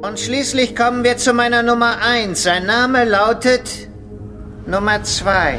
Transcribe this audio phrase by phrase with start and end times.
[0.00, 2.40] Und schließlich kommen wir zu meiner Nummer 1.
[2.40, 3.88] Sein Name lautet
[4.64, 5.58] Nummer 2.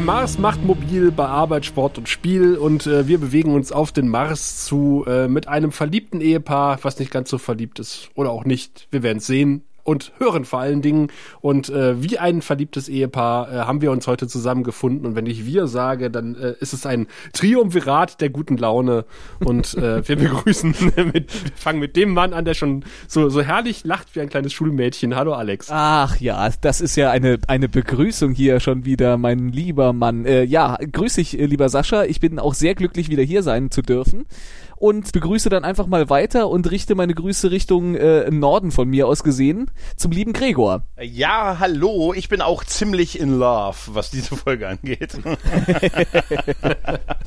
[0.00, 3.92] Der Mars macht mobil bei Arbeit, Sport und Spiel und äh, wir bewegen uns auf
[3.92, 8.30] den Mars zu äh, mit einem verliebten Ehepaar, was nicht ganz so verliebt ist oder
[8.30, 8.88] auch nicht.
[8.90, 11.08] Wir werden es sehen und hören vor allen Dingen.
[11.40, 15.06] Und äh, wie ein verliebtes Ehepaar äh, haben wir uns heute zusammengefunden.
[15.06, 19.04] Und wenn ich wir sage, dann äh, ist es ein Triumvirat der guten Laune.
[19.44, 20.74] Und äh, wir begrüßen,
[21.12, 24.52] mit, fangen mit dem Mann an, der schon so, so herrlich lacht wie ein kleines
[24.52, 25.16] Schulmädchen.
[25.16, 25.68] Hallo Alex.
[25.70, 30.24] Ach ja, das ist ja eine, eine Begrüßung hier schon wieder, mein lieber Mann.
[30.24, 32.04] Äh, ja, grüß dich, äh, lieber Sascha.
[32.04, 34.26] Ich bin auch sehr glücklich, wieder hier sein zu dürfen
[34.80, 39.06] und begrüße dann einfach mal weiter und richte meine Grüße Richtung äh, Norden von mir
[39.06, 40.82] aus gesehen zum lieben Gregor.
[41.00, 45.12] Ja, hallo, ich bin auch ziemlich in love, was diese Folge angeht.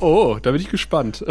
[0.00, 1.24] oh, da bin ich gespannt.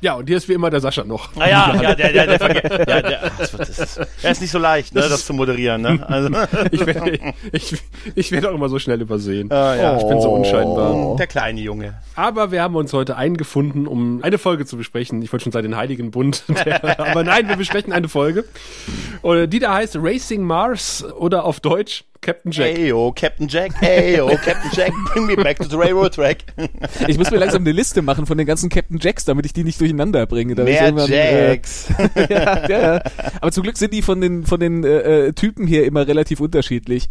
[0.00, 1.34] ja, und hier ist wie immer der Sascha noch.
[1.34, 4.50] Naja, ah ja, der, der, der, der, der, der, das, das, ist, das ist nicht
[4.50, 5.80] so leicht, ne, das, zu moderieren.
[5.80, 6.06] Ne?
[6.06, 6.28] Also.
[6.70, 7.18] ich werde
[7.52, 7.74] ich,
[8.14, 9.50] ich werd auch immer so schnell übersehen.
[9.50, 9.96] Ah, ja.
[9.96, 11.16] Ich bin so unscheinbar.
[11.16, 11.94] Der kleine Junge.
[12.14, 15.22] Aber wir haben uns heute eingefunden, um eine Folge zu besprechen, besprechen.
[15.22, 16.44] Ich wollte schon sagen, den Heiligen Bund.
[16.98, 18.44] Aber nein, wir besprechen eine Folge.
[19.22, 22.78] Die da heißt Racing Mars oder auf Deutsch Captain Jack.
[22.78, 23.72] Ayo, Captain Jack.
[23.82, 26.44] Ayo, Captain Jack, bring me back to the railroad track.
[27.06, 29.62] Ich muss mir langsam eine Liste machen von den ganzen Captain Jacks, damit ich die
[29.62, 30.54] nicht durcheinander bringe.
[30.54, 31.88] Mehr Jacks.
[32.14, 33.02] Äh, ja, ja,
[33.40, 36.40] Aber zum Glück sind die von den von den äh, äh Typen hier immer relativ
[36.40, 37.08] unterschiedlich.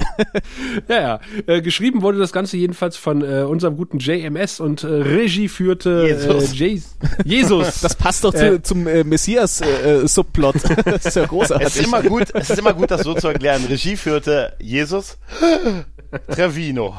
[0.87, 1.19] ja, ja.
[1.45, 6.07] Äh, geschrieben wurde das Ganze jedenfalls von äh, unserem guten JMS und äh, Regie führte
[6.07, 6.59] Jesus.
[6.59, 6.79] Äh,
[7.23, 7.81] Jesus.
[7.81, 10.55] Das passt doch zu, äh, zum äh, Messias äh, äh Subplot.
[10.85, 11.67] das ist ja großartig.
[11.67, 13.63] Es ist immer gut, es ist immer gut, das so zu erklären.
[13.69, 15.85] Regie führte Jesus Jesus
[16.27, 16.95] Trevino.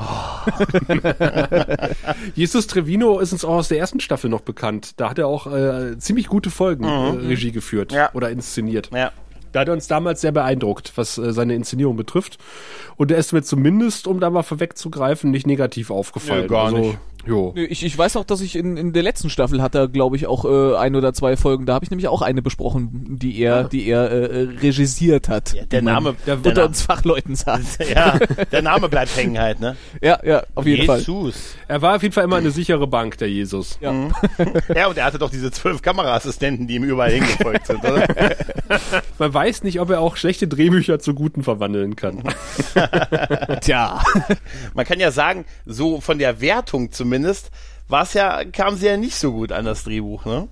[2.34, 5.00] Jesus Trevino ist uns auch aus der ersten Staffel noch bekannt.
[5.00, 7.24] Da hat er auch äh, ziemlich gute Folgen mhm.
[7.24, 8.10] äh, Regie geführt ja.
[8.12, 8.90] oder inszeniert.
[8.92, 9.12] Ja.
[9.52, 12.38] Da hat er uns damals sehr beeindruckt, was äh, seine Inszenierung betrifft.
[12.96, 16.42] Und er ist mir zumindest, um da mal vorwegzugreifen, nicht negativ aufgefallen.
[16.42, 16.98] Ja, gar also, nicht.
[17.26, 17.54] Jo.
[17.56, 20.26] Ich, ich weiß auch, dass ich in, in der letzten Staffel hat er, glaube ich,
[20.26, 21.66] auch äh, ein oder zwei Folgen.
[21.66, 23.62] Da habe ich nämlich auch eine besprochen, die er, ja.
[23.64, 25.54] die er äh, regisiert hat.
[25.54, 27.64] Ja, der Name, der, unter Name, uns Fachleuten sagt.
[27.94, 28.18] Ja,
[28.50, 29.76] der Name bleibt hängen halt, ne?
[30.00, 31.04] Ja, ja, auf jeden Jesus.
[31.04, 31.64] Fall.
[31.68, 33.78] Er war auf jeden Fall immer eine sichere Bank, der Jesus.
[33.80, 33.92] Ja.
[33.92, 34.12] Mhm.
[34.74, 38.06] ja, und er hatte doch diese zwölf Kameraassistenten, die ihm überall hingefolgt sind, oder?
[39.18, 42.22] Man weiß nicht, ob er auch schlechte Drehbücher zu guten verwandeln kann.
[43.60, 44.02] Tja.
[44.74, 47.13] Man kann ja sagen, so von der Wertung zumindest,
[47.88, 50.48] war ja, kam sie ja nicht so gut an das Drehbuch, ne?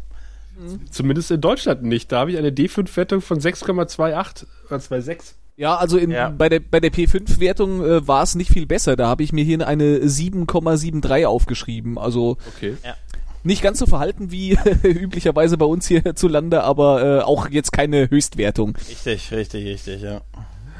[0.90, 2.12] Zumindest in Deutschland nicht.
[2.12, 5.34] Da habe ich eine D5-Wertung von 6,28 oder 2,6.
[5.56, 6.28] Ja, also in, ja.
[6.28, 8.96] bei der, bei der P5-Wertung äh, war es nicht viel besser.
[8.96, 11.98] Da habe ich mir hier eine 7,73 aufgeschrieben.
[11.98, 12.76] Also okay.
[12.84, 12.94] ja.
[13.42, 17.72] nicht ganz so verhalten wie üblicherweise bei uns hier zu Lande, aber äh, auch jetzt
[17.72, 18.76] keine Höchstwertung.
[18.88, 20.20] Richtig, richtig, richtig, ja.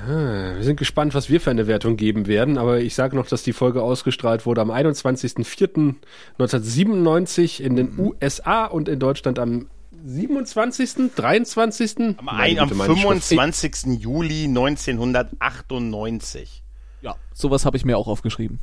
[0.04, 3.26] Ah, wir sind gespannt, was wir für eine Wertung geben werden, aber ich sage noch,
[3.26, 9.68] dass die Folge ausgestrahlt wurde am 21.04.1997 in den USA und in Deutschland am
[10.04, 12.18] 27., 23.
[12.18, 14.00] Am, ein, am 25.
[14.00, 16.64] Juli 1998.
[17.02, 18.58] Ja, sowas habe ich mir auch aufgeschrieben.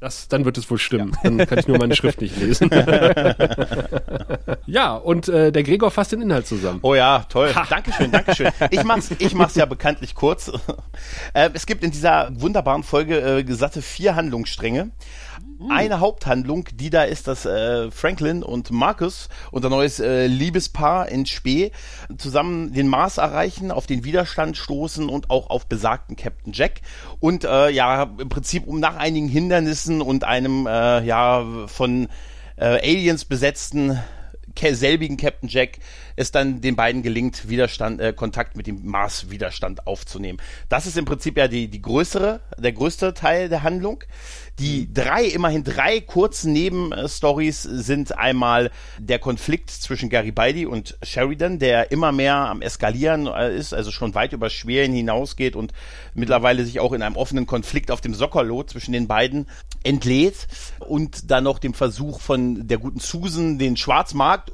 [0.00, 1.12] Das, dann wird es wohl stimmen.
[1.24, 1.30] Ja.
[1.30, 2.70] Dann kann ich nur meine Schrift nicht lesen.
[4.66, 6.78] ja, und äh, der Gregor fasst den Inhalt zusammen.
[6.82, 7.52] Oh ja, toll.
[7.52, 7.66] Ha.
[7.68, 8.50] Dankeschön, Dankeschön.
[8.70, 10.52] Ich mach's, ich mach's ja bekanntlich kurz.
[11.34, 14.90] Äh, es gibt in dieser wunderbaren Folge äh, gesatte vier Handlungsstränge.
[15.58, 15.70] Mhm.
[15.70, 21.26] Eine Haupthandlung, die da ist, dass äh, Franklin und Marcus, unser neues äh, Liebespaar in
[21.26, 21.72] Spee,
[22.16, 26.80] zusammen den Mars erreichen, auf den Widerstand stoßen und auch auf besagten Captain Jack.
[27.20, 32.08] Und äh, ja, im Prinzip um nach einigen Hindernissen und einem äh, ja von
[32.56, 33.98] äh, Aliens besetzten
[34.72, 35.78] selbigen Captain Jack
[36.16, 40.40] es dann den beiden gelingt, Widerstand, äh, Kontakt mit dem Mars-Widerstand aufzunehmen.
[40.68, 44.02] Das ist im Prinzip ja die, die größere, der größte Teil der Handlung.
[44.58, 51.92] Die drei, immerhin drei kurzen Nebenstories sind einmal der Konflikt zwischen Garibaldi und Sheridan, der
[51.92, 55.72] immer mehr am Eskalieren äh, ist, also schon weit über Schweren hinausgeht und
[56.14, 59.46] mittlerweile sich auch in einem offenen Konflikt auf dem Sockerlot zwischen den beiden
[59.84, 60.48] entlädt.
[60.80, 64.52] Und dann noch dem Versuch von der guten Susan, den Schwarzmarkt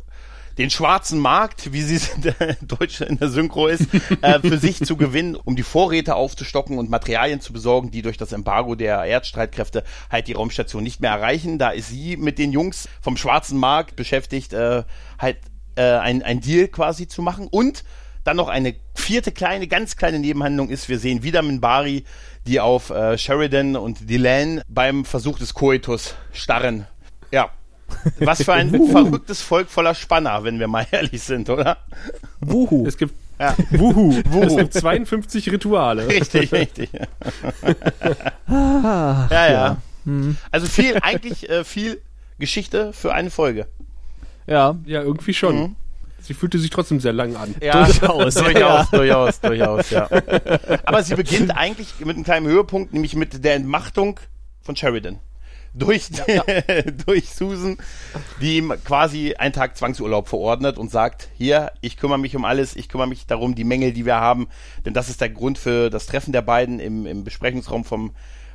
[0.59, 3.87] den schwarzen Markt, wie sie es in der Deutsche in der Synchro ist,
[4.23, 8.17] äh, für sich zu gewinnen, um die Vorräte aufzustocken und Materialien zu besorgen, die durch
[8.17, 11.59] das Embargo der Erdstreitkräfte halt die Raumstation nicht mehr erreichen.
[11.59, 14.85] Da ist sie mit den Jungs vom schwarzen Markt beschäftigt, äh,
[15.19, 15.39] halt
[15.77, 17.85] äh, ein, ein Deal quasi zu machen und
[18.25, 22.05] dann noch eine vierte kleine, ganz kleine Nebenhandlung ist, wir sehen wieder Minbari,
[22.47, 26.87] die auf äh, Sheridan und Delan beim Versuch des Koitus starren.
[27.31, 27.51] Ja.
[28.19, 31.79] Was für ein verrücktes Volk voller Spanner, wenn wir mal ehrlich sind, oder?
[32.41, 32.87] Wuhu.
[32.87, 33.55] Es gibt Ja.
[33.71, 34.21] Wuhu.
[34.31, 34.45] Wuhu.
[34.45, 36.07] Es gibt 52 Rituale.
[36.09, 36.91] Richtig, richtig.
[38.47, 39.77] Ah, Ja, ja.
[40.51, 42.01] Also viel, eigentlich äh, viel
[42.39, 43.67] Geschichte für eine Folge.
[44.47, 45.57] Ja, Ja, irgendwie schon.
[45.57, 45.77] Mhm.
[46.21, 47.55] Sie fühlte sich trotzdem sehr lang an.
[47.63, 48.55] Ja, Durchaus, durchaus,
[48.93, 48.99] ja.
[48.99, 50.09] durchaus, durchaus, ja.
[50.85, 54.19] Aber sie beginnt eigentlich mit einem kleinen Höhepunkt, nämlich mit der Entmachtung
[54.63, 55.19] von Sheridan.
[55.77, 56.09] Durch,
[57.07, 57.77] durch Susan,
[58.41, 62.77] die ihm quasi einen Tag Zwangsurlaub verordnet und sagt, hier, ich kümmere mich um alles,
[62.77, 64.47] ich kümmere mich darum, die Mängel, die wir haben,
[64.85, 68.15] denn das ist der Grund für das Treffen der beiden im, im Besprechungsraum vom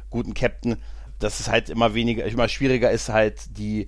[0.09, 0.77] guten Captain,
[1.19, 3.87] dass es halt immer weniger, immer schwieriger ist, halt die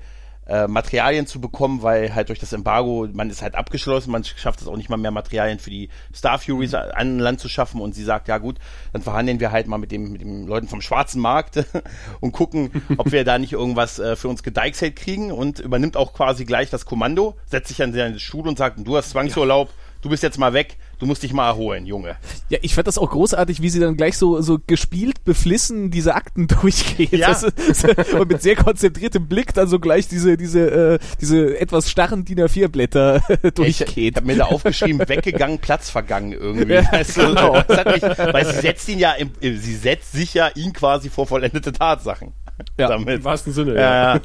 [0.52, 4.60] äh, Materialien zu bekommen, weil halt durch das Embargo, man ist halt abgeschlossen, man schafft
[4.60, 7.80] es auch nicht mal mehr Materialien für die Star Furies an Land zu schaffen.
[7.80, 8.58] Und sie sagt, ja gut,
[8.92, 11.64] dann verhandeln wir halt mal mit dem, mit den Leuten vom schwarzen Markt
[12.20, 15.32] und gucken, ob wir da nicht irgendwas äh, für uns gedeichselt kriegen.
[15.32, 18.98] Und übernimmt auch quasi gleich das Kommando, setzt sich an seinen Stuhl und sagt, du
[18.98, 19.70] hast Zwangsurlaub,
[20.02, 22.16] du bist jetzt mal weg, du musst dich mal erholen, Junge.
[22.50, 26.14] Ja, ich fand das auch großartig, wie sie dann gleich so, so gespielt, beflissen diese
[26.14, 27.12] Akten durchgeht.
[27.12, 27.30] Ja.
[27.30, 31.90] Das ist, und mit sehr konzentriertem Blick dann so gleich diese, diese, äh, diese etwas
[31.90, 33.98] starren DIN A4-Blätter Ich, durchgeht.
[33.98, 36.74] ich habe mir da aufgeschrieben, weggegangen, Platz vergangen irgendwie.
[36.74, 37.62] Ja, weißt du, genau.
[37.68, 41.10] das hat mich, weil sie setzt ihn ja, im, sie setzt sich ja ihn quasi
[41.10, 42.34] vor vollendete Tatsachen.
[42.78, 43.16] Ja, damit.
[43.16, 44.16] Im wahrsten Sinne, ja.
[44.16, 44.22] Ja,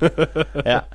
[0.66, 0.86] ja.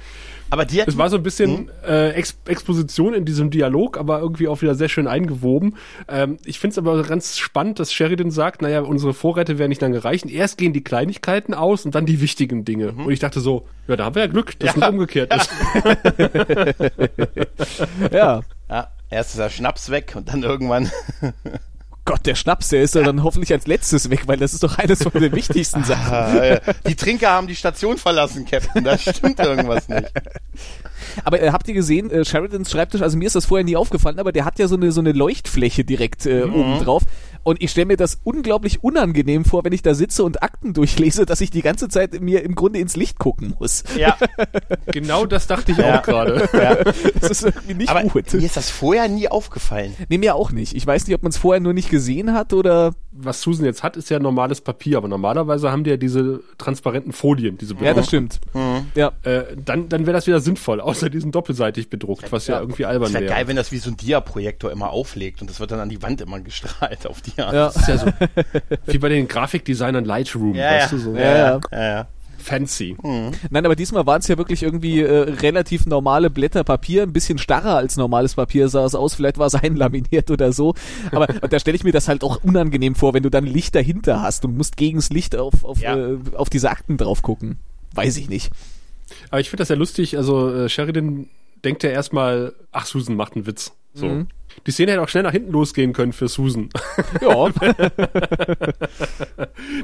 [0.52, 1.70] Aber die Es war so ein bisschen Hm?
[1.88, 5.78] äh, Ex Exposition in diesem Dialog, aber irgendwie auch wieder sehr schön eingewoben.
[6.08, 9.82] Ähm, ich finde es aber ganz spannend, dass Sheridan sagt, naja, unsere Vorräte werden nicht
[9.82, 10.28] lange reichen.
[10.30, 12.92] Erst gehen die Kleinigkeiten aus und dann die wichtigen Dinge.
[12.92, 14.82] Und ich dachte so, ja, da haben wir ja Glück, dass Mhm.
[14.82, 14.88] Ja.
[14.88, 15.50] es nicht umgekehrt ist.
[18.12, 18.42] ja.
[18.70, 20.92] ja, erst ist der Schnaps weg und dann irgendwann.
[22.04, 24.78] Gott, der Schnaps, der ist ja dann hoffentlich als letztes weg, weil das ist doch
[24.80, 26.38] eines von den wichtigsten Sachen.
[26.40, 28.84] äh, die Trinker haben die Station verlassen, Captain.
[28.84, 30.12] Da stimmt irgendwas nicht.
[31.24, 34.20] Aber äh, habt ihr gesehen, äh, Sheridans Schreibtisch, also mir ist das vorher nie aufgefallen,
[34.20, 36.54] aber der hat ja so eine, so eine Leuchtfläche direkt äh, Mhm.
[36.56, 37.04] oben drauf.
[37.44, 41.26] Und ich stelle mir das unglaublich unangenehm vor, wenn ich da sitze und Akten durchlese,
[41.26, 43.84] dass ich die ganze Zeit mir im Grunde ins Licht gucken muss.
[43.98, 44.18] Ja,
[44.88, 46.00] genau das dachte ich Ja.
[46.00, 46.48] auch gerade.
[46.54, 46.76] ja.
[47.20, 48.32] Das ist irgendwie nicht Aber gut.
[48.34, 49.96] mir ist das vorher nie aufgefallen.
[50.10, 50.76] Nee, mir auch nicht.
[50.76, 52.94] Ich weiß nicht, ob man es vorher nur nicht gesehen hat oder.
[53.14, 57.12] Was Susan jetzt hat, ist ja normales Papier, aber normalerweise haben die ja diese transparenten
[57.12, 58.40] Folien, diese Ja, das stimmt.
[58.54, 58.86] Mhm.
[58.96, 59.12] Ja.
[59.24, 62.62] Äh, dann dann wäre das wieder sinnvoll, außer diesen doppelseitig bedruckt, was ja, Ja.
[62.62, 63.34] irgendwie Es albern wäre wäre.
[63.34, 66.02] geil, wenn das wie so ein Dia-Projektor immer auflegt und das wird dann an die
[66.02, 67.31] Wand immer gestrahlt auf Dia.
[67.38, 67.52] Ja.
[67.52, 68.08] Das ist ja so
[68.88, 70.98] wie bei den Grafikdesignern Lightroom, Ja, weißt ja.
[70.98, 71.60] du, so Ja, ja.
[71.72, 72.08] ja, ja.
[72.38, 72.96] fancy.
[73.50, 77.38] Nein, aber diesmal waren es ja wirklich irgendwie äh, relativ normale Blätter Papier, ein bisschen
[77.38, 80.74] starrer als normales Papier sah es aus, vielleicht war es einlaminiert oder so.
[81.12, 84.22] Aber da stelle ich mir das halt auch unangenehm vor, wenn du dann Licht dahinter
[84.22, 85.96] hast und musst gegens Licht auf, auf, Ja.
[85.96, 87.60] äh, auf diese Akten drauf gucken.
[87.94, 88.52] Weiß ich nicht.
[89.30, 91.28] Aber ich finde das ja lustig, also äh, Sheridan
[91.64, 93.74] denkt ja erstmal, ach, Susan macht einen Witz.
[93.94, 94.08] So.
[94.08, 94.28] Mhm.
[94.68, 96.70] Die Szene hätte auch schnell nach hinten losgehen können für Susan.
[97.22, 97.50] Ja,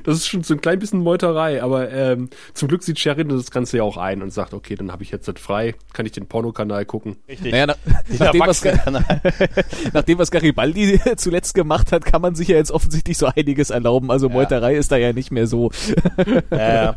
[0.04, 3.52] Das ist schon so ein klein bisschen Meuterei, aber ähm, zum Glück sieht Sheridan das
[3.52, 6.12] Ganze ja auch ein und sagt, okay, dann habe ich jetzt das frei, kann ich
[6.12, 7.18] den Pornokanal gucken.
[7.28, 7.52] Richtig.
[7.52, 7.76] naja, na,
[8.20, 8.64] nachdem, was,
[9.94, 14.12] nachdem was Garibaldi zuletzt gemacht hat, kann man sich ja jetzt offensichtlich so einiges erlauben.
[14.12, 15.72] Also Meuterei ist da ja nicht mehr so.
[16.52, 16.96] ja,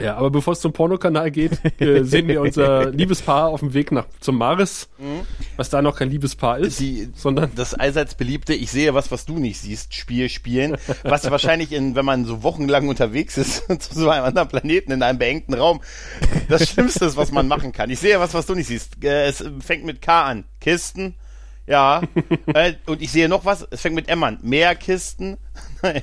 [0.00, 0.16] ja.
[0.16, 4.06] Aber bevor es zum Pornokanal geht, äh, sehen wir unser Liebespaar auf dem Weg nach
[4.20, 4.88] zum Mars,
[5.56, 9.24] was da noch kein Liebespaar ist, Die- sondern das allseits beliebte Ich sehe was, was
[9.26, 13.94] du nicht siehst, Spiel spielen, was wahrscheinlich in, wenn man so wochenlang unterwegs ist, zu
[14.00, 15.80] so einem anderen Planeten in einem beengten Raum,
[16.48, 17.90] das Schlimmste ist, was man machen kann.
[17.90, 19.02] Ich sehe was, was du nicht siehst.
[19.04, 20.44] Äh, Es fängt mit K an.
[20.60, 21.14] Kisten.
[21.68, 22.02] Ja.
[22.54, 24.38] äh, und ich sehe noch was, es fängt mit M an.
[24.42, 25.36] Mehr Kisten.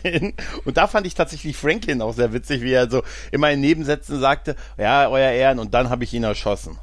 [0.04, 0.34] Nein.
[0.66, 4.20] Und da fand ich tatsächlich Franklin auch sehr witzig, wie er so immer in Nebensätzen
[4.20, 6.78] sagte, ja, euer Ehren, und dann habe ich ihn erschossen.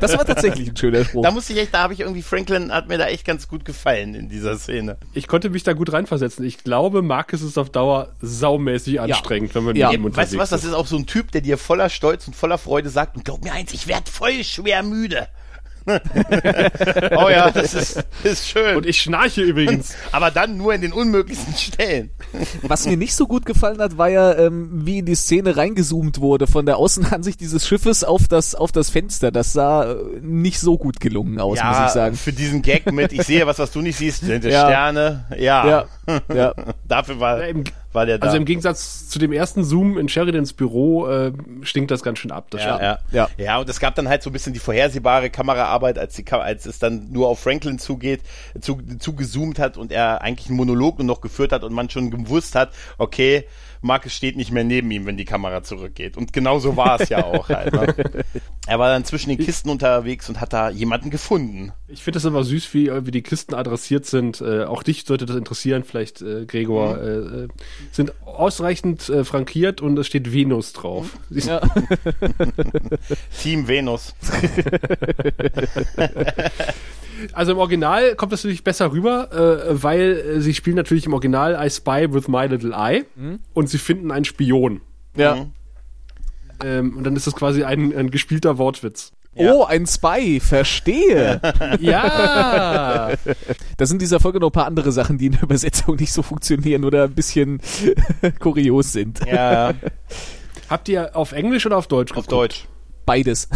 [0.00, 1.22] Das war tatsächlich ein schöner Spruch.
[1.22, 3.64] Da musste ich echt, da habe ich irgendwie, Franklin hat mir da echt ganz gut
[3.64, 4.98] gefallen in dieser Szene.
[5.14, 6.44] ich konnte mich da gut reinversetzen.
[6.44, 9.88] Ich glaube, Marcus ist auf Dauer saumäßig anstrengend, wenn man Ja.
[9.88, 10.74] mit ihm Weißt unterwegs du was, das ist.
[10.74, 13.52] auch so ein Typ, der dir voller Stolz und voller Freude sagt, und glaub mir
[13.52, 15.28] eins, ich werd voll schwer müde.
[17.16, 18.76] oh ja, das ist, ist schön.
[18.76, 19.94] Und ich schnarche übrigens.
[20.12, 22.10] Aber dann nur in den unmöglichsten Stellen.
[22.62, 26.20] Was mir nicht so gut gefallen hat, war ja, ähm, wie in die Szene reingezoomt
[26.20, 29.30] wurde von der Außenansicht dieses Schiffes auf das, auf das Fenster.
[29.30, 32.16] Das sah äh, nicht so gut gelungen aus, muss ich sagen.
[32.16, 34.66] für diesen Gag mit, ich sehe was, was du nicht siehst, sind Ja.
[34.66, 35.24] Sterne.
[35.38, 35.66] Ja.
[35.66, 35.86] Ja,
[36.34, 36.54] ja.
[36.86, 37.40] Dafür war,
[37.96, 38.26] Im- war der da.
[38.26, 42.30] Also im Gegensatz zu dem ersten Zoom in Sheridans Büro äh, stinkt das ganz schön
[42.30, 42.46] ab.
[42.50, 42.98] Das ja, ja.
[43.10, 43.28] Ja.
[43.36, 46.66] ja, und es gab dann halt so ein bisschen die vorhersehbare Kameraarbeit, als, die, als
[46.66, 48.20] es dann nur auf Franklin zugeht,
[48.60, 52.10] zu, zugezoomt hat und er eigentlich einen Monolog nur noch geführt hat und man schon
[52.10, 53.44] gewusst hat, okay,
[53.82, 56.16] Marcus steht nicht mehr neben ihm, wenn die Kamera zurückgeht.
[56.16, 57.72] Und genau so war es ja auch halt.
[57.72, 57.94] Ne?
[58.68, 61.72] Er war dann zwischen den Kisten unterwegs und hat da jemanden gefunden.
[61.86, 64.40] Ich finde das immer süß, wie, äh, wie die Kisten adressiert sind.
[64.40, 66.98] Äh, auch dich sollte das interessieren, vielleicht, äh, Gregor.
[66.98, 67.48] Äh, äh,
[67.92, 71.16] sind ausreichend äh, frankiert und es steht Venus drauf.
[71.30, 71.60] ja.
[73.40, 74.16] Team Venus.
[77.32, 80.00] Also im Original kommt das natürlich besser rüber, äh, weil
[80.36, 83.04] äh, sie spielen natürlich im Original I Spy with My Little Eye
[83.54, 84.80] und sie finden einen Spion.
[85.16, 85.46] ja.
[86.64, 89.12] Ähm, und dann ist das quasi ein, ein gespielter Wortwitz.
[89.34, 89.52] Ja.
[89.52, 91.38] Oh, ein Spy, verstehe.
[91.80, 93.10] Ja!
[93.76, 96.14] Da sind in dieser Folge noch ein paar andere Sachen, die in der Übersetzung nicht
[96.14, 97.60] so funktionieren oder ein bisschen
[98.38, 99.20] kurios sind.
[99.26, 99.74] Ja,
[100.70, 102.32] Habt ihr auf Englisch oder auf Deutsch auf geguckt?
[102.32, 102.68] Deutsch.
[103.04, 103.48] Beides.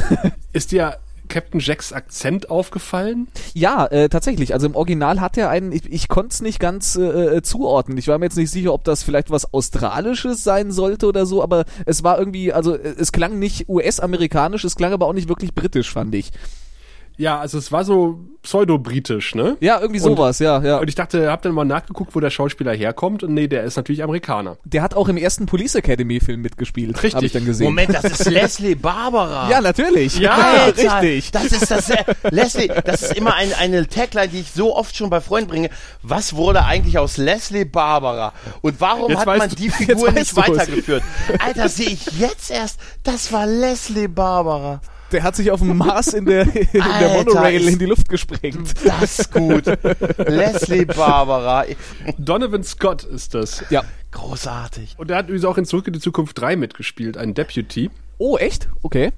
[0.52, 0.98] Ist dir
[1.30, 3.28] Captain Jacks Akzent aufgefallen?
[3.54, 4.52] Ja, äh, tatsächlich.
[4.52, 7.96] Also im Original hat er einen, ich, ich konnte es nicht ganz äh, äh, zuordnen.
[7.96, 11.42] Ich war mir jetzt nicht sicher, ob das vielleicht was Australisches sein sollte oder so,
[11.42, 15.28] aber es war irgendwie, also äh, es klang nicht US-amerikanisch, es klang aber auch nicht
[15.28, 16.32] wirklich britisch, fand ich.
[17.16, 19.56] Ja, also es war so pseudo-britisch, ne?
[19.60, 20.78] Ja, irgendwie sowas, ja, ja.
[20.78, 23.76] Und ich dachte, hab dann mal nachgeguckt, wo der Schauspieler herkommt und nee, der ist
[23.76, 24.56] natürlich Amerikaner.
[24.64, 27.14] Der hat auch im ersten Police Academy Film mitgespielt, Richtig.
[27.14, 27.66] habe ich dann gesehen.
[27.66, 29.50] Moment, das ist Leslie Barbara.
[29.50, 30.18] Ja, natürlich.
[30.18, 30.32] Ja,
[30.64, 31.30] Alter, richtig.
[31.32, 34.96] Das ist das, äh, Leslie, das ist immer ein, eine Tagline, die ich so oft
[34.96, 35.70] schon bei Freunden bringe.
[36.02, 38.32] Was wurde eigentlich aus Leslie Barbara?
[38.62, 40.36] Und warum Jetzt hat man du- die Figur nicht du's.
[40.36, 41.02] weitergeführt?
[41.44, 44.80] Alter, sehe ich jetzt erst, das war Leslie Barbara.
[45.12, 47.86] Der hat sich auf dem Mars in der, in der Alter, Monorail ist- in die
[47.86, 48.74] Luft gesprengt.
[48.84, 49.64] Das ist gut.
[50.18, 51.64] Leslie Barbara.
[52.18, 53.64] Donovan Scott ist das.
[53.70, 53.82] Ja.
[54.12, 54.94] Großartig.
[54.98, 57.90] Und er hat übrigens auch in Zurück in die Zukunft 3 mitgespielt, ein Deputy.
[58.18, 58.68] Oh, echt?
[58.82, 59.12] Okay.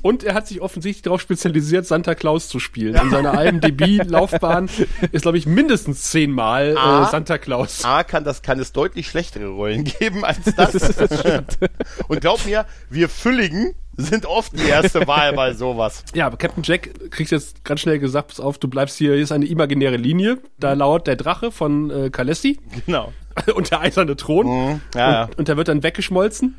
[0.00, 2.96] Und er hat sich offensichtlich darauf spezialisiert, Santa Claus zu spielen.
[2.96, 4.68] In seiner IMDb-Laufbahn
[5.12, 7.06] ist, glaube ich, mindestens zehnmal Ah.
[7.06, 7.84] äh, Santa Claus.
[7.84, 10.74] A, kann, das, kann es deutlich schlechtere Rollen geben als das.
[12.08, 16.04] Und glaub mir, wir Fülligen sind oft die erste Wahl bei sowas.
[16.14, 19.22] Ja, aber Captain Jack kriegt jetzt ganz schnell gesagt, pass auf, du bleibst hier, hier
[19.22, 20.38] ist eine imaginäre Linie.
[20.58, 23.12] Da lauert der Drache von äh, Kalessi Genau.
[23.54, 24.46] und der eiserne Thron.
[24.46, 24.80] Mhm.
[24.94, 25.24] Ja.
[25.24, 26.56] Und, und der wird dann weggeschmolzen.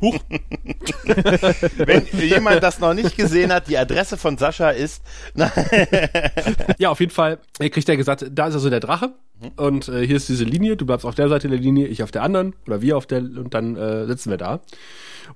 [0.00, 0.18] Huch.
[1.76, 5.02] Wenn jemand das noch nicht gesehen hat, die Adresse von Sascha ist.
[6.78, 9.12] Ja, auf jeden Fall äh, kriegt er gesagt, da ist also der Drache
[9.56, 12.10] und äh, hier ist diese Linie, du bleibst auf der Seite der Linie, ich auf
[12.10, 14.60] der anderen oder wir auf der und dann äh, sitzen wir da.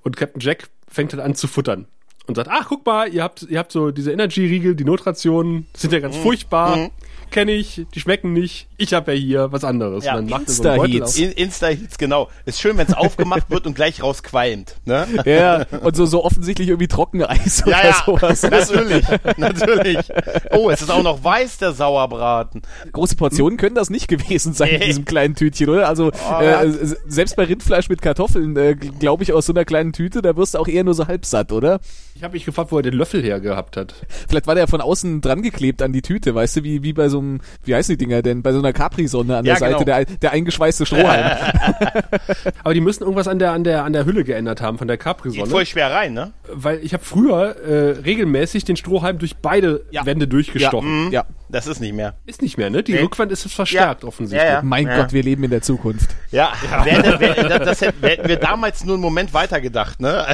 [0.03, 1.85] Und Captain Jack fängt dann an zu futtern
[2.25, 5.67] und sagt, ach guck mal, ihr habt ihr habt so diese Energy Riegel, die Notrationen,
[5.75, 6.89] sind ja ganz furchtbar.
[7.35, 8.67] Kenne ich, die schmecken nicht.
[8.77, 10.05] Ich habe ja hier was anderes.
[10.05, 11.15] Ja, macht er so einen Beutel Insta-Heats.
[11.17, 11.21] auf.
[11.21, 12.29] In, Insta-Hits, genau.
[12.45, 14.77] Ist schön, wenn es aufgemacht wird und gleich rausqualmt.
[14.85, 15.05] Ne?
[15.25, 18.41] Ja, und so, so offensichtlich irgendwie Trockeneis oder Ja, ja, sowas.
[18.43, 19.05] natürlich,
[19.37, 19.97] natürlich.
[20.51, 22.61] Oh, es ist auch noch weiß, der Sauerbraten.
[22.93, 24.85] Große Portionen können das nicht gewesen sein in Nee.
[24.87, 25.89] diesem kleinen Tütchen, oder?
[25.89, 26.73] Also Oh, äh, ja.
[27.07, 30.53] selbst bei Rindfleisch mit Kartoffeln, äh, glaube ich, aus so einer kleinen Tüte, da wirst
[30.53, 31.79] du auch eher nur so halb satt, oder?
[32.15, 33.93] Ich habe mich gefragt, wo er den Löffel hergehabt hat.
[34.29, 37.09] Vielleicht war der von außen dran geklebt an die Tüte, weißt du, wie, wie bei
[37.09, 37.24] so einem,
[37.63, 39.85] wie heißen die Dinger denn, bei so einer Capri-Sonne an der Ja, Seite, genau.
[39.85, 41.25] der, der eingeschweißte Strohhalm.
[42.63, 44.97] Aber die müssen irgendwas an der an der an der Hülle geändert haben von der
[44.97, 45.49] Geht Capri-Sonne.
[45.49, 46.33] voll schwer rein, ne?
[46.51, 50.05] Weil ich habe früher äh, regelmäßig den Strohhalm durch beide Ja.
[50.05, 51.11] Wände durchgestochen.
[51.11, 51.25] ja.
[51.47, 52.15] Das ist nicht mehr.
[52.25, 52.81] Ist nicht mehr, ne?
[52.81, 53.01] Die Nee.
[53.01, 54.07] Rückwand ist jetzt verstärkt Ja.
[54.07, 54.49] offensichtlich.
[54.49, 54.61] Ja, ja.
[54.63, 54.97] Mein Ja.
[55.01, 56.09] Gott, wir leben in der Zukunft.
[56.31, 56.53] Ja,
[56.83, 60.25] Wäre, wäre, das, das hätten, wir damals nur einen Moment weitergedacht, ne?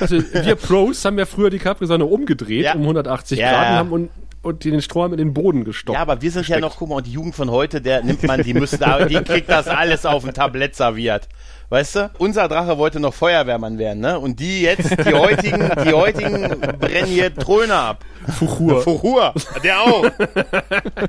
[0.00, 2.74] Also wir Pros haben ja früher die Capri-Sonne umgedreht Ja.
[2.74, 3.50] um 180 Ja.
[3.50, 3.92] Grad und haben
[4.42, 5.94] und, und den Strohhalm in den Boden gestoppt.
[5.94, 8.22] Ja, aber wir sind ja noch, guck mal, und die Jugend von heute, der nimmt
[8.24, 11.28] man, die müssen die kriegt das alles auf ein Tablett serviert.
[11.72, 12.10] Weißt du?
[12.18, 14.18] Unser Drache wollte noch Feuerwehrmann werden, ne?
[14.18, 18.04] Und die jetzt, die heutigen, die heutigen brennen hier Tröne ab.
[18.38, 18.82] Fuchur.
[18.82, 19.32] Fuhur,
[19.64, 20.04] der auch.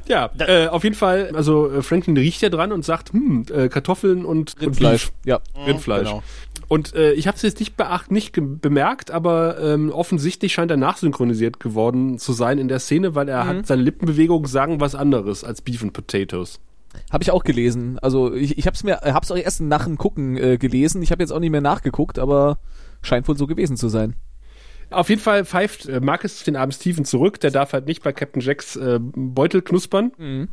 [0.07, 3.67] Ja, äh, auf jeden Fall, also äh, Franklin riecht ja dran und sagt, hm, äh,
[3.67, 5.07] Kartoffeln und Rindfleisch.
[5.07, 5.39] Und Ja.
[5.53, 5.67] Beef.
[5.67, 6.07] Rindfleisch.
[6.07, 6.23] Genau.
[6.69, 10.77] Und äh, ich habe es jetzt nicht beacht, nicht bemerkt, aber ähm, offensichtlich scheint er
[10.77, 15.43] nachsynchronisiert geworden zu sein in der Szene, weil er hat seine Lippenbewegungen sagen was anderes
[15.43, 16.61] als Beef and Potatoes.
[17.11, 17.99] Habe ich auch gelesen.
[17.99, 21.01] Also ich, ich habe es mir, hab's auch erst nach dem Gucken äh, gelesen.
[21.01, 22.59] Ich habe jetzt auch nicht mehr nachgeguckt, aber
[23.01, 24.15] scheint wohl so gewesen zu sein.
[24.89, 27.39] Auf jeden Fall pfeift äh, Marcus den armen Steven zurück.
[27.39, 30.49] Der darf halt nicht bei Captain Jacks äh, Beutel knuspern, Mhm.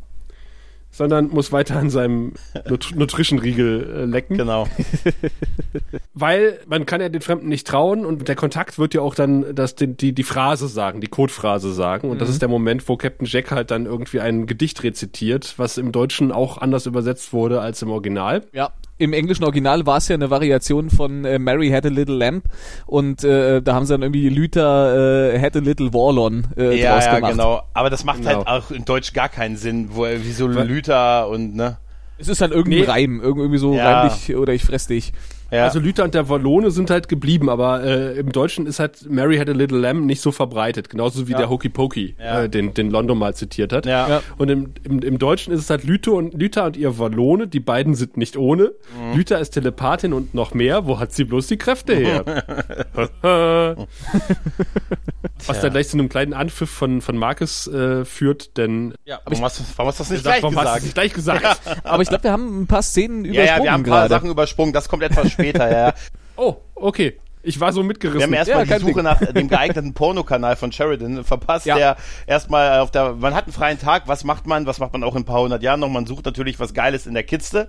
[0.91, 2.33] Sondern muss weiter an seinem
[2.69, 4.37] Nut Nutrition-Riegel äh, lecken.
[4.37, 4.67] Genau.
[6.15, 9.55] Weil man kann ja den Fremden nicht trauen und der Kontakt wird ja auch dann
[9.55, 12.11] das, die, die, die Phrase sagen, die Codephrase sagen.
[12.11, 15.79] Und das ist der Moment, wo Captain Jack halt dann irgendwie ein Gedicht rezitiert, was
[15.79, 18.43] im Deutschen auch anders übersetzt wurde als im Original.
[18.53, 18.73] Ja.
[19.01, 22.45] Im englischen Original war es ja eine Variation von äh, Mary Had a Little Lamp
[22.87, 26.95] und äh, da haben sie dann irgendwie Luther äh, Had a Little Warlon äh, ja,
[26.95, 27.33] draus ja, gemacht.
[27.33, 27.63] genau.
[27.73, 28.45] Aber das macht Genau.
[28.45, 31.79] halt auch in Deutsch gar keinen Sinn, wo er wie so Lüter und ne.
[32.19, 32.87] Es ist dann irgendein Nee.
[32.87, 34.01] Reim, irg- irgendwie so Ja.
[34.03, 35.13] reim dich oder ich fress dich.
[35.51, 35.65] Ja.
[35.65, 39.37] Also Luther und der Wallone sind halt geblieben, aber äh, im Deutschen ist halt Mary
[39.37, 42.43] Had a Little Lamb nicht so verbreitet, genauso wie der Hokey Pokey, Ja.
[42.43, 43.87] äh, den, den London mal zitiert hat.
[43.87, 44.09] Ja.
[44.09, 44.23] Ja.
[44.39, 47.61] Und im, im, im Deutschen ist es halt Luther und, Luther und ihr Wallone, die
[47.61, 48.73] beiden sind nicht ohne.
[49.13, 49.17] Mhm.
[49.17, 52.25] Luther ist Telepathin und noch mehr, wo hat sie bloß die Kräfte her?
[55.49, 59.21] Was dann gleich zu einem kleinen Anpfiff von, von Marcus äh, führt, denn ja.
[59.25, 60.79] Warum, hast, du- warum hast du das nicht Sag, gleich warum hast du gesagt?
[60.79, 61.61] es nicht gleich gesagt?
[61.85, 63.99] Aber ich glaube, wir haben ein paar Szenen Ja, übersprungen ja, wir haben ein paar
[64.01, 64.15] gerade.
[64.15, 65.95] Sachen übersprungen, das kommt etwas später, ja.
[66.37, 67.19] Oh, okay.
[67.43, 68.23] Ich war so Wir mitgerissen.
[68.23, 69.03] haben erstmal Ja, die Suche Ding.
[69.05, 71.77] nach dem geeigneten Pornokanal von Sheridan verpasst, Ja.
[71.77, 75.03] der erstmal auf der, man hat einen freien Tag, was macht man, was macht man
[75.05, 77.69] auch in ein paar hundert Jahren noch, man sucht natürlich was Geiles in der Kiste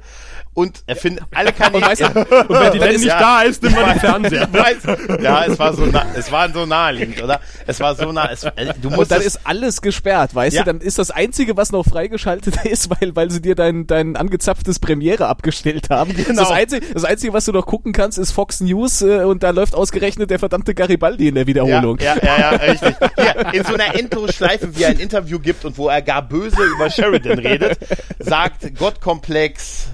[0.54, 1.78] und er findet alle Kanäle.
[1.86, 3.20] Und weißt du, und wenn die dann dann ist- nicht ja.
[3.20, 4.48] da ist, nimmt man den Fernseher.
[4.52, 4.78] Weiß,
[5.22, 7.40] ja, es war so, nah, es war so naheliegend, oder?
[7.66, 10.56] Es war so nah, es, äh, du Und musst dann es- ist alles gesperrt, weißt
[10.58, 10.64] Ja.
[10.64, 10.74] du?
[10.74, 14.80] Dann ist das Einzige, was noch freigeschaltet ist, weil, weil sie dir dein, dein angezapftes
[14.80, 16.14] Premiere abgestellt haben.
[16.14, 16.42] Genau.
[16.42, 19.52] Das, Einzige, das Einzige, was du noch gucken kannst, ist Fox News äh, und da
[19.62, 22.00] läuft ausgerechnet der verdammte Garibaldi in der Wiederholung.
[22.00, 22.96] Ja, ja, ja, ja richtig.
[23.16, 26.64] Hier, in so einer Endlosschleife, wie er ein Interview gibt und wo er gar böse
[26.64, 27.78] über Sheridan redet,
[28.18, 29.90] sagt Gottkomplex.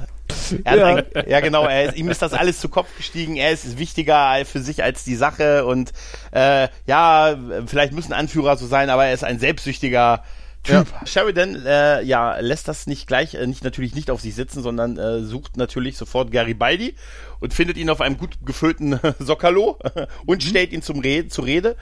[0.63, 0.85] Er Ja.
[0.85, 1.65] ein, ja, genau.
[1.65, 3.35] Er ist, ihm ist das alles zu Kopf gestiegen.
[3.35, 5.91] Er ist wichtiger für sich als die Sache und
[6.31, 10.23] äh, ja, vielleicht müssen Anführer so sein, aber er ist ein selbstsüchtiger
[10.67, 10.87] Typ.
[11.05, 14.97] Sheridan, äh, ja, lässt das nicht gleich, äh, nicht natürlich nicht auf sich sitzen, sondern
[14.97, 16.95] äh, sucht natürlich sofort Garibaldi
[17.39, 19.79] und findet ihn auf einem gut gefüllten Sockerlo
[20.25, 21.75] und stellt ihn zum Rede, zur Rede.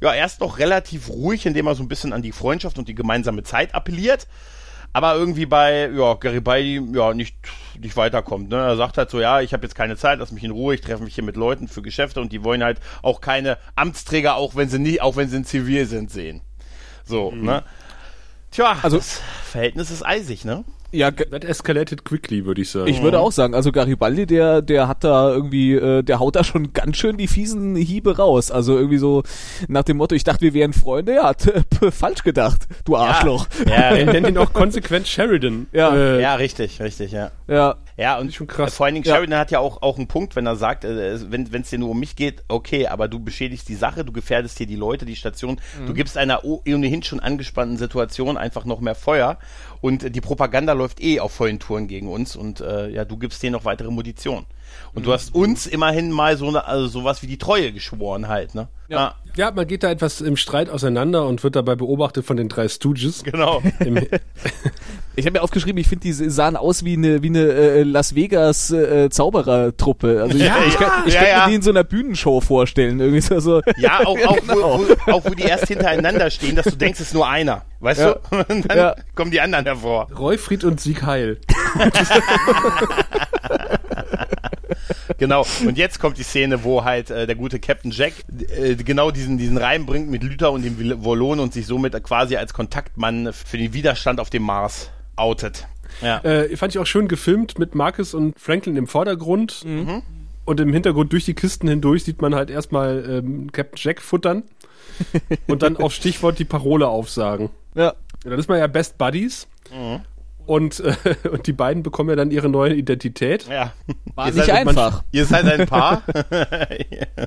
[0.00, 2.88] Ja, er ist noch relativ ruhig, indem er so ein bisschen an die Freundschaft und
[2.88, 4.26] die gemeinsame Zeit appelliert.
[4.94, 7.34] Aber irgendwie bei ja, Garibaldi ja nicht,
[7.80, 8.50] nicht weiterkommt.
[8.50, 8.56] Ne?
[8.56, 10.82] Er sagt halt so, ja, ich habe jetzt keine Zeit, lass mich in Ruhe, ich
[10.82, 14.54] treffe mich hier mit Leuten für Geschäfte und die wollen halt auch keine Amtsträger, auch
[14.54, 16.42] wenn sie nie, auch wenn sie in Zivil sind, sehen.
[17.04, 17.64] So, ne?
[18.52, 20.64] Tja, Also- das Verhältnis ist eisig, ne?
[20.94, 22.86] Ja, That escalated quickly, würde ich sagen.
[22.86, 26.44] ich würde auch sagen, also Garibaldi, der, der hat da irgendwie, äh, der haut da
[26.44, 28.50] schon ganz schön die fiesen Hiebe raus.
[28.50, 29.22] Also irgendwie so
[29.68, 33.46] nach dem Motto, ich dachte, wir wären Freunde, ja, p- falsch gedacht, du Arschloch.
[33.66, 35.66] Ja, er nennt ihn auch konsequent Sheridan.
[35.72, 35.94] Ja.
[35.96, 37.30] äh, ja, richtig, richtig, ja.
[37.48, 38.74] Ja, Ja, und schon krass.
[38.74, 39.14] vor allen Dingen Ja.
[39.14, 41.90] Sheridan hat ja auch, auch einen Punkt, wenn er sagt, äh, wenn es dir nur
[41.90, 45.14] um mich geht, okay, aber du beschädigst die Sache, du gefährdest hier die Leute, die
[45.16, 45.86] Station, Mhm.
[45.86, 49.38] du gibst einer ohnehin schon angespannten Situation einfach noch mehr Feuer
[49.80, 53.16] und äh, die Propaganda läuft eh auf vollen Touren gegen uns und äh, ja, du
[53.16, 54.46] gibst denen noch weitere Munition.
[54.94, 55.04] Und Mhm.
[55.04, 58.68] du hast uns immerhin mal so eine, also sowas wie die Treue geschworen halt, ne?
[58.88, 59.14] Ja.
[59.36, 62.68] Ja, man geht da etwas im Streit auseinander und wird dabei beobachtet von den drei
[62.68, 63.24] Stooges.
[63.24, 63.62] genau.
[65.14, 68.14] Ich habe mir aufgeschrieben, ich finde, die sahen aus wie eine wie eine äh, Las
[68.14, 70.22] Vegas äh, Zauberertruppe.
[70.22, 71.44] Also ich, Ja, ich, kann, ich ja, könnte ja.
[71.44, 72.98] mir die in so einer Bühnenshow vorstellen.
[72.98, 73.60] Irgendwie so, so.
[73.76, 74.80] Ja, auch, auch, Genau.
[74.80, 77.60] wo, wo, auch wo die erst hintereinander stehen, dass du denkst, es ist nur einer.
[77.80, 78.14] Weißt Ja.
[78.30, 78.38] du?
[78.54, 78.94] Und dann Ja.
[79.14, 80.08] kommen die anderen hervor.
[80.18, 81.36] Royfried und Sieg Heil.
[85.18, 85.46] Genau.
[85.64, 88.12] Und jetzt kommt die Szene, wo halt äh, der gute Captain Jack
[88.56, 92.36] äh, genau diesen, diesen Reim bringt mit Luther und dem Volon und sich somit quasi
[92.36, 95.66] als Kontaktmann für den Widerstand auf dem Mars outet.
[96.00, 96.18] Ja.
[96.18, 99.64] Äh, fand ich auch schön gefilmt mit Marcus und Franklin im Vordergrund.
[99.64, 100.02] Mhm.
[100.44, 104.42] Und im Hintergrund durch die Kisten hindurch sieht man halt erstmal ähm, Captain Jack futtern
[105.46, 107.50] und dann auf Stichwort die Parole aufsagen.
[107.74, 107.94] Ja.
[108.24, 109.46] Ja, dann ist man ja Best Buddies.
[109.72, 110.00] Mhm.
[110.46, 110.94] Und, äh,
[111.30, 113.46] und die beiden bekommen ja dann ihre neue Identität.
[113.48, 113.72] ja.
[114.14, 115.02] War Ihr nicht seid- einfach.
[115.12, 116.02] Ihr seid ein Paar.
[116.90, 117.26] Ja,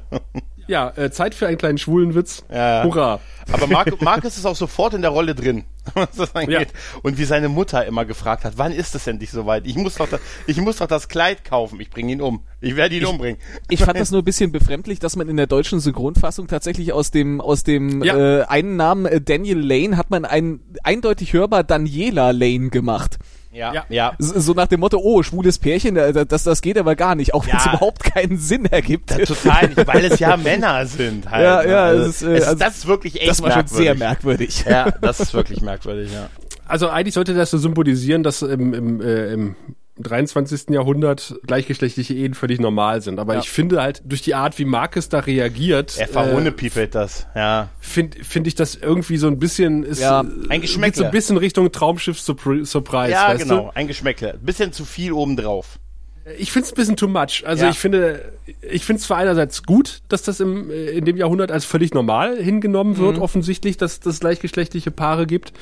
[0.67, 2.43] äh, Zeit für einen kleinen schwulen Witz.
[2.51, 2.84] Ja.
[2.84, 3.19] Hurra.
[3.51, 6.69] Aber Mark, Marcus ist auch sofort in der Rolle drin, was das angeht.
[7.04, 9.67] Und wie seine Mutter immer gefragt hat, wann ist es endlich soweit?
[9.67, 11.80] Ich muss doch das, ich muss doch das Kleid kaufen.
[11.80, 12.41] Ich bringe ihn um.
[12.62, 13.39] Ich werde ihn umbringen.
[13.69, 17.12] Ich fand das nur ein bisschen befremdlich, dass man in der deutschen Synchronfassung tatsächlich aus
[17.12, 18.17] dem aus dem Ja.
[18.41, 23.19] äh, einen Namen äh, Daniel Lane hat man einen eindeutig hörbar Daniela Lane gemacht.
[23.55, 23.85] Ja, Ja.
[23.89, 24.13] ja.
[24.19, 27.47] So nach dem Motto, oh, schwules Pärchen, äh, das, das geht aber gar nicht, auch
[27.47, 27.71] wenn es Ja.
[27.73, 29.11] überhaupt keinen Sinn ergibt.
[29.11, 31.43] Ja, total nicht, weil es ja Männer sind halt.
[31.43, 31.69] Ja, ne?
[31.71, 33.85] ja, also, es ist, äh, es, also, das ist wirklich echt das war schon merkwürdig.
[33.85, 34.65] sehr merkwürdig.
[34.67, 36.29] Ja, das ist wirklich merkwürdig, ja.
[36.67, 39.55] Also eigentlich sollte das so symbolisieren, dass im, im, äh, im im
[39.97, 40.69] 23.
[40.71, 43.19] Jahrhundert gleichgeschlechtliche Ehen völlig normal sind.
[43.19, 43.39] Aber Ja.
[43.39, 47.69] ich finde halt, durch die Art, wie Marcus da reagiert, Er verhohnepiepelt das, ja.
[47.79, 50.91] finde find ich das irgendwie so ein bisschen, ist, Ja, äh, ein Geschmäckle.
[50.91, 54.38] geht so ein bisschen Richtung Traumschiff Surpri- Surprise, Ja, weißt genau, ein Geschmäckle.
[54.41, 55.79] Bisschen zu viel obendrauf.
[56.25, 56.31] du?
[56.39, 57.43] Ich finde es ein bisschen too much.
[57.45, 57.69] Also Ja.
[57.69, 61.51] ich finde, ich finde es zwar einerseits gut, dass das im, äh, in dem Jahrhundert
[61.51, 62.97] als völlig normal hingenommen Mhm.
[62.97, 65.53] wird, offensichtlich, dass es gleichgeschlechtliche Paare gibt.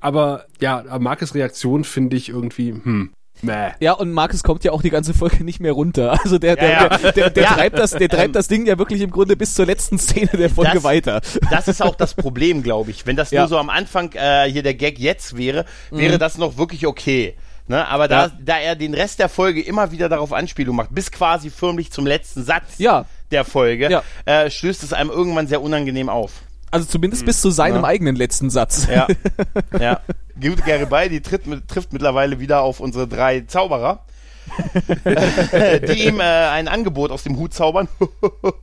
[0.00, 3.10] Aber ja, Marcus Reaktion finde ich irgendwie, hm,
[3.42, 3.70] meh.
[3.80, 6.18] Ja, und Marcus kommt ja auch die ganze Folge nicht mehr runter.
[6.24, 6.98] Also der, der, Ja, ja.
[6.98, 7.50] der, der, der Ja.
[7.54, 10.50] treibt das, der treibt das Ding ja wirklich im Grunde bis zur letzten Szene der
[10.50, 11.20] Folge Das- weiter.
[11.50, 13.06] Das ist auch das Problem, glaube ich.
[13.06, 13.40] Wenn das Ja.
[13.42, 17.34] nur so am Anfang äh, hier der Gag jetzt wäre, wäre das noch wirklich okay.
[17.70, 17.86] Ne?
[17.86, 18.32] Aber da, Ja.
[18.42, 22.06] da er den Rest der Folge immer wieder darauf Anspielung macht, bis quasi förmlich zum
[22.06, 23.04] letzten Satz Ja.
[23.30, 24.02] der Folge, Ja.
[24.24, 26.32] äh, stößt es einem irgendwann sehr unangenehm auf.
[26.70, 28.86] Also zumindest bis zu seinem eigenen letzten Satz.
[28.90, 29.06] Ja.
[29.80, 30.00] ja.
[30.40, 34.04] Gut, Garibaldi tritt, trifft mittlerweile wieder auf unsere drei Zauberer,
[35.04, 37.88] die ihm äh, ein Angebot aus dem Hut zaubern,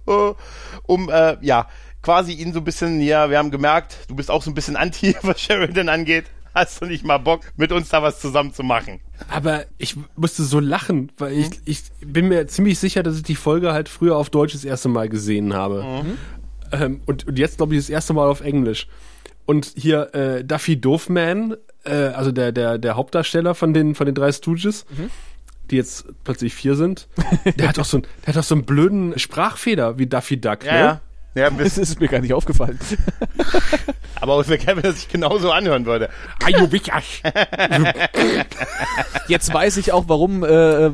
[0.86, 1.68] um, äh, ja,
[2.02, 4.76] quasi ihn so ein bisschen, ja, wir haben gemerkt, du bist auch so ein bisschen
[4.76, 6.26] anti, was Sheridan angeht.
[6.54, 9.02] Hast du nicht mal Bock, mit uns da was zusammen zu machen?
[9.30, 11.42] Aber ich musste so lachen, weil Mhm.
[11.42, 14.64] ich, ich bin mir ziemlich sicher, dass ich die Folge halt früher auf Deutsch das
[14.64, 15.84] erste Mal gesehen habe.
[15.84, 16.18] Mhm.
[16.82, 18.88] Ähm, und, und jetzt, glaube ich, das erste Mal auf Englisch.
[19.46, 24.16] Und hier äh, Duffy Doofman, äh, also der, der, der Hauptdarsteller von den, von den
[24.16, 25.10] drei Stooges, Mhm.
[25.70, 27.08] die jetzt plötzlich vier sind,
[27.58, 30.64] der hat doch so, ein, der hat doch so einen blöden Sprachfeder wie Daffy Duck.
[30.64, 31.02] Ja, ne?
[31.36, 31.50] Ja.
[31.58, 32.80] Das ist mir gar nicht aufgefallen.
[34.22, 36.10] aber es wäre geil, wenn er sich genauso anhören würde.
[39.28, 40.48] Jetzt weiß ich auch, warum, äh,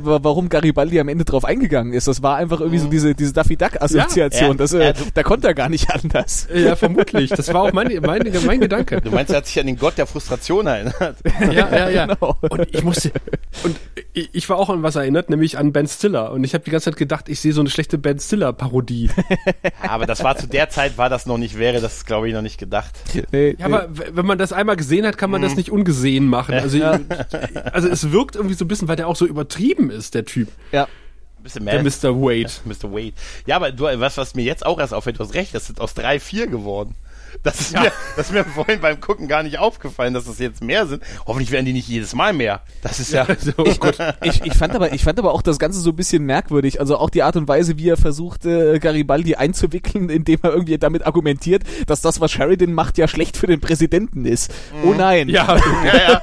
[0.04, 2.08] warum Garibaldi am Ende drauf eingegangen ist.
[2.08, 4.52] Das war einfach irgendwie so diese, diese Daffy Duck Assoziation.
[4.52, 6.48] Ja, das, äh, ja, du- da konnte er gar nicht anders.
[6.54, 7.30] ja, vermutlich.
[7.30, 9.02] Das war auch mein, mein, mein Gedanke.
[9.02, 11.18] Du meinst, er hat sich an den Gott der Frustration erinnert?
[11.52, 12.02] Ja, ja, ja.
[12.12, 12.36] Genau.
[12.42, 13.12] Und ich musste,
[13.64, 13.78] und
[14.14, 16.32] ich, ich war auch an was erinnert, nämlich an Ben Stiller.
[16.32, 19.10] Und ich habe die ganze Zeit gedacht, ich sehe so eine schlechte Ben Stiller-Parodie.
[19.88, 22.42] aber das war zu der Zeit, war das noch nicht, wäre das, glaube ich, noch
[22.42, 22.94] nicht gedacht.
[23.32, 26.26] Nee, Ja, aber w- wenn man das einmal gesehen hat, kann man das nicht ungesehen
[26.28, 26.54] machen.
[26.56, 26.80] Also,
[27.74, 30.50] also es wirkt irgendwie so ein bisschen, weil der auch so übertrieben ist, der Typ,
[30.72, 30.84] ja.
[30.84, 31.84] Ein bisschen der mehr.
[31.84, 32.16] Mr.
[32.22, 32.52] Wade.
[32.66, 32.92] Mr.
[32.94, 33.14] Wade.
[33.48, 35.82] Ja, aber du, was, was mir jetzt auch erst auffällt, du hast recht, das sind
[35.82, 36.96] aus drei, vier geworden.
[37.44, 40.64] Das ist, mir, das ist mir vorhin beim Gucken gar nicht aufgefallen, dass das jetzt
[40.64, 41.04] mehr sind.
[41.26, 42.62] Hoffentlich werden die nicht jedes Mal mehr.
[42.82, 43.80] Das ist ja, Also, Ich,
[44.24, 46.80] ich, ich, fand aber, ich fand aber auch das Ganze so ein bisschen merkwürdig.
[46.80, 50.78] Also auch die Art und Weise, wie er versucht, äh, Garibaldi einzuwickeln, indem er irgendwie
[50.78, 54.54] damit argumentiert, dass das, was Sheridan macht, ja schlecht für den Präsidenten ist.
[54.84, 55.30] Oh nein.
[55.30, 56.22] ja, ja, ja.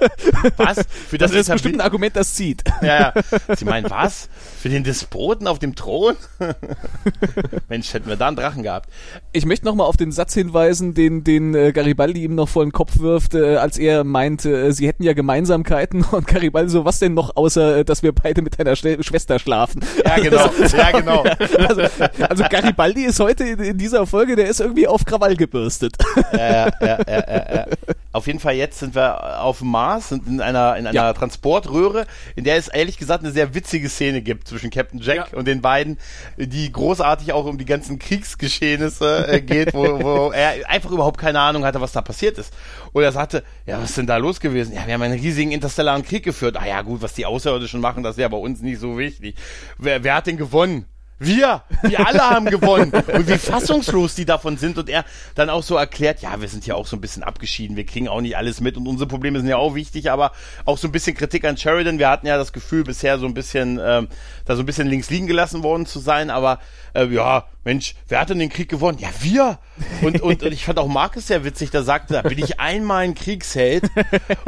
[0.56, 0.84] Was?
[1.08, 2.62] Für Das das, ist bestimmt ein Argument, das zieht.
[2.82, 3.56] Ja, ja.
[3.56, 4.28] Sie meinen, was?
[4.60, 6.16] Für den Despoten auf dem Thron?
[7.68, 8.90] Mensch, hätten wir da einen Drachen gehabt.
[9.32, 12.72] Ich möchte nochmal auf den Satz hinweisen, den, den äh, Garibaldi ihm noch vor den
[12.72, 16.98] Kopf wirft, äh, als er meint, äh, sie hätten ja Gemeinsamkeiten und Garibaldi so, was
[16.98, 19.80] denn noch, außer äh, dass wir beide mit deiner Sch Schwester schlafen.
[20.04, 20.50] Ja, genau.
[20.76, 21.24] Ja, genau.
[21.68, 21.82] Also,
[22.28, 25.96] also Garibaldi ist heute in, in dieser Folge, der ist irgendwie auf Krawall gebürstet.
[26.32, 27.66] ja, ja, ja, ja, ja.
[28.12, 31.12] Auf jeden Fall jetzt sind wir auf dem Mars, sind in einer, in einer Ja.
[31.12, 32.06] Transportröhre,
[32.36, 35.38] in der es ehrlich gesagt eine sehr witzige Szene gibt zwischen Captain Jack Ja.
[35.38, 35.98] und den beiden,
[36.36, 41.40] die großartig auch um die ganzen Kriegsgeschehnisse äh, geht, wo, wo er einfach überhaupt keine
[41.40, 42.52] Ahnung hatte, was da passiert ist.
[42.92, 44.74] Und er sagte, ja, was ist denn da los gewesen?
[44.74, 46.56] Ja, wir haben einen riesigen interstellaren Krieg geführt.
[46.56, 49.36] Ah ja, gut, was die Außerirdischen machen, das ist ja bei uns nicht so wichtig.
[49.78, 50.86] Wer, wer hat denn gewonnen?
[51.18, 52.92] Wir, wir alle haben gewonnen.
[52.92, 54.78] Und wie fassungslos die davon sind.
[54.78, 55.04] Und er
[55.34, 58.08] dann auch so erklärt, ja, wir sind ja auch so ein bisschen abgeschieden, wir kriegen
[58.08, 60.32] auch nicht alles mit und unsere Probleme sind ja auch wichtig, aber
[60.64, 61.98] auch so ein bisschen Kritik an Sheridan.
[61.98, 64.08] Wir hatten ja das Gefühl, bisher so ein bisschen, ähm,
[64.44, 66.60] da so ein bisschen links liegen gelassen worden zu sein, aber
[66.94, 68.98] äh, ja, Mensch, wer hat denn den Krieg gewonnen?
[68.98, 69.58] Ja, wir.
[70.02, 73.04] Und, und, und ich fand auch Markus sehr witzig, da sagte, da bin ich einmal
[73.04, 73.84] ein Kriegsheld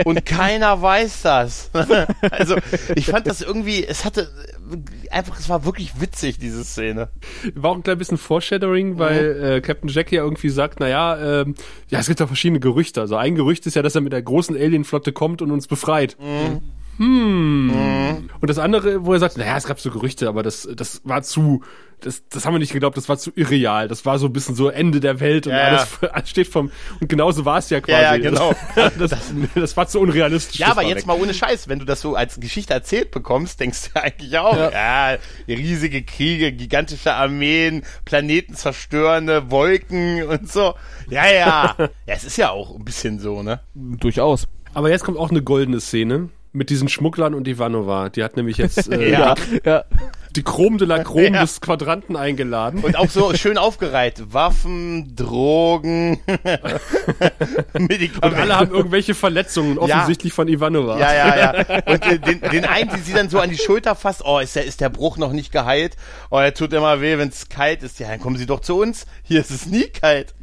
[0.05, 1.71] und keiner weiß das.
[2.31, 2.57] also
[2.95, 4.31] ich fand das irgendwie, es hatte
[5.11, 7.09] einfach, es war wirklich witzig, diese Szene.
[7.55, 11.55] War auch ein klein bisschen Foreshadowing, weil äh, Captain Jack ja irgendwie sagt, naja, ähm,
[11.89, 13.01] ja, es gibt ja verschiedene Gerüchte.
[13.01, 16.17] Also ein Gerücht ist ja, dass er mit der großen Alienflotte kommt und uns befreit.
[17.01, 18.29] Hm.
[18.41, 21.23] Und das andere, wo er sagt, naja, es gab so Gerüchte, aber das, das war
[21.23, 21.63] zu,
[22.01, 23.89] das, das haben wir nicht geglaubt, das war zu irreal.
[23.89, 26.71] Das war so ein bisschen so Ende der Welt und Ja, alles, alles steht vom,
[27.01, 28.03] und genauso war es ja quasi.
[28.03, 28.55] Ja, ja, genau.
[28.99, 30.61] Das, das, das war zu unrealistisch.
[30.61, 31.07] Ja, aber jetzt weg.
[31.07, 34.55] mal ohne Scheiß, wenn du das so als Geschichte erzählt bekommst, denkst du eigentlich auch,
[34.57, 35.17] ja,
[35.49, 40.75] riesige Kriege, gigantische Armeen, Planeten zerstörende Wolken und so.
[41.09, 41.77] Ja, ja.
[41.79, 43.61] ja, es ist ja auch ein bisschen so, ne?
[43.75, 44.47] Durchaus.
[44.75, 48.09] Aber jetzt kommt auch eine goldene Szene mit diesen Schmugglern und Ivanova.
[48.09, 49.35] Die hat nämlich jetzt, äh, Ja,
[49.65, 49.85] ja.
[50.35, 51.43] die Chrom de la Chrom Ja.
[51.43, 52.81] des Quadranten eingeladen.
[52.83, 54.33] Und auch so schön aufgereiht.
[54.33, 56.19] Waffen, Drogen,
[57.79, 58.21] Medikamente.
[58.27, 60.99] Und alle haben irgendwelche Verletzungen, offensichtlich von Ivanova.
[60.99, 61.77] Ja, ja, ja.
[61.87, 64.57] Und äh, den, den einen, die sie dann so an die Schulter fasst, oh, ist
[64.57, 65.97] der, ist der Bruch noch nicht geheilt?
[66.31, 67.99] Oh, er tut immer weh, wenn es kalt ist.
[68.01, 69.07] Ja, dann kommen Sie doch zu uns.
[69.23, 70.35] Hier ist es nie kalt.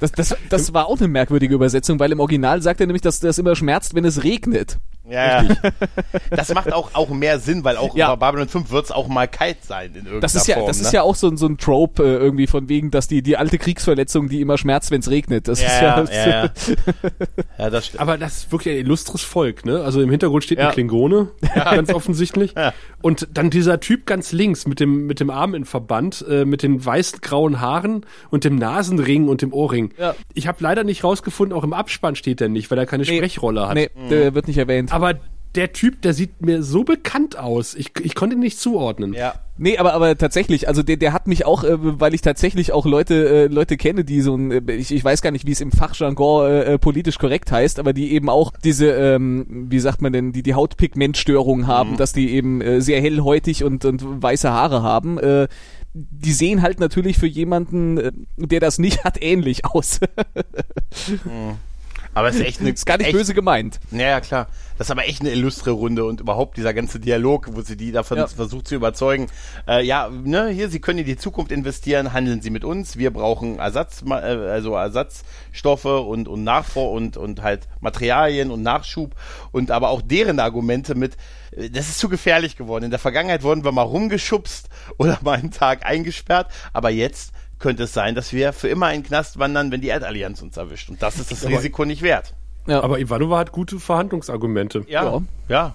[0.00, 3.18] Das, das, das war auch eine merkwürdige Übersetzung, weil im Original sagt er nämlich, dass
[3.20, 4.78] das immer schmerzt, wenn es regnet.
[5.08, 5.48] Ja, ja.
[6.30, 8.14] Das macht auch, auch mehr Sinn, weil auch Ja.
[8.14, 10.66] bei Babylon 5 wird es auch mal kalt sein in irgendeiner Das ist ja, Form.
[10.66, 10.86] das ne?
[10.86, 13.36] ist ja auch so, ein- so ein Trope äh, irgendwie von wegen, dass die, die
[13.36, 15.46] alte Kriegsverletzung, die immer schmerzt, wenn es regnet.
[15.48, 16.50] Das ist ja, ja, ja, ja.
[17.58, 18.00] ja, das stimmt.
[18.00, 19.82] Aber das ist wirklich ein illustres Volk, ne?
[19.82, 20.68] Also im Hintergrund steht Ja.
[20.68, 22.54] ein Klingone, ganz offensichtlich.
[22.56, 22.72] Ja.
[23.02, 26.62] Und dann dieser Typ ganz links mit dem, mit dem Arm in Verband, äh, mit
[26.62, 29.92] den weißen grauen Haaren und dem Nasenring und dem Ohrring.
[29.98, 30.14] Ja.
[30.32, 33.16] Ich habe leider nicht rausgefunden, auch im Abspann steht der nicht, weil er keine Nee.
[33.16, 33.74] Sprechrolle hat.
[33.74, 34.93] Nee, der wird nicht erwähnt.
[34.94, 35.14] Aber
[35.54, 37.74] der Typ, der sieht mir so bekannt aus.
[37.74, 39.12] Ich, ich konnte ihn nicht zuordnen.
[39.12, 39.34] Ja.
[39.56, 42.86] Nee, aber aber tatsächlich, also der der hat mich auch, äh, weil ich tatsächlich auch
[42.86, 45.60] Leute äh, Leute kenne, die so ein, äh, ich, ich weiß gar nicht, wie es
[45.60, 50.02] im Fachjargon äh, äh, politisch korrekt heißt, aber die eben auch diese, ähm, wie sagt
[50.02, 54.50] man denn, die die Hautpigmentstörung haben, dass die eben äh, sehr hellhäutig und und weiße
[54.50, 55.18] Haare haben.
[55.18, 55.46] Äh,
[55.92, 60.00] die sehen halt natürlich für jemanden, äh, der das nicht hat, ähnlich aus.
[62.14, 62.70] Aber es ist echt eine.
[62.70, 63.80] ist gar nicht echt, böse gemeint.
[63.90, 64.46] Ja, ja, klar.
[64.78, 67.92] Das ist aber echt eine illustre Runde und überhaupt dieser ganze Dialog, wo sie die
[67.92, 68.26] davon Ja.
[68.26, 69.28] versucht zu überzeugen.
[69.68, 72.96] Äh, ja, ne, hier, Sie können in die Zukunft investieren, handeln Sie mit uns.
[72.96, 79.14] Wir brauchen Ersatz, äh, also Ersatzstoffe und, und Nachvor und, und halt Materialien und Nachschub
[79.52, 81.16] und aber auch deren Argumente mit,
[81.52, 82.84] äh, das ist zu gefährlich geworden.
[82.84, 87.32] In der Vergangenheit wurden wir mal rumgeschubst oder mal einen Tag eingesperrt, aber jetzt
[87.64, 90.58] könnte es sein, dass wir für immer in den Knast wandern, wenn die Erdallianz uns
[90.58, 90.90] erwischt.
[90.90, 92.34] Und das ist das Aber- Risiko nicht wert.
[92.66, 92.82] Ja.
[92.82, 94.84] Aber Ivanova hat gute Verhandlungsargumente.
[94.86, 95.22] Ja, Ja.
[95.48, 95.74] ja.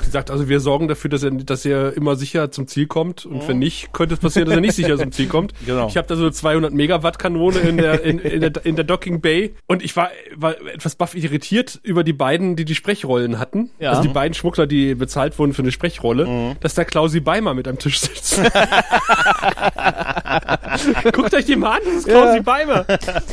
[0.00, 3.26] Sie sagt also, wir sorgen dafür, dass er, dass er immer sicher zum Ziel kommt.
[3.26, 5.52] Und wenn nicht, könnte es passieren, dass er nicht sicher zum Ziel kommt.
[5.66, 5.88] Genau.
[5.88, 8.84] Ich habe da so eine 200 Megawatt Kanone in der, in, in, der, in der
[8.84, 9.52] Docking Bay.
[9.66, 13.70] Und ich war, war etwas baff irritiert über die beiden, die die Sprechrollen hatten.
[13.80, 13.90] Ja.
[13.90, 16.54] Also die beiden Schmuggler, die bezahlt wurden für eine Sprechrolle.
[16.60, 18.40] Dass da Klausi Beimer mit am Tisch sitzt.
[21.12, 22.84] Guckt euch die mal an, das ist Klausi Beimer.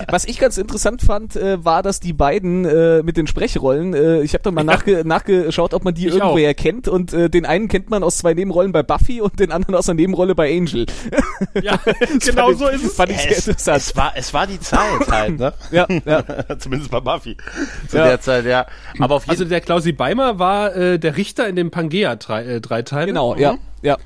[0.09, 4.21] Was ich ganz interessant fand, äh, war, dass die beiden äh, mit den Sprechrollen, äh,
[4.21, 7.45] ich habe dann mal nachge nachgeschaut, ob man die Ich irgendwoher kennt und äh, den
[7.45, 10.55] einen kennt man aus zwei Nebenrollen bei Buffy und den anderen aus einer Nebenrolle bei
[10.55, 10.85] Angel.
[11.61, 11.79] Ja,
[12.25, 12.93] genau so ist es.
[12.95, 13.77] Fand ich Ja, sehr es, interessant.
[13.77, 15.53] es, war, es war die Zeit halt, ne?
[15.71, 16.23] ja, ja.
[16.59, 17.35] Zumindest bei Buffy.
[17.87, 18.05] Zu Ja.
[18.05, 18.65] der Zeit, ja.
[18.99, 23.05] Aber auf jeden Also der Klausi Beimer war äh, der Richter in dem Pangea-Dreiteil.
[23.07, 23.97] Genau, ja, ja,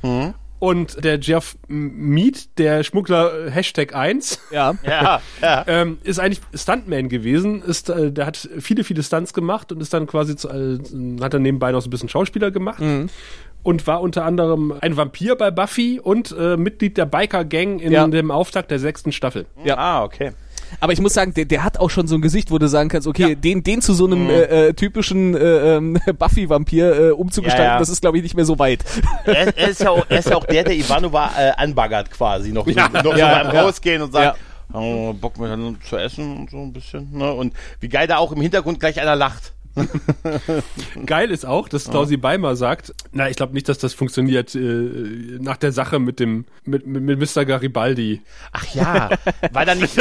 [0.61, 4.75] Und der Jeff Mead, der Schmuggler äh, Hashtag 1, ja.
[4.83, 5.63] ja, ja.
[5.65, 7.63] ähm, ist eigentlich Stuntman gewesen.
[7.63, 10.77] Ist, äh, der hat viele, viele Stunts gemacht und ist dann quasi, zu, äh,
[11.19, 12.79] hat dann nebenbei noch so ein bisschen Schauspieler gemacht.
[13.63, 18.05] Und war unter anderem ein Vampir bei Buffy und äh, Mitglied der Biker-Gang in Ja.
[18.05, 19.47] dem Auftakt der sechsten Staffel.
[19.63, 19.77] Ja.
[19.79, 20.31] Ah, okay.
[20.79, 22.89] Aber ich muss sagen, der, der hat auch schon so ein Gesicht, wo du sagen
[22.89, 23.35] kannst, okay, Ja.
[23.35, 27.79] den, den zu so einem äh, äh, typischen äh, ähm, Buffy-Vampir äh, umzugestalten, Ja, ja.
[27.79, 28.83] das ist, glaube ich, nicht mehr so weit.
[29.25, 32.51] Er, er, ist ja auch, er ist ja auch der, der Ivanova äh, anbaggert quasi
[32.51, 32.89] noch, Ja.
[32.89, 33.61] noch Ja, so beim ja.
[33.63, 34.37] Rausgehen und sagt,
[34.73, 37.09] oh, Bock mir dann zu essen und so ein bisschen.
[37.11, 37.31] Ne?
[37.31, 39.53] Und wie geil da auch im Hintergrund gleich einer lacht.
[41.05, 44.59] Geil ist auch, dass Klausi Beimer sagt, na, ich glaube nicht, dass das funktioniert äh,
[45.39, 47.45] nach der Sache mit dem mit, mit, mit Mr.
[47.45, 48.21] Garibaldi.
[48.51, 49.09] Ach ja,
[49.51, 49.95] war da nicht,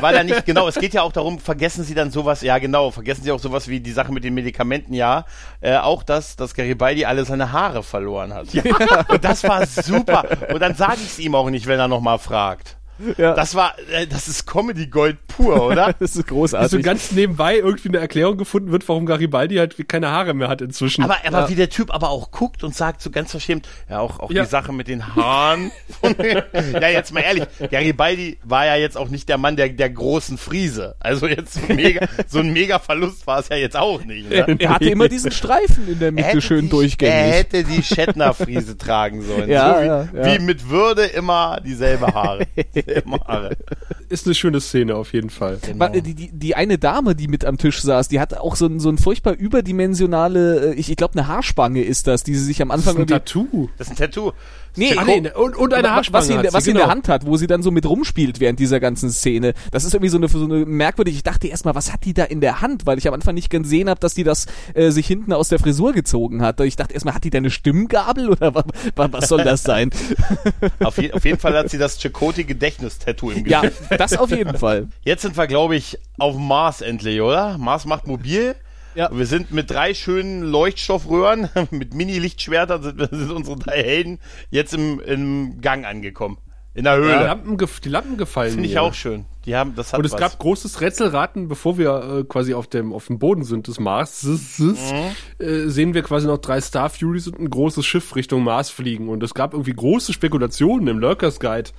[0.00, 2.90] war da nicht, genau, es geht ja auch darum, vergessen Sie dann sowas, ja genau,
[2.90, 5.24] vergessen Sie auch sowas wie die Sache mit den Medikamenten, ja,
[5.60, 8.52] äh, auch das, dass Garibaldi alle seine Haare verloren hat.
[8.52, 8.62] Ja.
[9.08, 10.24] Und das war super.
[10.52, 12.76] Und dann sage ich es ihm auch nicht, wenn er nochmal fragt.
[13.18, 13.34] Ja.
[13.34, 15.94] Das war, äh, das ist Comedy Gold pur, oder?
[15.98, 16.82] Das ist Dass so großartig.
[16.82, 21.02] ganz nebenbei irgendwie eine Erklärung gefunden wird, warum Garibaldi halt keine Haare mehr hat inzwischen.
[21.04, 24.18] Aber, aber wie der Typ aber auch guckt und sagt so ganz verschämt, ja, auch,
[24.20, 24.44] auch Ja.
[24.44, 25.70] die Sache mit den Haaren.
[26.80, 30.38] ja, jetzt mal ehrlich, Garibaldi war ja jetzt auch nicht der Mann der, der großen
[30.38, 30.94] Friese.
[31.00, 34.30] Also jetzt mega, so ein mega Verlust war es ja jetzt auch nicht.
[34.32, 34.56] er, Ne?
[34.60, 37.32] er hatte immer diesen Streifen in der Mitte schön die, Er durchgängig.
[37.34, 39.48] hätte die Shetner-Friese tragen sollen.
[39.50, 40.24] Ja, so wie, ja, ja.
[40.34, 42.46] wie mit Würde immer dieselbe Haare.
[42.86, 43.56] Dieselbe Haare.
[44.08, 45.58] Ist eine schöne Szene auf jeden Fall.
[45.76, 48.66] Wa- Die, die, die eine Dame, die mit am Tisch saß, die hat auch so
[48.66, 52.44] ein, so ein furchtbar überdimensionale, äh, ich, ich glaube eine Haarspange ist das, die sie
[52.44, 53.68] sich am Das ist Anfang ein Tattoo.
[53.78, 54.32] Das ist ein Tattoo.
[54.78, 56.86] Nee, Ah, nee, nee, und, und eine Haarspange was sie, in was sie in genau.
[56.86, 59.54] der Hand hat, wo sie dann so mit rumspielt während dieser ganzen Szene.
[59.70, 61.14] Das ist irgendwie so eine, so eine merkwürdig.
[61.16, 62.84] Ich dachte erstmal, was hat die da in der Hand?
[62.84, 65.58] Weil ich am Anfang nicht gesehen habe, dass die das äh, sich hinten aus der
[65.60, 66.60] Frisur gezogen hat.
[66.60, 68.64] Ich dachte erstmal, hat die da eine Stimmgabel oder was,
[68.94, 69.88] was soll das sein?
[70.84, 73.95] Auf, je, auf jeden Fall hat sie das Chakoti-Gedächtnis-Tattoo im ja, Gesicht.
[73.96, 74.88] Das auf jeden Fall.
[75.02, 77.58] Jetzt sind wir, glaube ich, auf Mars endlich, oder?
[77.58, 78.54] Mars macht mobil.
[78.94, 79.10] Ja.
[79.12, 84.18] Wir sind mit drei schönen Leuchtstoffröhren, mit Mini-Lichtschwertern sind, sind unsere drei Helden
[84.50, 86.38] jetzt im, im Gang angekommen.
[86.72, 87.24] In der Die Höhle.
[87.24, 88.82] Lampen, gef- die Lampen gefallen Finde ich mir.
[88.82, 89.24] auch schön.
[89.46, 90.20] Die haben, das hat Und es was.
[90.20, 94.22] gab großes Rätselraten, bevor wir äh, quasi auf dem, auf dem Boden sind des Mars,
[94.58, 94.76] Mhm.
[95.38, 99.08] äh, sehen wir quasi noch drei Star Furies und ein großes Schiff Richtung Mars fliegen.
[99.08, 101.70] Und es gab irgendwie große Spekulationen im Lurkers Guide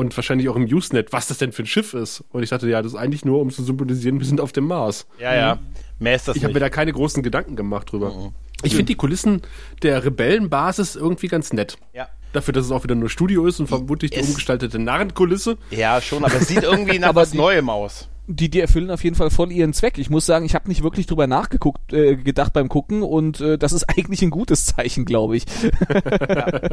[0.00, 2.24] und wahrscheinlich auch im Usenet, was das denn für ein Schiff ist.
[2.30, 4.66] Und ich dachte, ja, das ist eigentlich nur, um zu symbolisieren, wir sind auf dem
[4.66, 5.06] Mars.
[5.20, 5.58] ja, ja.
[5.98, 8.10] Mehr ist das Ich habe mir da keine großen Gedanken gemacht drüber.
[8.14, 8.30] Mhm.
[8.62, 9.42] Ich finde die Kulissen
[9.82, 11.76] der Rebellenbasis irgendwie ganz nett.
[11.92, 12.08] Ja.
[12.32, 15.58] Dafür, dass es auch wieder nur Studio ist und vermutlich die Es- umgestaltete Narrenkulisse.
[15.70, 18.08] ja, schon, aber es sieht irgendwie nach Aber was Neuem aus.
[18.34, 19.98] Die, die erfüllen auf jeden Fall voll ihren Zweck.
[19.98, 23.58] Ich muss sagen, ich habe nicht wirklich drüber nachgeguckt, äh, gedacht beim Gucken und äh,
[23.58, 25.44] das ist eigentlich ein gutes Zeichen, glaube ich.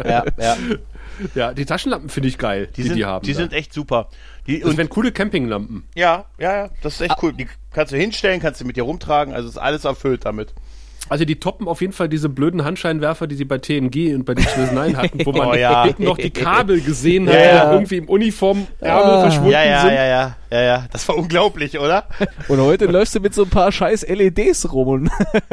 [0.06, 0.58] Ja, ja.
[1.36, 3.26] Ja, die Taschenlampen finde ich geil, die Die, die, sind, haben.
[3.26, 3.38] die da.
[3.40, 4.10] sind echt super.
[4.46, 5.84] Die, das und, wären coole Campinglampen.
[5.96, 7.18] ja, ja, ja, das ist echt Ah.
[7.24, 7.34] cool.
[7.34, 10.54] Die kannst du hinstellen, kannst du mit dir rumtragen, also ist alles erfüllt damit.
[11.10, 14.34] Also die toppen auf jeden Fall diese blöden Handscheinwerfer, die sie bei TNG und bei
[14.34, 15.84] Deep Space Nine hatten, wo man Oh ja.
[15.86, 17.66] hinten noch die Kabel gesehen hat, Ja, die ja.
[17.66, 19.22] da irgendwie im Uniformärmel Ah.
[19.22, 19.94] verschwunden Ja, ja, sind.
[19.94, 20.86] ja, ja, ja, ja.
[20.92, 22.06] Das war unglaublich, oder?
[22.48, 24.88] Und heute läufst du mit so ein paar scheiß LEDs rum.
[24.88, 25.10] Und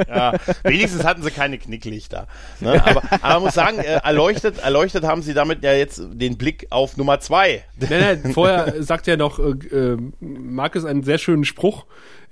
[0.09, 2.27] Ja, wenigstens hatten sie keine Knicklichter.
[2.61, 2.83] Ne?
[2.85, 6.67] Aber, aber man muss sagen, äh, erleuchtet, erleuchtet haben sie damit ja jetzt den Blick
[6.71, 7.65] auf Nummer zwei.
[7.79, 9.43] Nein, nein, vorher sagt er noch, äh,
[9.75, 11.85] äh, Markus einen sehr schönen Spruch.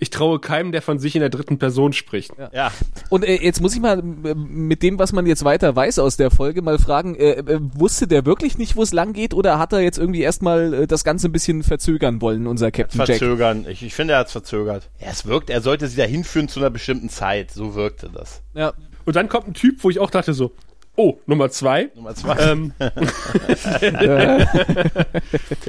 [0.02, 2.32] Ich traue keinem, der von sich in der dritten Person spricht.
[2.52, 2.72] Ja,
[3.08, 6.16] Und äh, jetzt muss ich mal äh, mit dem, was man jetzt weiter weiß aus
[6.16, 9.60] der Folge, mal fragen, äh, äh, wusste der wirklich nicht, wo es lang geht oder
[9.60, 13.18] hat er jetzt irgendwie erstmal äh, das Ganze ein bisschen verzögern wollen, unser Captain Jack?
[13.18, 13.64] verzögern.
[13.68, 14.90] Ich, ich finde, er hat es verzögert.
[15.00, 17.52] Ja, es wirkt, er sollte sie da hinführen zu einer bestimmten Zeit.
[17.52, 18.42] So wirkte das.
[18.54, 18.72] Ja.
[19.04, 20.50] Und dann kommt ein Typ, wo ich auch dachte so,
[20.96, 21.90] oh, Nummer zwei.
[21.94, 22.37] Nummer zwei.
[22.38, 22.72] Ähm,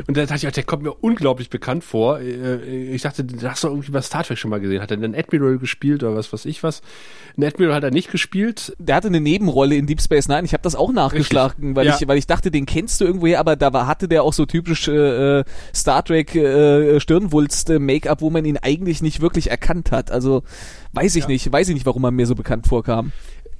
[0.07, 2.19] und da dachte ich, auch, der kommt mir unglaublich bekannt vor.
[2.19, 4.81] Äh, Ich dachte, den hast du irgendwie bei Star Trek schon mal gesehen.
[4.81, 6.81] Hat er den Admiral gespielt oder was weiß ich was?
[7.37, 8.75] Den Admiral hat er nicht gespielt.
[8.79, 10.43] Der hatte eine Nebenrolle in Deep Space Nine.
[10.45, 11.97] Ich habe das auch nachgeschlagen, weil Ja.
[11.99, 14.45] ich, weil ich dachte, den kennst du irgendwoher, aber da war, hatte der auch so
[14.45, 19.49] typisch äh, äh, Star Trek äh, Stirnwulst äh, Make-up, wo man ihn eigentlich nicht wirklich
[19.49, 20.11] erkannt hat.
[20.11, 20.43] Also
[20.93, 23.11] weiß ich nicht, weiß ich nicht, warum er mir so bekannt vorkam.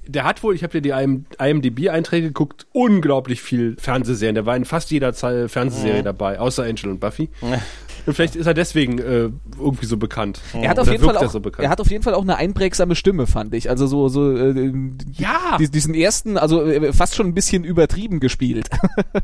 [0.08, 4.36] Der hat wohl, ich habe dir die IM IMDb-Einträge geguckt, unglaublich viel Fernsehserien.
[4.36, 6.06] Der war in fast jeder Zahl Fernsehserie Mhm.
[6.06, 7.30] dabei, außer Angel und Buffy.
[8.06, 10.42] Und vielleicht ist er deswegen äh, irgendwie so bekannt.
[10.52, 12.36] Er hat auf Oder jeden Fall auch, so er hat auf jeden Fall auch eine
[12.36, 13.70] einprägsame Stimme, fand ich.
[13.70, 14.74] Also so so äh,
[15.14, 15.56] Ja.
[15.58, 18.70] die- diesen ersten, also äh, fast schon ein bisschen übertrieben gespielt.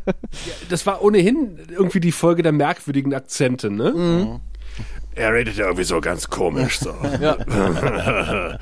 [0.70, 3.92] das war ohnehin irgendwie die Folge der merkwürdigen Akzente, ne?
[3.92, 4.40] Mhm.
[5.20, 6.94] Er redet ja irgendwie so ganz komisch so.
[7.22, 7.36] Ja.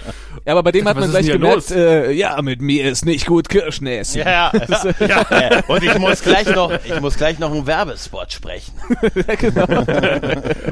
[0.46, 3.28] ja, aber bei dem hat Was man gleich gemerkt, äh, ja, mit mir ist nicht
[3.28, 4.22] gut Kirschnäschen.
[4.22, 5.64] Ja, ja, ja, ja.
[5.68, 8.74] Und ich muss gleich noch, ich muss gleich noch einen Werbespot sprechen.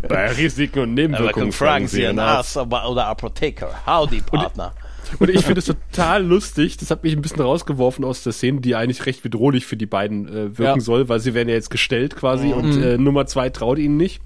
[0.07, 2.17] Bei Risiken und Aber Nebenwirkungen fragen Sie einen.
[2.19, 3.69] Arzt aber- oder Apotheker.
[3.85, 4.73] Howdy, Partner.
[5.19, 6.77] Und ich finde es total lustig.
[6.77, 9.85] Das hat mich ein bisschen rausgeworfen aus der Szene, die eigentlich recht bedrohlich für die
[9.85, 10.83] beiden äh, wirken Ja.
[10.83, 14.21] soll, weil sie werden ja jetzt gestellt quasi und äh, Nummer zwei traut ihnen nicht.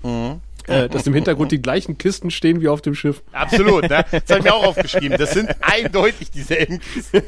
[0.69, 3.21] Äh, dass im Hintergrund die gleichen Kisten stehen wie auf dem Schiff.
[3.31, 4.05] Absolut, ne?
[4.11, 5.17] Das habe ich mir auch aufgeschrieben.
[5.17, 7.21] Das sind eindeutig dieselben Kisten.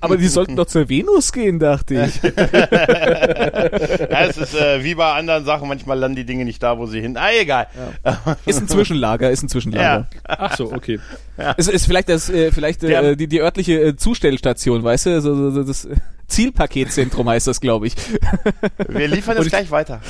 [0.00, 2.22] Aber die sollten doch zur Venus gehen, dachte ich.
[2.22, 2.30] Ja,
[4.26, 7.00] es ist äh, wie bei anderen Sachen, manchmal landen die Dinge nicht da, wo sie
[7.00, 7.16] hin.
[7.16, 7.66] Ah, egal.
[8.44, 10.08] Ist ein Zwischenlager, ist ein Zwischenlager.
[10.10, 10.18] Ja.
[10.24, 11.00] Ach so, okay.
[11.56, 15.34] Es ist vielleicht das, äh, vielleicht äh, die, die örtliche äh, Zustellstation, weißt du, so,
[15.34, 15.88] so, so das
[16.28, 17.94] Zielpaketzentrum heißt das, glaube ich.
[18.88, 20.00] Wir liefern das ich- gleich weiter.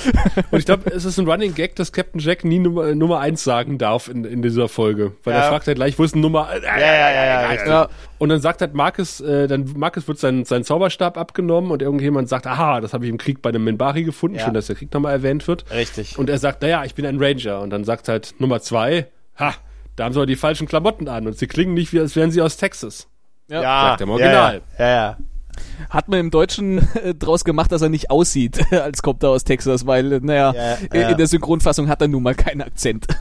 [0.51, 3.45] Und ich glaube, es ist ein Running Gag, dass Captain Jack nie Nummer, Nummer eins
[3.45, 5.13] sagen darf in, in dieser Folge.
[5.25, 5.41] Weil Ja.
[5.43, 6.49] er fragt halt gleich, wo ist denn Nummer?
[6.63, 7.67] Ja, ja, ja, ja.
[7.67, 7.89] Ja.
[8.19, 12.29] Und dann sagt halt Marcus, äh, dann Marcus wird sein, sein Zauberstab abgenommen und irgendjemand
[12.29, 14.45] sagt, aha, das habe ich im Krieg bei einem Minbari gefunden, Ja.
[14.45, 15.65] schön, dass der Krieg nochmal erwähnt wird.
[15.71, 16.19] Richtig.
[16.19, 17.61] Und er sagt, naja, ich bin ein Ranger.
[17.61, 19.53] Und dann sagt halt Nummer zwei, ha,
[19.97, 22.31] da haben sie aber die falschen Klamotten an und sie klingen nicht, wie als wären
[22.31, 23.07] sie aus Texas.
[23.49, 23.61] Ja.
[23.63, 24.63] sagt er im Original.
[24.79, 25.17] Ja, ja.
[25.57, 25.89] Ja.
[25.91, 29.45] Hat man im Deutschen äh, draus gemacht, dass er nicht aussieht, als kommt er aus
[29.45, 31.09] Texas, weil, äh, naja, Ja, äh, ja.
[31.11, 33.07] in der Synchronfassung hat er nun mal keinen Akzent.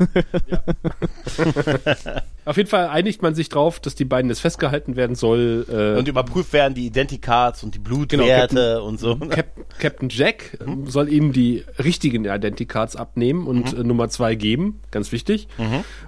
[2.45, 5.65] Auf jeden Fall einigt man sich drauf, dass die beiden jetzt festgehalten werden soll.
[5.67, 9.15] Äh, Und überprüft werden die Identicards und die Blutwerte und so.
[9.15, 9.47] Cap
[9.79, 15.11] Captain Jack ähm, soll ihnen die richtigen Identicards abnehmen und äh, Nummer zwei geben, ganz
[15.11, 15.47] wichtig.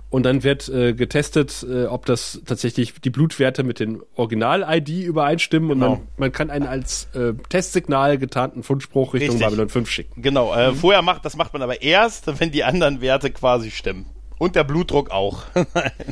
[0.10, 5.72] Und dann wird äh, getestet, äh, ob das tatsächlich die Blutwerte mit den Original-ID übereinstimmen
[5.72, 5.90] und Genau.
[5.96, 9.46] man, man kann einen als äh, Testsignal getarnten Fundspruch Richtung Richtig.
[9.46, 10.22] Babylon 5 schicken.
[10.22, 14.06] Genau, äh, vorher macht, das macht man aber erst, wenn die anderen Werte quasi stimmen.
[14.40, 15.42] Und der Blutdruck auch.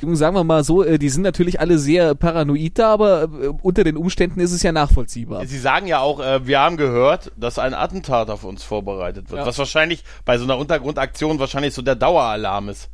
[0.01, 3.83] Sagen wir mal so, äh, die sind natürlich alle sehr paranoid da, aber äh, unter
[3.83, 5.45] den Umständen ist es ja nachvollziehbar.
[5.45, 9.41] Sie sagen ja auch, äh, wir haben gehört, dass ein Attentat auf uns vorbereitet wird.
[9.41, 9.45] Ja.
[9.47, 12.89] Was wahrscheinlich bei so einer Untergrundaktion wahrscheinlich so der Daueralarm ist.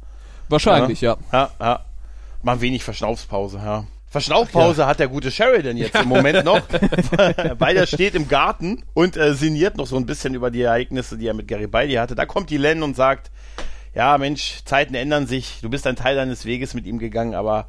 [0.51, 1.17] Wahrscheinlich, ja.
[1.31, 1.85] Ja, ja.
[2.43, 3.85] Mal wenig Verschnaufspause, ja.
[4.11, 6.61] Verschnaufpause hat der gute Sheridan jetzt im Moment noch,
[7.57, 11.17] weil er steht im Garten und äh, sinniert noch so ein bisschen über die Ereignisse,
[11.17, 12.13] die er mit Garibaldi hatte.
[12.13, 13.31] Da kommt die Len und sagt,
[13.95, 17.67] ja Mensch, Zeiten ändern sich, du bist ein Teil deines Weges mit ihm gegangen, aber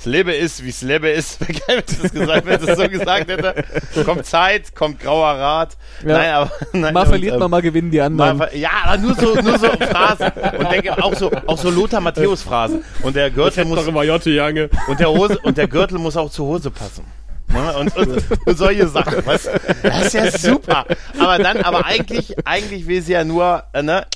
[0.00, 1.38] das Leben ist, wie es Leben ist.
[1.66, 3.64] Wer das gesagt, wenn es so gesagt hätte.
[4.06, 5.76] Kommt Zeit, kommt grauer Rat.
[6.06, 6.16] Ja.
[6.16, 8.38] Nein, aber nein, mal verliert ähm, man, mal gewinnen die anderen.
[8.38, 10.32] Mal, ja, aber nur so, nur so Phrasen.
[10.58, 12.82] Und denke auch so, auch so Lothar Matthäus Phrasen.
[13.02, 14.70] Und der Gürtel muss, Jotte Jange.
[14.88, 17.04] und der Hose, und der Gürtel muss auch zur Hose passen.
[17.48, 17.76] Ne?
[17.76, 19.26] Und, und, und solche Sachen.
[19.26, 19.50] Was?
[19.82, 20.86] Das ist ja super.
[21.18, 24.06] Aber dann, aber eigentlich, eigentlich will sie ja nur, äh, ne?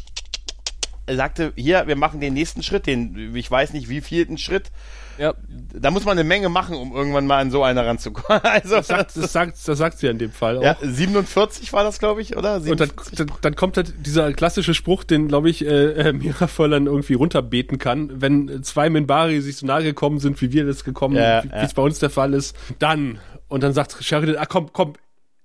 [1.05, 4.70] Er sagte, hier, wir machen den nächsten Schritt, den, ich weiß nicht, wie vielten Schritt.
[5.19, 5.35] Ja.
[5.73, 8.41] Da muss man eine Menge machen, um irgendwann mal an so einer ranzukommen.
[8.45, 10.62] Also, Das sagt, das, sagt, das sagt sie ja in dem Fall auch.
[10.62, 12.57] ja, 47 war das, glaube ich, oder?
[12.57, 16.71] Und dann, dann, dann kommt halt dieser klassische Spruch, den, glaube ich, äh, äh, Mirafol
[16.71, 18.21] dann irgendwie runterbeten kann.
[18.21, 21.62] Wenn zwei Minbari sich so nahe gekommen sind, wie wir das gekommen, Ja, wie ja.
[21.62, 23.19] es bei uns der Fall ist, dann.
[23.49, 24.95] Und dann sagt Sheridan, ah komm, komm,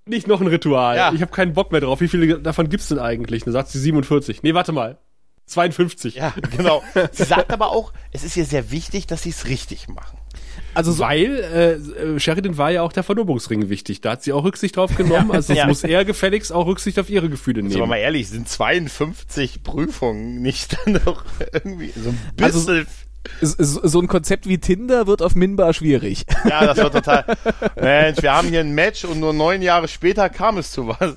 [0.06, 0.96] nicht noch ein Ritual.
[0.96, 1.12] Ja.
[1.12, 2.00] Ich habe keinen Bock mehr drauf.
[2.00, 3.44] Wie viele davon gibt's denn eigentlich?
[3.44, 4.42] Dann sagt sie 47.
[4.42, 4.98] Nee, warte mal.
[5.50, 6.14] 52.
[6.14, 6.82] Ja, genau.
[7.12, 10.16] Sie sagt aber auch, es ist ihr sehr wichtig, dass sie es richtig machen.
[10.74, 11.72] Also so, Weil äh,
[12.14, 14.00] äh, Sheridan war ja auch der Verlobungsring wichtig.
[14.02, 15.32] Da hat sie auch Rücksicht drauf genommen.
[15.32, 15.66] Also Ja.
[15.66, 17.88] muss er gefälligst auch Rücksicht auf ihre Gefühle Sind wir nehmen.
[17.90, 22.86] mal ehrlich, sind 52 Prüfungen nicht dann doch irgendwie so ein Also- bisschen.
[23.42, 26.24] so, so ein Konzept wie Tinder wird auf Minbar schwierig.
[26.48, 27.24] ja, das war total.
[27.80, 31.16] Mensch, wir haben hier ein Match und nur neun Jahre später kam es zu was.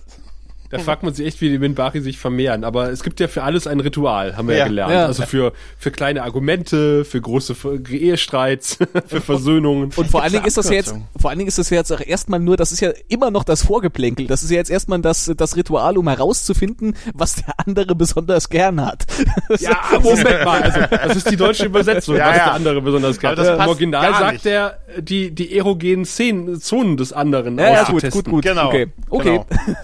[0.73, 2.63] Da fragt man sich echt, wie die Minbari sich vermehren.
[2.63, 4.67] Aber es gibt ja für alles ein Ritual, haben wir ja, Ja.
[4.67, 4.93] gelernt.
[4.93, 5.05] Ja.
[5.05, 7.55] Also für, für kleine Argumente, für große
[7.89, 9.91] Ehestreits, für Versöhnungen.
[9.95, 11.91] Und vor allen Dingen ist das ja jetzt, vor allen Dingen ist das ja jetzt
[11.91, 14.27] auch erstmal nur, das ist ja immer noch das Vorgeplänkel.
[14.27, 18.83] Das ist ja jetzt erstmal das, das Ritual, um herauszufinden, was der andere besonders gern
[18.83, 19.05] hat.
[19.59, 20.63] ja, Moment mal.
[20.63, 23.67] Also, das ist die deutsche Übersetzung, Ja, was der andere besonders gerne Aber das Im
[23.67, 28.43] Original sagt er, die, die erogenen Szenen, Zonen des anderen Ja, ja, gut, gut, gut.
[28.43, 28.67] Genau.
[28.67, 28.87] Okay.
[29.09, 29.41] Okay.
[29.49, 29.77] Genau.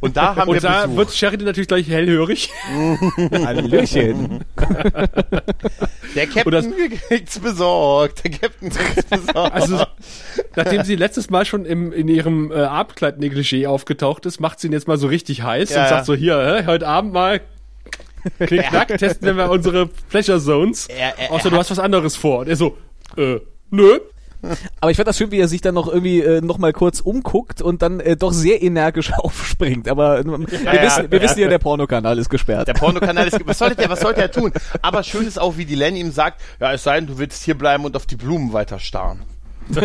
[0.00, 0.96] Und da haben wir Und da Besuch.
[0.98, 2.50] wird Sheridan natürlich gleich hellhörig.
[3.32, 4.44] Hallöchen.
[6.14, 6.62] der Captain Oder-
[7.08, 8.24] kriegt's besorgt.
[8.24, 9.52] Der Captain kriegt's besorgt.
[9.54, 9.84] Also,
[10.54, 14.72] nachdem sie letztes Mal schon im, in ihrem äh, Abendkleid-Negligé aufgetaucht ist, macht sie ihn
[14.72, 15.88] jetzt mal so richtig heiß Ja, und ja.
[15.88, 17.40] sagt so, hier, hä, heute Abend mal
[18.38, 20.86] klick, knack, testen wir mal unsere Pleasure Zones.
[20.88, 22.40] Er- er- Außer er du hast was anderes vor.
[22.40, 22.76] Und er so,
[23.16, 23.98] äh, nö.
[24.80, 27.00] Aber ich fand das schön, wie er sich dann noch irgendwie äh, noch mal kurz
[27.00, 29.88] umguckt und dann äh, doch sehr energisch aufspringt.
[29.88, 31.24] Aber äh, wir, ja, wissen, wir ja.
[31.24, 32.68] wissen ja, der Pornokanal ist gesperrt.
[32.68, 34.52] Der Pornokanal ist, was sollte der, was sollte er tun?
[34.82, 37.42] Aber schön ist auch, wie die Len ihm sagt, ja, es sei denn, du willst
[37.42, 39.22] hier bleiben und auf die Blumen weiter starren.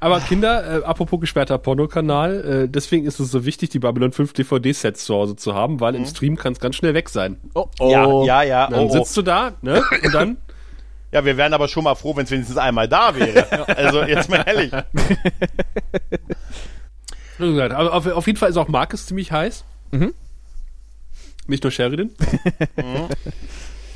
[0.00, 4.32] Aber Kinder, äh, apropos gesperrter Pornokanal, äh, deswegen ist es so wichtig, die Babylon 5
[4.34, 7.38] DVD-Sets zu Hause zu haben, weil im Stream kann es ganz schnell weg sein.
[7.54, 8.26] oh, Ja, oh.
[8.26, 8.66] ja, ja.
[8.68, 8.92] Dann Oh, oh.
[8.92, 9.82] sitzt du da, ne?
[10.04, 10.36] Und dann
[11.14, 13.68] Ja, wir wären aber schon mal froh, wenn es wenigstens einmal da wäre.
[13.76, 14.72] Also jetzt mal ehrlich.
[17.38, 19.64] Aber auf, auf jeden Fall ist auch Marcus ziemlich heiß.
[19.92, 20.12] Mhm.
[21.46, 22.10] Nicht nur Sheridan.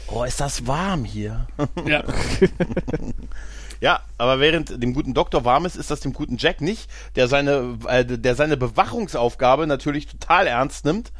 [0.06, 1.48] Oh, ist das warm hier.
[1.86, 2.04] ja.
[3.80, 7.28] Ja, aber während dem guten Doktor warm ist, ist das dem guten Jack nicht, der
[7.28, 11.12] seine, äh, der seine Bewachungsaufgabe natürlich total ernst nimmt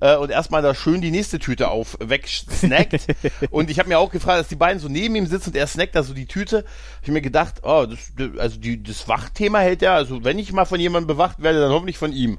[0.00, 3.06] äh, und erstmal da schön die nächste Tüte auf wegsnackt.
[3.50, 5.66] und ich habe mir auch gefragt, dass die beiden so neben ihm sitzen und er
[5.66, 6.58] snackt da so die Tüte.
[6.58, 10.52] Hab ich mir gedacht, oh, das, also die, das Wachthema hält er, also wenn ich
[10.52, 12.38] mal von jemandem bewacht werde, dann hoffentlich von ihm.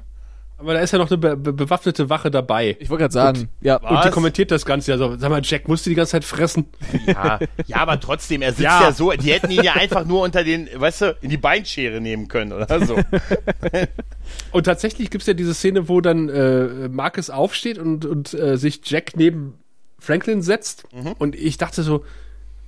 [0.58, 2.76] Aber da ist ja noch eine be be bewaffnete Wache dabei.
[2.80, 3.78] Ich wollte gerade sagen, ja.
[3.82, 3.90] Was?
[3.90, 5.16] Und die kommentiert das Ganze ja so.
[5.18, 6.66] Sag mal, Jack, musst du die ganze Zeit fressen?
[7.06, 8.84] Ja, ja, aber trotzdem, er sitzt Ja.
[8.84, 8.92] ja.
[8.92, 12.28] so, die hätten ihn ja einfach nur unter den, weißt du, in die Beinschere nehmen
[12.28, 12.96] können oder so.
[14.50, 18.80] Und tatsächlich gibt's ja diese Szene, wo dann äh, Marcus aufsteht und, und äh, sich
[18.84, 19.54] Jack neben
[19.98, 20.84] Franklin setzt.
[20.92, 21.12] Mhm.
[21.18, 22.04] Und ich dachte so,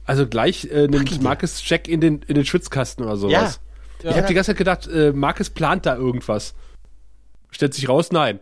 [0.04, 3.60] also gleich äh, nimmt Marcus Jack in den, in den Schwitzkasten oder sowas.
[4.02, 4.10] Ja.
[4.10, 6.54] Ich habe die ganze Zeit gedacht, äh, Marcus plant da irgendwas.
[7.50, 8.40] Stellt sich raus, nein.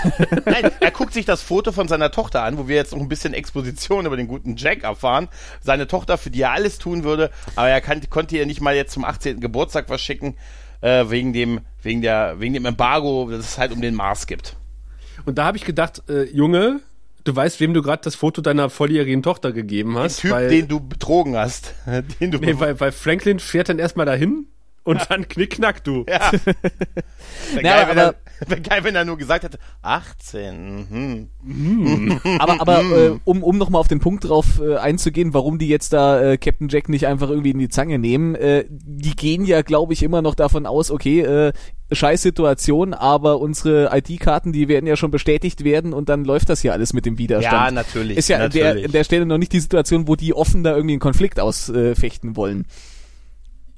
[0.46, 3.08] Nein, er guckt sich das Foto von seiner Tochter an, wo wir jetzt noch ein
[3.08, 5.28] bisschen Exposition über den guten Jack erfahren.
[5.60, 8.74] Seine Tochter, für die er alles tun würde, aber er kann, konnte ihr nicht mal
[8.74, 9.40] jetzt zum 18.
[9.40, 10.36] Geburtstag was schicken,
[10.80, 14.56] äh, wegen dem, wegen der, wegen dem Embargo, das es halt um den Mars gibt.
[15.24, 16.80] Und da habe ich gedacht, äh, Junge,
[17.24, 20.20] du weißt, wem du gerade das Foto deiner volljährigen Tochter gegeben Der hast.
[20.20, 21.74] Typ, weil, den du betrogen hast.
[22.20, 24.46] Den du nee, weil, weil Franklin fährt dann erstmal dahin
[24.84, 26.04] und dann knickknack du.
[26.08, 26.30] ja.
[27.54, 28.14] Wär Ja, geil, wenn aber- er,
[28.48, 31.28] Wäre geil, wenn er nur gesagt hätte, 18.
[31.44, 32.20] Mhm.
[32.40, 35.92] aber aber äh, um, um nochmal auf den Punkt drauf äh, einzugehen, warum die jetzt
[35.92, 39.62] da äh, Captain Jack nicht einfach irgendwie in die Zange nehmen, äh, die gehen ja,
[39.62, 41.52] glaube ich, immer noch davon aus, okay, äh,
[41.92, 46.62] scheiß Situation, aber unsere ID-Karten, die werden ja schon bestätigt werden und dann läuft das
[46.62, 47.52] hier alles mit dem Widerstand.
[47.52, 48.16] Ja, natürlich.
[48.16, 48.86] Ist ja an der, natürlich.
[48.86, 52.34] an der Stelle noch nicht die Situation, wo die offen da irgendwie einen Konflikt ausfechten
[52.34, 52.66] wollen.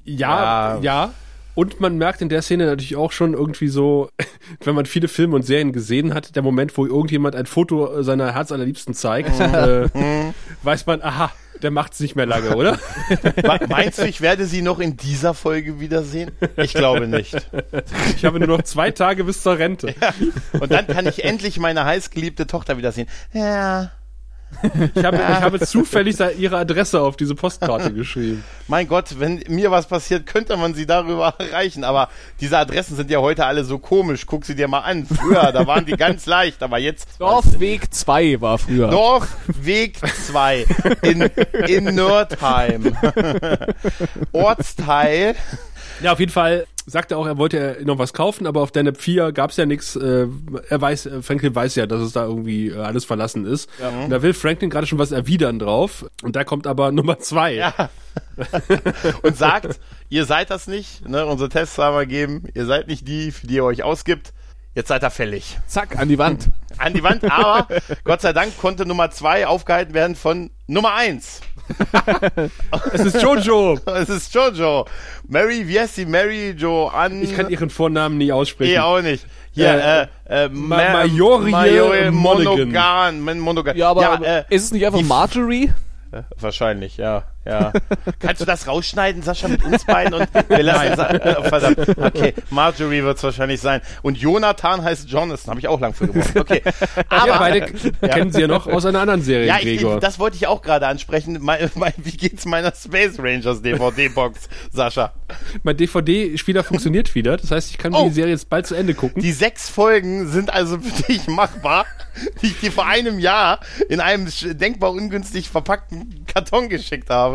[0.05, 0.79] Ja, Ja.
[0.81, 1.13] ja.
[1.55, 4.09] Und man merkt in der Szene natürlich auch schon irgendwie so,
[4.63, 8.33] wenn man viele Filme und Serien gesehen hat, der Moment, wo irgendjemand ein Foto seiner
[8.33, 9.87] Herzallerliebsten zeigt, äh,
[10.63, 11.31] weiß man, aha,
[11.63, 12.77] der macht's nicht mehr lange, oder?
[13.41, 16.31] Me- Meinst du, ich werde sie noch in dieser Folge wiedersehen?
[16.57, 17.33] Ich glaube nicht.
[18.17, 19.95] Ich habe nur noch zwei Tage bis zur Rente.
[20.59, 23.07] Und dann kann ich endlich meine heißgeliebte Tochter wiedersehen.
[23.31, 23.91] Ja.
[24.95, 28.43] Ich habe, ich habe zufällig ihre Adresse auf diese Postkarte geschrieben.
[28.67, 31.83] Mein Gott, wenn mir was passiert, könnte man sie darüber erreichen.
[31.83, 34.25] Aber diese Adressen sind ja heute alle so komisch.
[34.25, 35.05] Guck sie dir mal an.
[35.05, 37.07] Früher, da waren die ganz leicht, aber jetzt.
[37.19, 38.89] Dorfweg 2 war früher.
[38.89, 40.65] Dorfweg 2
[41.01, 41.21] in,
[41.67, 42.95] in Nördheim.
[44.31, 45.35] Ortsteil.
[46.01, 48.97] Ja, auf jeden Fall sagt er auch, er wollte noch was kaufen, aber auf Deneb
[48.97, 49.95] 4 gab's ja nichts.
[49.95, 50.27] Äh,
[50.69, 53.69] er weiß, äh, Franklin weiß ja, dass es da irgendwie äh, alles verlassen ist.
[54.03, 56.05] Und da will Franklin gerade schon was erwidern drauf.
[56.21, 57.53] Und da kommt aber Nummer zwei.
[57.53, 57.73] Ja.
[59.23, 59.79] Und sagt,
[60.09, 61.07] ihr seid das nicht.
[61.07, 61.25] Ne?
[61.25, 62.43] Unsere Tests haben wir gegeben.
[62.53, 64.33] Ihr seid nicht die, für die ihr euch ausgibt.
[64.75, 65.57] Jetzt seid ihr fällig.
[65.67, 66.49] Zack, an die Wand.
[66.77, 67.67] An die Wand, aber
[68.03, 71.39] Gott sei Dank konnte Nummer zwei aufgehalten werden von Nummer eins.
[72.93, 73.79] Es ist Jojo.
[73.95, 74.85] Es ist Jojo.
[75.27, 76.05] Mary, wie heißt sie?
[76.05, 77.21] Mary Joanne.
[77.23, 78.73] Ich kann ihren Vornamen nie aussprechen.
[78.75, 79.25] Eh auch nicht.
[79.57, 80.07] Äh, äh,
[80.45, 82.55] äh, Ma- Ma- Majorie Majorie Monaghan.
[82.57, 83.19] Monogan.
[83.21, 83.77] Man- Monogan.
[83.77, 85.71] Ja, aber äh, ist es nicht einfach die- Marjorie?
[86.39, 87.71] Wahrscheinlich, ja, ja.
[88.19, 90.13] Kannst du das rausschneiden, Sascha, mit uns beiden?
[90.13, 91.79] Und wir lassen Sa äh, verdammt.
[91.97, 93.81] Okay, Marjorie wird's wahrscheinlich sein.
[94.01, 96.35] Und Jonathan heißt Jonathan, habe ich auch lang für gebraucht.
[96.37, 96.61] Okay.
[97.09, 99.99] Aber Ja, beide kennen sie ja noch aus einer anderen Serie, ja, ich, Gregor.
[99.99, 101.37] das wollte ich auch gerade ansprechen.
[101.41, 105.13] Mein, mein, wie geht's meiner Space Rangers DVD-Box, Sascha?
[105.63, 107.37] mein DVD-Spieler funktioniert wieder.
[107.37, 108.07] Das heißt, ich kann Oh.
[108.07, 109.21] die Serie jetzt bald zu Ende gucken.
[109.21, 111.85] Die sechs Folgen sind also für dich machbar,
[112.41, 114.27] die ich dir vor einem Jahr in einem
[114.57, 117.34] denkbar ungünstig verpackten Karton geschickt habe.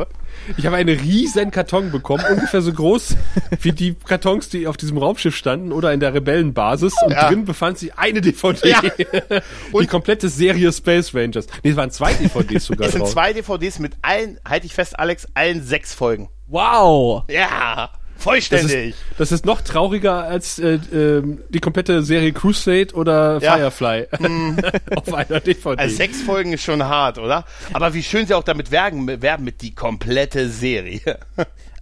[0.56, 3.16] Ich habe einen riesen Karton bekommen, ungefähr so groß
[3.60, 6.94] wie die Kartons, die auf diesem Raumschiff standen oder in der Rebellenbasis.
[7.04, 7.28] Und Ja.
[7.28, 8.68] drin befand sich eine DVD.
[8.70, 8.80] Ja.
[9.80, 11.46] die komplette Serie Space Rangers.
[11.62, 13.10] Nee, es waren zwei DVDs sogar Es sind drauf.
[13.12, 16.28] zwei DVDs mit allen, halte ich fest, Alex, allen sechs Folgen.
[16.48, 17.24] Wow.
[17.30, 17.90] Ja,
[18.20, 18.90] Das vollständig.
[18.90, 23.56] ist, das ist noch trauriger als äh, ähm, die komplette Serie Crusade oder Ja.
[23.56, 24.06] Firefly
[24.96, 25.80] auf einer DVD.
[25.82, 27.44] also sechs Folgen ist schon hart, oder?
[27.72, 31.18] Aber wie schön sie auch damit werben, werben mit die komplette Serie.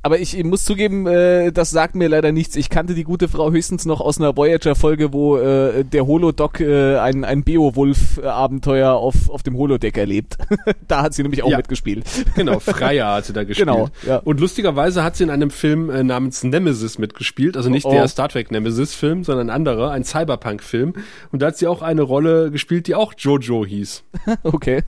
[0.02, 2.54] Aber ich muss zugeben, äh, das sagt mir leider nichts.
[2.56, 6.96] Ich kannte die gute Frau höchstens noch aus einer Voyager-Folge, wo äh, der Holodoc äh,
[6.98, 10.36] ein, ein Beowulf-Abenteuer auf, auf dem Holodeck erlebt.
[10.88, 11.56] da hat sie nämlich auch Ja.
[11.56, 12.04] mitgespielt.
[12.36, 13.68] Genau, Freya hat sie da gespielt.
[13.68, 14.18] Genau, ja.
[14.18, 17.90] Und lustigerweise hat sie in einem Film äh, namens Nemesis mitgespielt, also nicht Oh.
[17.92, 20.94] der Star Trek Nemesis-Film, sondern ein anderer, ein Cyberpunk-Film.
[21.32, 24.04] Und da hat sie auch eine Rolle gespielt, die auch Jojo hieß.
[24.44, 24.82] okay.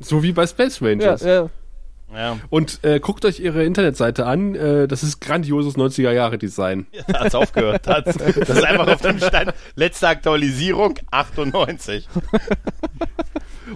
[0.00, 1.22] So wie bei Space Rangers.
[1.22, 1.32] ja.
[1.32, 1.50] Ja,
[2.50, 6.86] Und äh, guckt euch ihre Internetseite an, äh, das ist grandioses 90er-Jahre-Design.
[7.08, 7.86] da hat's aufgehört.
[7.86, 9.52] Hat's, das ist einfach auf dem Stand.
[9.74, 12.08] Letzte Aktualisierung, 98.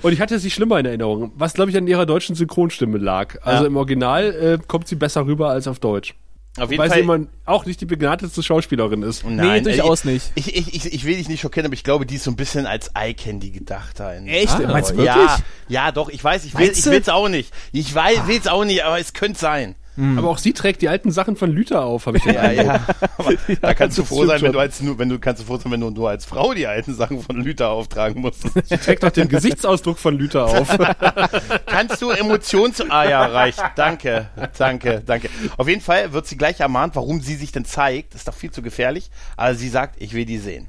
[0.03, 3.37] Und ich hatte sie schlimmer in Erinnerung, was glaube ich an ihrer deutschen Synchronstimme lag.
[3.43, 3.69] Also Ja.
[3.69, 6.15] im Original äh, kommt sie besser rüber als auf Deutsch.
[6.59, 6.99] Auf jeden Weil Fall.
[6.99, 9.25] sie immer auch nicht die begnadetste Schauspielerin ist.
[9.25, 10.33] Nee, durchaus nicht.
[10.35, 12.37] Ich, ich, ich, ich will dich nicht schockieren, aber ich glaube, die ist so ein
[12.37, 14.13] bisschen als Eye-Candy gedacht da.
[14.15, 14.51] In Echt?
[14.55, 15.45] Ah, Meinst du Ja, wirklich?
[15.69, 17.53] ja, doch, ich weiß, ich will ich will's auch nicht.
[17.73, 19.75] Ich weiß, will's auch nicht, aber es könnte sein.
[19.99, 22.87] Aber auch sie trägt die alten Sachen von Lüther auf, habe ich Ja, ja.
[23.19, 23.33] Aber
[23.63, 25.73] da kannst du froh sein, wenn du als nur, wenn du kannst du froh sein,
[25.73, 28.43] wenn du nur als Frau die alten Sachen von Lüther auftragen musst.
[28.69, 30.77] Sie trägt doch den Gesichtsausdruck von Lüther auf.
[31.67, 32.83] kannst du Emotions...
[32.91, 33.63] Ah ja, reicht.
[33.77, 34.29] Danke,
[34.59, 35.29] danke, danke.
[35.57, 38.15] Auf jeden Fall wird sie gleich ermahnt, warum sie sich denn zeigt.
[38.15, 39.11] ist doch viel zu gefährlich.
[39.37, 40.69] Aber sie sagt, ich will die sehen.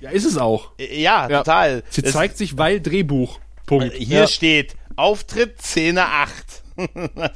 [0.00, 0.70] ja, ist es auch.
[0.78, 1.38] Äh, Ja, Ja.
[1.38, 1.82] total.
[1.90, 3.40] Sie Es- zeigt sich, weil Drehbuch.
[3.66, 3.92] Punkt.
[3.94, 4.26] Hier Ja.
[4.26, 6.62] steht Auftritt Szene 8.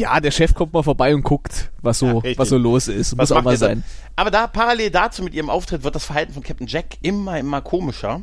[0.00, 2.38] Ja, der Chef kommt mal vorbei und guckt, was so, richtig.
[2.38, 3.14] was so los ist.
[3.16, 3.84] Muss auch mal sein.
[4.16, 7.60] Aber da parallel dazu mit ihrem Auftritt wird das Verhalten von Captain Jack immer, immer
[7.60, 8.22] komischer.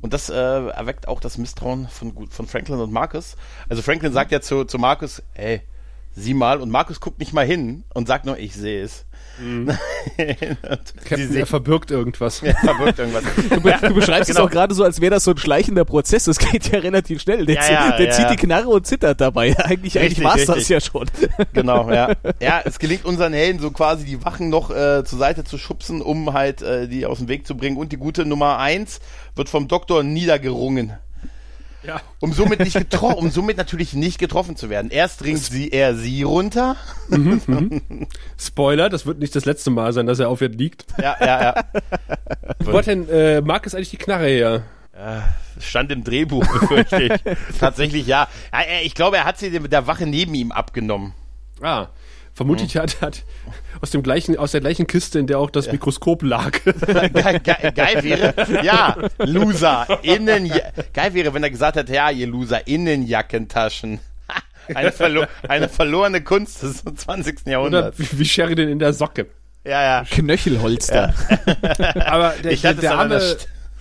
[0.00, 3.36] Und das äh, erweckt auch das Misstrauen von, von Franklin und Marcus.
[3.68, 5.60] Also Franklin sagt ja zu, zu Marcus, hey,
[6.12, 6.58] sieh mal.
[6.62, 9.04] Und Markus guckt nicht mal hin und sagt nur, ich sehe es.
[9.40, 9.68] Mhm.
[11.04, 12.42] Captain, er verbirgt irgendwas.
[12.42, 13.22] er verbirgt irgendwas.
[13.50, 14.40] Du, be- du beschreibst genau.
[14.40, 16.24] es auch gerade so, als wäre das so ein schleichender Prozess.
[16.24, 17.46] Das geht ja relativ schnell.
[17.46, 19.56] Der, Ja, zi- ja, der ja, zieht die Knarre und zittert dabei.
[19.64, 21.06] Eigentlich, eigentlich war es das ja schon.
[21.52, 22.12] Genau, ja.
[22.40, 26.02] Ja, es gelingt unseren Helden so quasi die Wachen noch äh, zur Seite zu schubsen,
[26.02, 27.76] um halt äh, die aus dem Weg zu bringen.
[27.76, 29.00] Und die gute Nummer eins
[29.34, 30.92] wird vom Doktor niedergerungen.
[31.82, 32.00] Ja.
[32.20, 34.90] Um somit nicht getroffen, um somit natürlich nicht getroffen zu werden.
[34.90, 36.76] Erst ringt sie er sie runter.
[38.38, 40.84] Spoiler, das wird nicht das letzte Mal sein, dass er aufwärts liegt.
[40.98, 41.64] Ja, ja, ja.
[42.58, 44.62] Wo hat denn äh, Marcus eigentlich die Knarre her?
[45.58, 47.58] Stand im Drehbuch, befürchte ich.
[47.58, 48.28] Tatsächlich ja.
[48.82, 51.14] Ich glaube, er hat sie mit der Wache neben ihm abgenommen.
[51.62, 51.88] Ah,
[52.34, 53.24] vermutlich hat, hat
[53.80, 56.58] aus dem gleichen, aus der gleichen Kiste, in der auch das Mikroskop lag.
[56.86, 60.50] geil, geil, geil wäre, ja, Loser, innen,
[60.92, 64.00] geil wäre, wenn er gesagt hätte, ja, ihr Loser, Innenjackentaschen.
[64.74, 67.40] Eine, verlo eine verlorene Kunst des 20.
[67.42, 67.98] Oder Jahrhunderts.
[67.98, 69.26] wie, wie Sheridan in der Socke.
[69.64, 70.04] Ja, ja.
[70.08, 71.12] Knöchelholster.
[72.06, 73.20] Aber der, Ich der, der, arme,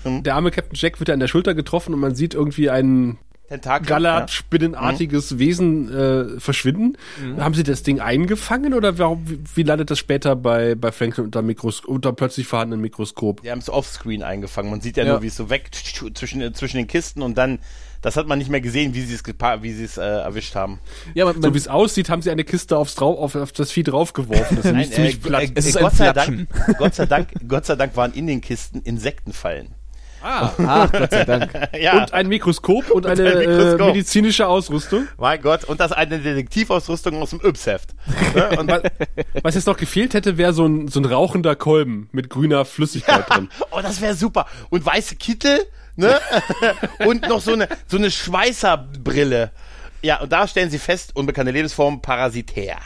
[0.03, 0.23] Hm.
[0.23, 3.17] der arme Captain Jack wird ja an der Schulter getroffen und man sieht irgendwie ein
[3.49, 3.87] Tentakel.
[3.87, 6.97] Gallat-spinnenartiges Wesen äh, verschwinden.
[7.37, 11.25] Haben sie das Ding eingefangen oder warum, wie, wie landet das später bei, bei Franklin
[11.25, 13.41] unter, Mikros unter plötzlich vorhandenen Mikroskop?
[13.41, 14.69] Die haben es offscreen eingefangen.
[14.71, 15.13] Man sieht ja, Ja.
[15.13, 15.69] nur, wie es so weg
[16.13, 17.59] zwischen, zwischen den Kisten und dann,
[18.01, 20.55] das hat man nicht mehr gesehen, wie sie es gepa- wie sie es äh, erwischt
[20.55, 20.79] haben.
[21.15, 23.71] Ja, man, So wie es aussieht, haben sie eine Kiste aufs Drau auf, auf das
[23.71, 24.57] Vieh draufgeworfen.
[24.61, 25.41] Das ist ziemlich äh, platt.
[25.43, 26.13] äh, Es ist Gott, ein sei.
[26.13, 26.47] Dank,
[26.77, 29.69] Gott sei Dank, Gott sei Dank waren in den Kisten Insektenfallen.
[30.21, 30.51] Ah.
[30.65, 31.69] ach, Gott sei Dank.
[31.79, 32.01] Ja.
[32.01, 33.79] Und ein Mikroskop und eine ein Mikroskop.
[33.79, 35.07] Äh, medizinische Ausrüstung.
[35.17, 37.93] Mein Gott, und das eine Detektivausrüstung aus dem Yps-Heft.
[38.35, 38.59] Ne?
[38.59, 38.81] Und Was,
[39.43, 43.29] was jetzt noch gefehlt hätte, wäre so ein, so ein rauchender Kolben mit grüner Flüssigkeit
[43.29, 43.49] drin.
[43.71, 44.45] oh, das wäre super.
[44.69, 45.59] Und weiße Kittel,
[45.95, 46.19] ne?
[47.05, 49.51] und noch so eine, so eine Schweißerbrille.
[50.01, 52.77] Ja, und da stellen sie fest, unbekannte Lebensform, parasitär.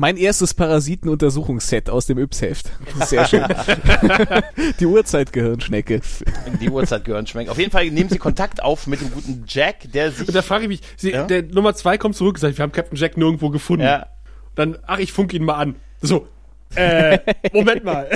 [0.00, 2.70] Mein erstes Parasitenuntersuchungsset aus dem Yps-Heft.
[3.04, 3.44] Sehr schön.
[4.80, 6.00] Die Urzeitgehirnschnecke.
[6.58, 7.50] Die Uhrzeit gehören schmeckt.
[7.50, 10.40] Auf jeden Fall nehmen sie Kontakt auf mit dem guten Jack, der sich, Und da
[10.40, 11.24] frage ich mich, sie, Ja?
[11.26, 13.84] der Nummer zwei kommt zurück und sagt, wir haben Captain Jack nirgendwo gefunden.
[13.84, 14.06] ja,
[14.54, 15.76] Dann, ach, ich funk ihn mal an.
[16.00, 16.26] So,
[16.76, 17.18] äh,
[17.52, 18.08] Moment mal.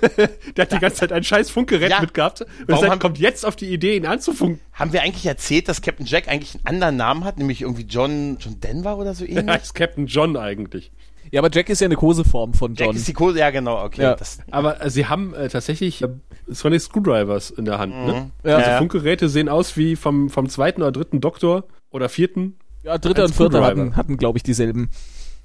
[0.56, 2.00] der hat die ganze Zeit ein scheiß Funkgerät Ja.
[2.00, 2.40] mitgehabt.
[2.40, 4.60] Und Warum haben- kommt jetzt auf die Idee, ihn anzufunken.
[4.72, 8.38] haben wir eigentlich erzählt, dass Captain Jack eigentlich einen anderen Namen hat, nämlich irgendwie John,
[8.40, 9.62] John Denver oder so Er ähnlich?
[9.62, 10.92] ist Captain John eigentlich.
[11.30, 12.96] Ja, aber Jack ist ja eine Koseform von Jack John.
[12.96, 14.02] ist die Kurse, ja genau, okay.
[14.02, 14.14] Ja.
[14.14, 16.08] Das, Aber äh, sie haben äh, tatsächlich äh,
[16.46, 17.94] Sonic Screwdrivers in der Hand.
[17.94, 18.30] Ne?
[18.44, 18.58] Ja.
[18.58, 18.78] Diese Ja.
[18.78, 22.56] Funkgeräte sehen aus wie vom, vom zweiten oder dritten Doktor oder vierten.
[22.82, 24.90] Ja, dritter und vierter hatten, hatten glaube ich, dieselben.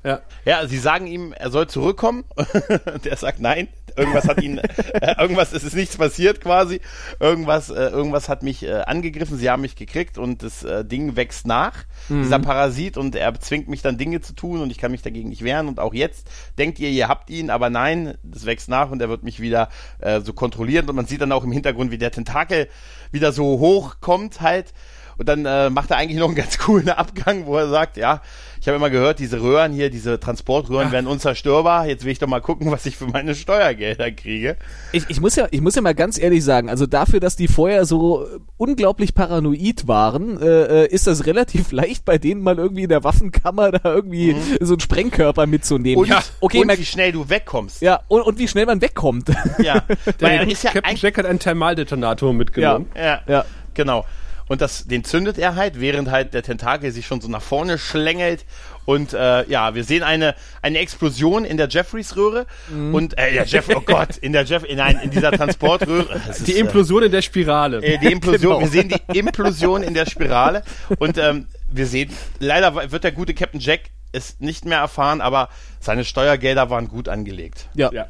[0.03, 0.21] Ja.
[0.45, 2.23] Ja, sie sagen ihm, er soll zurückkommen.
[3.05, 3.67] Der sagt nein.
[3.96, 6.82] Irgendwas hat ihn, äh, irgendwas, es ist nichts passiert quasi.
[7.20, 9.38] Irgendwas, äh, irgendwas hat mich äh, angegriffen.
[9.38, 11.86] Sie haben mich gekriegt und das äh, Ding wächst nach.
[12.10, 15.30] Dieser Parasit und er zwingt mich dann Dinge zu tun und ich kann mich dagegen
[15.30, 15.68] nicht wehren.
[15.68, 16.28] Und auch jetzt
[16.58, 19.70] denkt ihr, ihr habt ihn, aber nein, das wächst nach und er wird mich wieder
[20.00, 20.89] äh, so kontrollieren.
[20.89, 22.68] Und man sieht dann auch im Hintergrund, wie der Tentakel
[23.12, 24.74] wieder so hoch kommt halt.
[25.18, 28.22] Und dann äh, macht er eigentlich noch einen ganz coolen Abgang, wo er sagt, ja,
[28.62, 31.88] ich habe immer gehört, diese Röhren hier, diese Transportröhren werden unzerstörbar.
[31.88, 34.55] Jetzt will ich doch mal gucken, was ich für meine Steuergelder kriege.
[34.91, 37.47] Ich, ich, muss ja, ich muss ja mal ganz ehrlich sagen, also dafür, dass die
[37.47, 42.84] vorher so unglaublich paranoid waren, äh, äh, ist das relativ leicht, bei denen mal irgendwie
[42.84, 46.03] in der Waffenkammer da irgendwie so einen Sprengkörper mitzunehmen.
[46.03, 47.82] Und, okay, und mal, wie schnell du wegkommst.
[47.82, 49.30] ja, und, und wie schnell man wegkommt.
[49.57, 52.89] Ja, er Der ist ja Captain eigentlich, Jack hat einen Thermaldetonator mitgenommen.
[52.95, 53.45] ja, ja.
[53.74, 54.05] genau.
[54.52, 57.78] Und das, den zündet er halt, während halt der Tentakel sich schon so nach vorne
[57.78, 58.43] schlängelt.
[58.84, 62.47] Und äh, ja, wir sehen eine, eine Explosion in der Jeffreys-Röhre.
[62.70, 66.20] Und äh, der Jeff, oh Gott, in der Jeff, nein, in dieser Transportröhre.
[66.28, 67.82] Das Die ist, äh, Implosion in der Spirale.
[67.82, 68.60] Äh, die Implosion, Genau.
[68.60, 70.64] wir sehen die Implosion in der Spirale
[70.99, 73.82] und ähm, wir sehen, leider wird der gute Captain Jack
[74.12, 75.47] es nicht mehr erfahren, aber
[75.80, 77.70] seine Steuergelder waren gut angelegt.
[77.74, 77.89] ja.
[77.93, 78.08] Ja.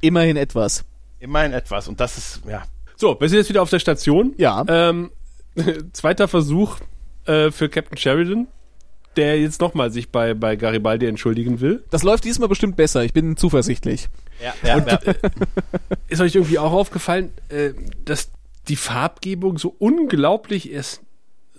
[0.00, 0.84] Immerhin etwas.
[1.18, 2.62] Immerhin etwas und das ist, ja,
[2.96, 4.34] So, wir sind jetzt wieder auf der Station.
[4.36, 4.64] Ja.
[4.68, 5.10] Ähm,
[5.92, 6.78] zweiter Versuch
[7.26, 8.46] äh, für Captain Sheridan,
[9.16, 11.84] der jetzt nochmal sich bei, bei Garibaldi entschuldigen will.
[11.90, 13.04] Das läuft diesmal bestimmt besser.
[13.04, 14.08] Ich bin zuversichtlich.
[14.42, 14.98] ja, ja, ja.
[16.08, 17.70] Ist euch irgendwie auch aufgefallen, äh,
[18.04, 18.30] dass
[18.68, 21.02] die Farbgebung so unglaublich ist,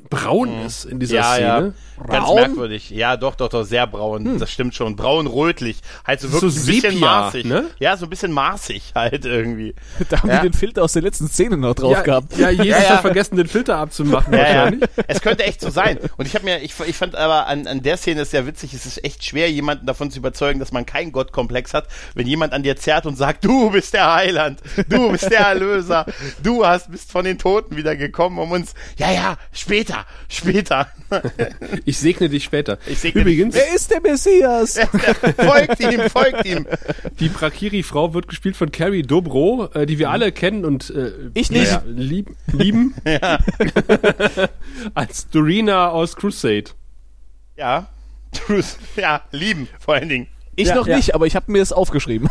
[0.10, 1.22] braun ist in dieser Mhm.
[1.24, 1.74] ja, ja, Szene?
[2.08, 2.36] ganz Braun?
[2.36, 2.90] merkwürdig.
[2.90, 4.38] Ja, doch, doch, doch, sehr braun.
[4.40, 4.96] Das stimmt schon.
[4.96, 5.78] Braun-rötlich.
[6.06, 7.46] Halt so wirklich so ein bisschen Sepia, marsig.
[7.46, 7.66] ne?
[7.80, 9.74] Ja, so ein bisschen marsig halt irgendwie.
[10.10, 10.42] Da haben Ja.
[10.42, 12.38] die den Filter aus der letzten Szene noch drauf Ja, gehabt.
[12.38, 12.90] ja, Jesus Ja, ja.
[12.90, 14.56] hat vergessen, den Filter abzumachen Ja, ja.
[14.64, 14.90] wahrscheinlich.
[15.08, 15.98] Es könnte echt so sein.
[16.18, 18.74] Und ich habe mir, ich, ich fand aber an, an der Szene ist sehr witzig,
[18.74, 22.54] es ist echt schwer, jemanden davon zu überzeugen, dass man keinen Gottkomplex hat, wenn jemand
[22.54, 26.06] an dir zerrt und sagt, du bist der Heiland, du bist der Erlöser,
[26.42, 29.93] du hast, bist von den Toten wieder gekommen, um uns, ja, ja, später,
[30.30, 31.32] später, später.
[31.86, 32.78] Ich segne dich später.
[32.88, 34.80] Ich segne Übrigens, Wer ist der Messias?
[35.38, 36.66] folgt ihm, folgt ihm.
[37.20, 41.52] die Prakiri-Frau wird gespielt von Carrie Dobro, äh, die wir alle kennen und äh, Ich
[41.52, 41.66] nicht.
[41.72, 42.96] naja, lieb, lieben.
[44.94, 46.72] Als Dorina aus Crusade.
[47.58, 47.88] Ja.
[48.96, 50.28] Ja, lieben, vor allen Dingen.
[50.56, 50.96] Ich Ja, noch ja.
[50.96, 52.30] nicht, aber ich habe mir es aufgeschrieben.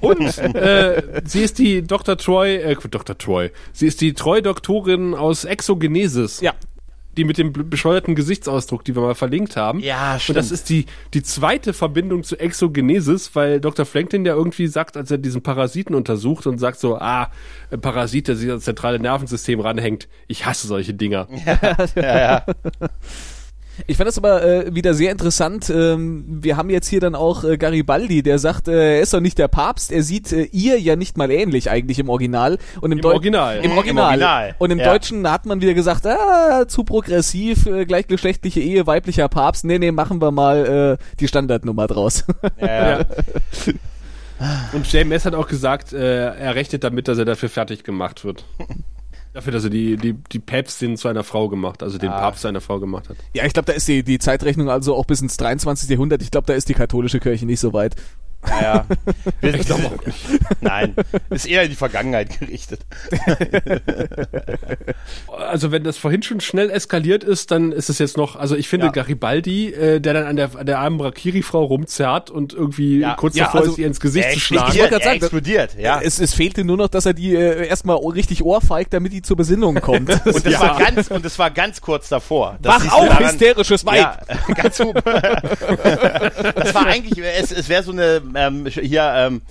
[0.00, 2.16] Und äh, sie ist die Dr.
[2.16, 3.18] Troy, äh, Dr.
[3.18, 3.50] Troy.
[3.72, 6.40] Sie ist die Treu-Doktorin aus Exogenesis.
[6.40, 6.52] ja.
[7.16, 9.80] Die mit dem bescheuerten Gesichtsausdruck, die wir mal verlinkt haben.
[9.80, 10.38] Ja, Und stimmt.
[10.38, 13.86] das ist die, die zweite Verbindung zu Exogenesis, weil Dr.
[13.86, 17.30] Franklin ja irgendwie sagt, als er diesen Parasiten untersucht und sagt so, ah,
[17.70, 20.08] ein Parasit, der sich ans zentrale Nervensystem ranhängt.
[20.26, 21.26] Ich hasse solche Dinger.
[21.96, 22.46] ja, ja.
[23.86, 25.68] Ich fand das aber äh, wieder sehr interessant.
[25.70, 29.20] Ähm, wir haben jetzt hier dann auch äh, Garibaldi, der sagt, äh, er ist doch
[29.20, 29.92] nicht der Papst.
[29.92, 32.58] Er sieht äh, ihr ja nicht mal ähnlich eigentlich im Original.
[32.80, 33.58] Und im, Im Deu- Original.
[33.58, 34.06] Im Im Original.
[34.08, 34.92] Original, Und im ja.
[34.92, 39.64] Deutschen hat man wieder gesagt, ah, zu progressiv, äh, gleichgeschlechtliche Ehe, weiblicher Papst.
[39.64, 42.24] Nee, nee, machen wir mal äh, die Standardnummer draus.
[42.60, 43.06] ja, ja.
[44.72, 48.44] Und JMS hat auch gesagt, äh, er rechnet damit, dass er dafür fertig gemacht wird.
[49.36, 52.18] dafür, dass er die, die, die Päpstin zu einer Frau gemacht, also den Ah.
[52.20, 53.16] Papst zu einer Frau gemacht hat.
[53.34, 55.88] ja, ich glaube, da ist die, die Zeitrechnung also auch bis ins 23.
[55.90, 56.22] Jahrhundert.
[56.22, 57.94] Ich glaube, da ist die katholische Kirche nicht so weit.
[58.48, 58.86] Ja, ja.
[59.42, 60.18] Ich glaube auch nicht.
[60.60, 60.94] Nein,
[61.30, 62.80] ist eher in die Vergangenheit gerichtet.
[65.38, 68.68] Also wenn das vorhin schon schnell eskaliert ist, dann ist es jetzt noch, also ich
[68.68, 68.92] finde Ja.
[68.92, 73.14] Garibaldi, äh, der dann an der, an der armen Brakiri-Frau rumzerrt und irgendwie Ja.
[73.14, 74.76] kurz Ja, davor also ist, ihr ins Gesicht zu schlagen.
[74.78, 76.00] wollte er sagen, explodiert, ja.
[76.02, 79.36] Es, es fehlte nur noch, dass er die äh, erstmal richtig ohrfeigt, damit die zur
[79.36, 80.08] Besinnung kommt.
[80.26, 80.60] Und das Ja.
[80.60, 82.58] war ganz, und das war ganz kurz davor.
[82.62, 83.96] Wach du auf, daran- hysterisches Weib!
[83.96, 84.96] Ja, ganz gut.
[84.96, 89.42] das war eigentlich, es, es wäre so eine, ähm, hier, ähm,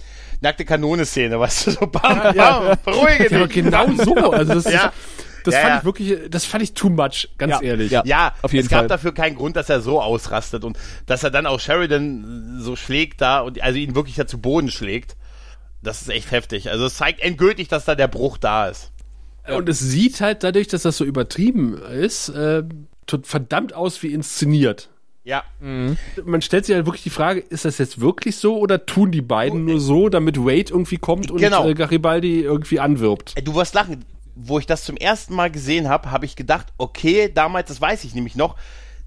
[0.41, 3.63] nackte Kanone-Szene, weißt du, so bam, bam, beruhige Ja, aber dich.
[3.63, 4.15] genau so.
[4.31, 4.87] Also das, Ja.
[4.87, 4.93] ist,
[5.45, 5.77] das Ja, fand ja.
[5.79, 7.61] ich wirklich, das fand ich too much, ganz Ja.
[7.61, 7.91] ehrlich.
[7.91, 8.03] Ja.
[8.05, 8.87] Ja, Auf jeden es gab Fall.
[8.87, 13.21] dafür keinen Grund, dass er so ausrastet und dass er dann auch Sheridan so schlägt
[13.21, 15.15] da und also ihn wirklich da zu Boden schlägt.
[15.81, 16.71] Das ist echt heftig.
[16.71, 18.91] Also es zeigt endgültig, dass da der Bruch da ist.
[19.47, 22.63] Und es sieht halt dadurch, dass das so übertrieben ist, äh,
[23.05, 24.89] tut verdammt aus wie inszeniert.
[25.25, 25.43] Ja.
[25.59, 29.23] Man stellt sich halt wirklich die Frage, ist das jetzt wirklich so oder tun die
[29.23, 31.67] beiden nur so, damit Wade irgendwie kommt und Genau.
[31.67, 33.33] äh, Garibaldi irgendwie anwirbt?
[33.35, 34.05] Ey, Du wirst lachen.
[34.37, 38.03] Wo ich das zum ersten Mal gesehen habe, habe ich gedacht, okay, damals, das weiß
[38.03, 38.55] ich nämlich noch,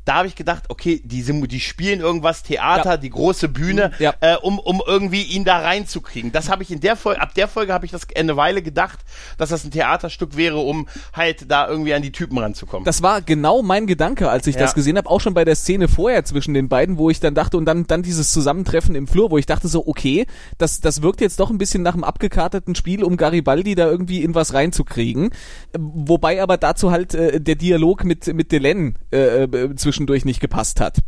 [0.09, 2.97] da habe ich gedacht, okay, die, die spielen irgendwas Theater, Ja.
[2.97, 4.15] die große Bühne, Ja.
[4.21, 6.33] äh, um, um irgendwie ihn da reinzukriegen.
[6.33, 9.01] Das habe ich in der Folge, ab der Folge habe ich das eine Weile gedacht,
[9.37, 12.85] dass das ein Theaterstück wäre, um halt da irgendwie an die Typen ranzukommen.
[12.85, 14.63] Das war genau mein Gedanke, als ich Ja.
[14.63, 17.35] das gesehen habe, auch schon bei der Szene vorher zwischen den beiden, wo ich dann
[17.35, 21.03] dachte, und dann, dann dieses Zusammentreffen im Flur, wo ich dachte so, okay, das, das
[21.03, 24.55] wirkt jetzt doch ein bisschen nach einem abgekarteten Spiel, um Garibaldi da irgendwie in was
[24.55, 25.31] reinzukriegen.
[25.77, 29.69] Wobei aber dazu halt äh, der Dialog mit, mit Delenn äh, äh,
[29.99, 30.99] zwischendurch nicht gepasst hat.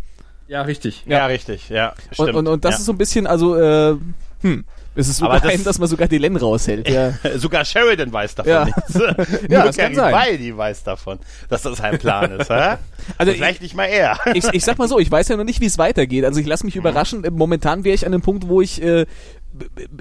[0.49, 1.05] Ja, richtig.
[1.07, 1.91] ja, richtig, ja.
[1.91, 2.35] Und, Stimmt.
[2.35, 2.79] und, und das ja.
[2.79, 3.97] ist so ein bisschen, also, äh,
[4.43, 4.65] hm,
[4.97, 6.89] es ist so Aber geheim, das- dass man sogar Delenn raushält.
[6.89, 7.13] Ja.
[7.37, 8.65] Sogar Sheridan weiß davon Ja.
[8.65, 8.95] nichts.
[9.49, 10.13] Ja, Nur das kann sein.
[10.13, 12.51] Garibaldi weiß davon, dass das ein Plan ist.
[12.51, 12.77] hä?
[13.17, 14.19] Also Und vielleicht nicht mal er.
[14.35, 16.25] ich, ich sag mal so, ich weiß ja noch nicht, wie es weitergeht.
[16.25, 17.23] Also ich lasse mich überraschen.
[17.23, 19.07] Äh, Momentan wäre ich an dem Punkt, wo ich äh,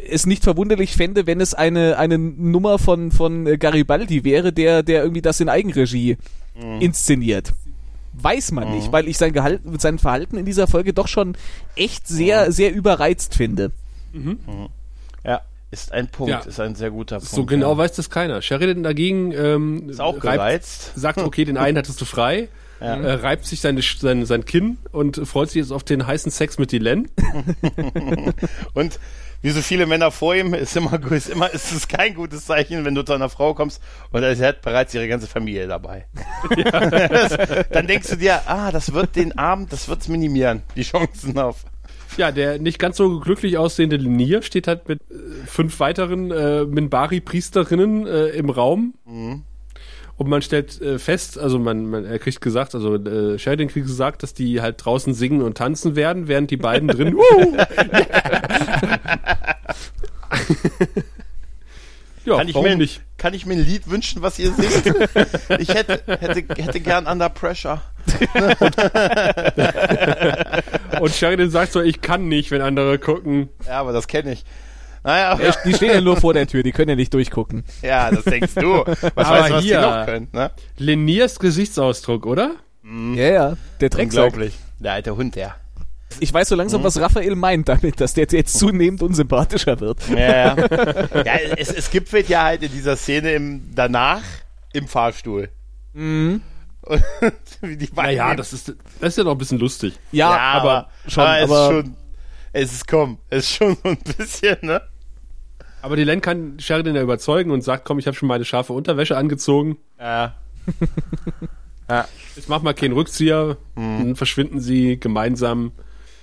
[0.10, 4.82] es nicht verwunderlich fände, wenn es eine, eine Nummer von, von äh, Garibaldi wäre, der,
[4.82, 6.18] der irgendwie das in Eigenregie
[6.80, 7.54] inszeniert.
[8.14, 11.36] Weiß man nicht, weil ich sein, Gehalt, sein Verhalten in dieser Folge doch schon
[11.76, 13.72] echt sehr, sehr überreizt finde.
[15.24, 15.42] Ja,
[15.72, 16.40] ist ein Punkt, Ja.
[16.40, 17.32] ist ein sehr guter Punkt.
[17.32, 17.78] So genau ja.
[17.78, 18.42] weiß das keiner.
[18.42, 20.92] Sheridan dagegen ähm, Ist auch reibt- gereizt.
[20.96, 22.50] sagt, okay, den einen hattest du frei,
[22.82, 22.96] Ja.
[22.96, 26.58] äh, reibt sich seine, sein, sein Kinn und freut sich jetzt auf den heißen Sex
[26.58, 27.08] mit Dylan.
[28.74, 29.00] Und
[29.42, 32.86] wie so viele Männer vor ihm, ist immer, ist immer, ist es kein gutes Zeichen,
[32.86, 33.82] wenn du zu einer Frau kommst
[34.12, 36.06] und sie hat bereits ihre ganze Familie dabei.
[37.10, 37.38] Das,
[37.72, 41.66] dann denkst du dir, ah, das wird den Abend, das wird's minimieren, die Chancen auf.
[42.18, 45.16] Ja, der nicht ganz so glücklich aussehende Linier steht halt mit äh,
[45.46, 48.94] fünf weiteren äh, Minbari-Priesterinnen äh, im Raum.
[50.20, 53.88] Und man stellt äh, fest, also man, man er kriegt gesagt, also äh, Sheridan kriegt
[53.88, 57.16] gesagt, dass die halt draußen singen und tanzen werden, während die beiden drin.
[57.16, 57.56] Uh,
[62.26, 63.02] ja, Kann ich, mir, nicht?
[63.18, 64.94] kann ich mir ein Lied wünschen, was ihr singt?
[65.58, 67.82] Ich hätte, hätte, hätte gern Under Pressure.
[71.00, 73.48] Und Sheridan sagt so, ich kann nicht, wenn andere gucken.
[73.66, 74.44] Ja, aber das kenne ich.
[75.04, 77.64] Naja, Ja, Die stehen ja nur vor der Tür, die können ja nicht durchgucken.
[77.82, 78.84] ja, das denkst du.
[78.86, 80.52] Was Aber weißt du, was hier- die noch können, ne?
[80.78, 82.56] Leniers Gesichtsausdruck, oder?
[82.84, 84.24] Ja, ja, der Drecksack.
[84.26, 84.56] Unglaublich.
[84.80, 85.56] Der alte Hund, der.
[86.20, 90.00] Ich weiß so langsam, was Raphael meint damit, dass der jetzt zunehmend unsympathischer wird.
[90.10, 90.56] Ja, ja.
[91.24, 94.22] ja es, es gibt ja halt in dieser Szene im, danach
[94.74, 95.50] im Fahrstuhl.
[95.94, 96.42] Mhm.
[96.82, 97.04] Und
[97.62, 98.70] wie die beiden Naja, das ist,
[99.00, 99.94] das ist ja noch ein bisschen lustig.
[100.12, 101.96] Ja, ja, aber, schon, aber, es aber ist schon,
[102.54, 104.82] es ist komm, es ist schon so ein bisschen, ne?
[105.82, 108.74] Aber die Len kann Sheridan ja überzeugen und sagt, komm, ich habe schon meine scharfe
[108.74, 109.78] Unterwäsche angezogen.
[110.00, 110.36] Ja.
[112.36, 113.58] Ich mach mal keinen Rückzieher.
[113.76, 113.98] Mhm.
[113.98, 115.72] Dann verschwinden sie gemeinsam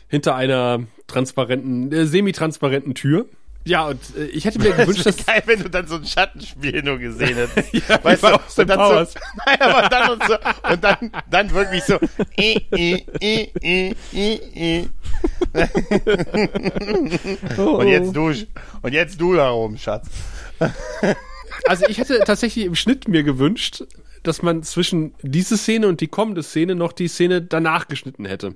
[0.08, 3.26] hinter einer transparenten, äh, semi-transparenten Tür.
[3.66, 6.06] Ja, und äh, ich hätte mir gewünscht, Das dass geil, wenn du dann so ein
[6.06, 7.74] Schattenspiel nur gesehen hättest.
[7.88, 9.12] Ja, weißt du, Austin und dann Powers.
[9.12, 10.34] so, nein, aber dann und so,
[10.72, 11.98] und dann, dann wirklich so,
[12.38, 14.88] i, i, i, i.
[17.56, 18.32] Und jetzt du,
[18.82, 20.08] und jetzt du da oben, Schatz.
[21.66, 23.84] Also ich hätte tatsächlich im Schnitt mir gewünscht,
[24.22, 28.54] dass man zwischen diese Szene und die kommende Szene noch die Szene danach geschnitten hätte.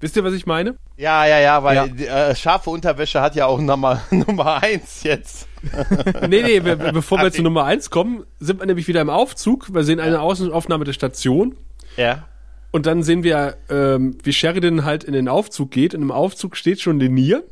[0.00, 0.76] Wisst ihr, was ich meine?
[0.96, 1.86] Ja, ja, ja, weil Ja.
[1.86, 5.48] die, Äh, scharfe Unterwäsche hat ja auch Nummer, Nummer eins jetzt.
[6.28, 9.72] Nee, nee, wir, bevor wir zu Nummer eins kommen, sind wir nämlich wieder im Aufzug.
[9.74, 11.56] Wir sehen eine Außenaufnahme der Station.
[11.96, 12.24] Ja.
[12.70, 15.94] Und dann sehen wir, ähm, wie Sheridan halt in den Aufzug geht.
[15.94, 17.42] Und im Aufzug steht schon Lenier.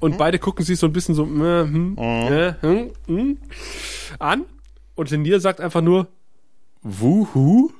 [0.00, 3.38] Und beide gucken sich so ein bisschen so äh, hm, äh, hm, hm,
[4.18, 4.44] an.
[4.96, 6.08] Und Lenier sagt einfach nur
[6.82, 7.70] Wuhu.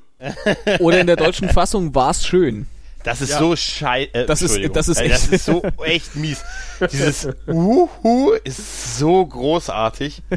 [0.79, 2.67] oder in der deutschen Fassung war's schön.
[3.05, 3.39] Das ist Ja.
[3.39, 4.09] so schei...
[4.13, 6.43] Äh, Das ist- das ist echt- das ist so echt mies.
[6.91, 10.23] Dieses Uhu ist so großartig.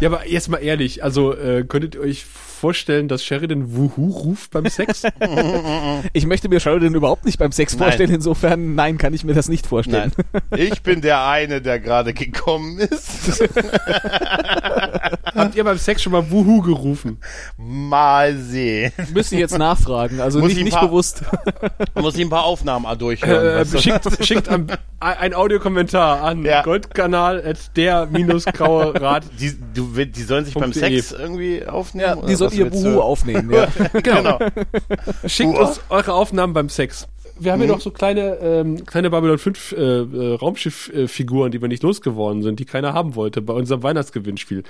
[0.00, 2.26] Ja, aber jetzt mal ehrlich, also äh, könntet ihr euch
[2.60, 5.02] vorstellen, dass Sheridan Wuhu ruft beim Sex?
[6.12, 7.88] Ich möchte mir Sheridan überhaupt nicht beim Sex Nein.
[7.88, 10.12] vorstellen, insofern nein, kann ich mir das nicht vorstellen.
[10.32, 10.42] Nein.
[10.60, 13.42] Ich bin der eine, der gerade gekommen ist.
[15.34, 17.18] Habt ihr beim Sex schon mal Wuhu gerufen?
[17.56, 18.92] Mal sehen.
[19.14, 21.22] Müsste ich jetzt nachfragen, also Muss nicht, ich ein nicht paar- bewusst.
[21.94, 23.66] Muss ich ein paar Aufnahmen durchhören.
[23.66, 24.66] Äh, schickt schickt ein,
[25.00, 26.62] ein Audiokommentar an Ja.
[26.62, 29.24] Goldkanal at der minus graue Rad.
[29.38, 30.72] die, du, die sollen sich beim.
[30.72, 32.06] Sex irgendwie aufnehmen?
[32.08, 33.50] Ja, oder die sollen was ihr Buhu aufnehmen.
[33.54, 33.66] Ja.
[34.00, 34.38] Genau.
[35.26, 35.68] Schickt Uah.
[35.68, 37.06] uns eure Aufnahmen beim Sex.
[37.38, 41.68] Wir haben hier noch so kleine, ähm, kleine Babylon 5 äh, äh, Raumschifffiguren, die wir
[41.68, 44.62] nicht losgeworden sind, die keiner haben wollte bei unserem Weihnachtsgewinnspiel.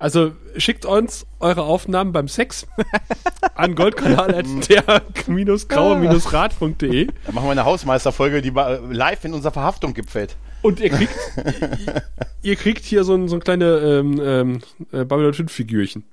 [0.00, 2.66] Also schickt uns eure Aufnahmen beim Sex
[3.54, 8.80] an goldkanal at der minus graue minus rad.de Dann machen wir eine Hausmeisterfolge, die ba-
[8.90, 10.36] live in unserer Verhaftung gipfelt.
[10.62, 11.14] Und ihr kriegt,
[12.42, 14.60] ihr kriegt hier so ein, so ein kleine ähm, ähm,
[14.92, 16.04] äh, Babylon 5 Figürchen.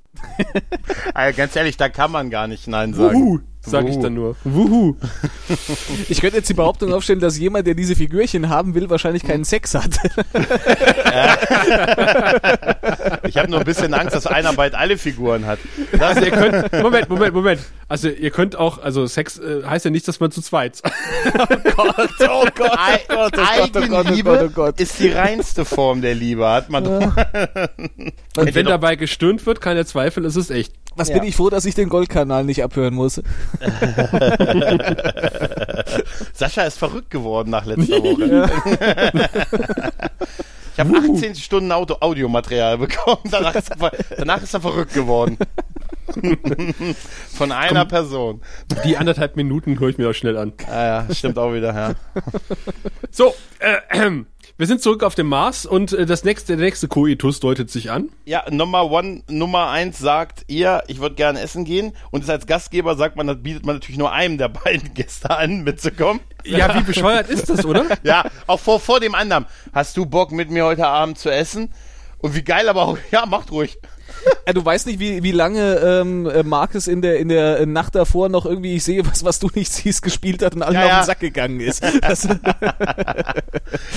[1.13, 3.19] Also ganz ehrlich, da kann man gar nicht Nein sagen.
[3.19, 4.36] Wuhu, sag ich dann nur.
[4.43, 4.95] Wuhu.
[6.09, 9.43] Ich könnte jetzt die Behauptung aufstellen, dass jemand, der diese Figürchen haben will, wahrscheinlich keinen
[9.43, 9.97] Sex hat.
[13.28, 15.59] Ich habe nur ein bisschen Angst, dass einer bald alle Figuren hat.
[15.99, 17.61] Also ihr könnt, Moment, Moment, Moment.
[17.88, 20.82] Also ihr könnt auch, also Sex äh, heißt ja nicht, dass man zu zweit.
[21.76, 24.80] Gott, oh Gott, Ei- oh Gott, oh Gott, oh Gott, oh Eigenliebe Gott, oh Gott.
[24.80, 27.13] ist die reinste Form der Liebe, hat man doch.
[28.38, 30.74] Und wenn dabei gestöhnt wird, keine Zweifel, ist es echt.
[30.95, 31.19] Was Ja.
[31.19, 33.15] bin ich froh, dass ich den Goldkanal nicht abhören muss.
[36.33, 38.49] Sascha ist verrückt geworden nach letzter Woche.
[40.77, 43.21] Ich habe 18 Stunden Auto Audiomaterial bekommen.
[43.31, 45.37] Danach ist, er, danach ist er verrückt geworden.
[47.33, 48.41] Von einer Person.
[48.83, 50.51] Die anderthalb Minuten höre ich mir auch schnell an.
[50.69, 51.93] Ah ja, stimmt auch wieder, ja.
[53.09, 54.27] So, äh, ähm,
[54.58, 57.91] wir sind zurück auf dem Mars und äh, das nächste, der nächste Koitus deutet sich
[57.91, 58.10] an.
[58.24, 61.91] Ja, Nummer one, Nummer eins sagt ihr, ich würde gerne essen gehen.
[62.10, 65.30] Und das als Gastgeber sagt man, das bietet man natürlich nur einem der beiden Gäste
[65.30, 66.22] an, mitzukommen.
[66.45, 67.86] Ja, wie bescheuert ist das, oder?
[68.03, 69.45] Ja, auch vor, vor dem anderen.
[69.74, 71.74] Hast du Bock mit mir heute Abend zu essen?
[72.26, 73.78] Und wie geil aber auch, ja, macht ruhig.
[74.47, 77.65] Ja, du weißt nicht, wie, wie lange ähm, äh, Marcus in der, in der äh,
[77.67, 80.73] Nacht davor noch irgendwie, ich sehe was, was du nicht siehst, gespielt hat und allen
[80.73, 81.84] Ja, auf den Sack gegangen ist.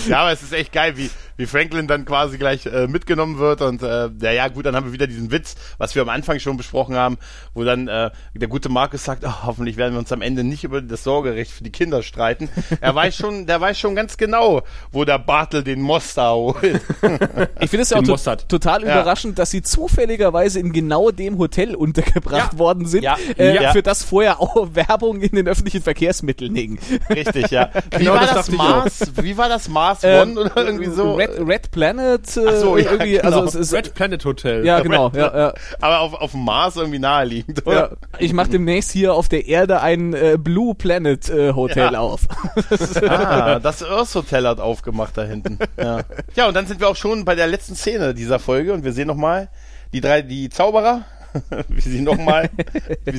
[0.08, 1.08] Ja, aber es ist echt geil, wie,
[1.38, 3.62] wie Franklin dann quasi gleich äh, mitgenommen wird.
[3.62, 6.38] Und äh, ja, ja, gut, dann haben wir wieder diesen Witz, was wir am Anfang
[6.40, 7.16] schon besprochen haben,
[7.54, 10.64] wo dann äh, der gute Marcus sagt, oh, hoffentlich werden wir uns am Ende nicht
[10.64, 12.50] über das Sorgerecht für die Kinder streiten.
[12.80, 14.62] Er weiß schon, der weiß schon ganz genau,
[14.92, 16.56] wo der Bartel den Moster holt.
[17.60, 18.16] ich finde es ja auch to
[18.48, 18.92] total Ja.
[19.00, 22.58] überraschend, dass sie zufälligerweise in genau dem Hotel untergebracht Ja.
[22.58, 23.16] worden sind, Ja.
[23.38, 23.72] äh, Ja.
[23.72, 26.78] für das vorher auch Werbung in den öffentlichen Verkehrsmitteln hing.
[27.08, 27.70] Richtig, ja.
[27.92, 29.12] Wie Genau war das das, Mars?
[29.22, 31.16] Wie war das Mars Ähm, One oder irgendwie so?
[31.38, 33.24] Red, Red Planet, äh, Ach so, ja, irgendwie, genau.
[33.24, 34.64] also es ist, Red Planet Hotel.
[34.64, 35.54] ja genau, ja, ja.
[35.80, 37.96] Aber auf, auf dem Mars irgendwie naheliegend, Ja, oder?
[38.18, 42.00] ich mache demnächst hier auf der Erde ein äh, Blue Planet äh, Hotel Ja.
[42.00, 42.22] auf.
[43.08, 45.58] Ah, das Earth Hotel hat aufgemacht da hinten.
[45.76, 46.00] Ja.
[46.34, 48.92] ja, und dann sind wir auch schon bei der letzten Szene dieser Folge und wir
[48.92, 49.48] sehen nochmal
[49.92, 51.04] die drei, die Zauberer,
[51.68, 52.50] wie sie nochmal,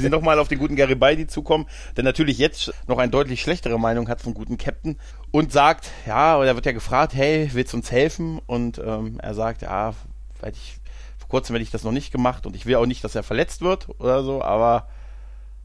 [0.09, 4.21] nochmal auf den guten Garibaldi zukommen, der natürlich jetzt noch eine deutlich schlechtere Meinung hat
[4.21, 4.97] vom guten Captain
[5.31, 8.39] und sagt, ja, oder wird ja gefragt, hey, willst du uns helfen?
[8.45, 9.93] Und ähm, er sagt, ja,
[10.41, 10.79] weil ich
[11.17, 13.23] vor kurzem hätte ich das noch nicht gemacht und ich will auch nicht, dass er
[13.23, 14.87] verletzt wird oder so, aber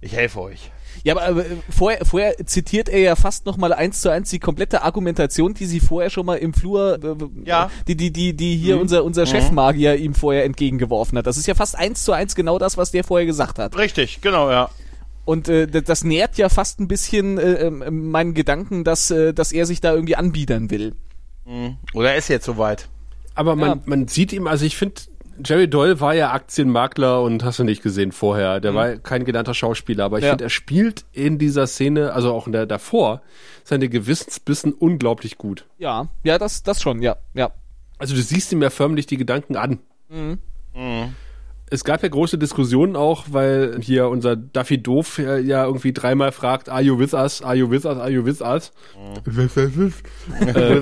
[0.01, 0.71] ich helfe euch.
[1.03, 4.39] Ja, aber äh, vorher, vorher zitiert er ja fast noch mal eins zu eins die
[4.39, 7.71] komplette Argumentation, die sie vorher schon mal im Flur, äh, Ja.
[7.89, 11.27] die, die, die, die hier unser, unser Chefmagier ihm vorher entgegengeworfen hat.
[11.27, 13.77] Das ist ja fast eins zu eins genau das, was der vorher gesagt hat.
[13.77, 14.71] Richtig, genau, ja.
[15.25, 19.53] Und äh, das nährt ja fast ein bisschen äh, ähm, meinen Gedanken, dass, äh, dass
[19.53, 20.95] er sich da irgendwie anbiedern will.
[21.95, 22.89] Oder er ist jetzt soweit.
[23.35, 23.79] Aber man, Ja.
[23.87, 25.01] man sieht ihm, also ich finde,
[25.45, 28.61] Jerry Doyle war ja Aktienmakler und hast du nicht gesehen vorher.
[28.61, 30.31] Der war kein genannter Schauspieler, aber ich Ja.
[30.31, 33.23] finde, er spielt in dieser Szene, also auch in der davor,
[33.65, 35.67] seine Gewissensbissen unglaublich gut.
[35.79, 37.51] Ja, ja, das, das schon, ja, ja.
[37.99, 39.79] Also du siehst ihm ja förmlich die Gedanken an.
[41.71, 46.69] Es gab ja große Diskussionen auch, weil hier unser Duffy Doof ja, irgendwie dreimal fragt,
[46.69, 48.71] are you with us, are you with us, are you with us?
[50.41, 50.81] äh,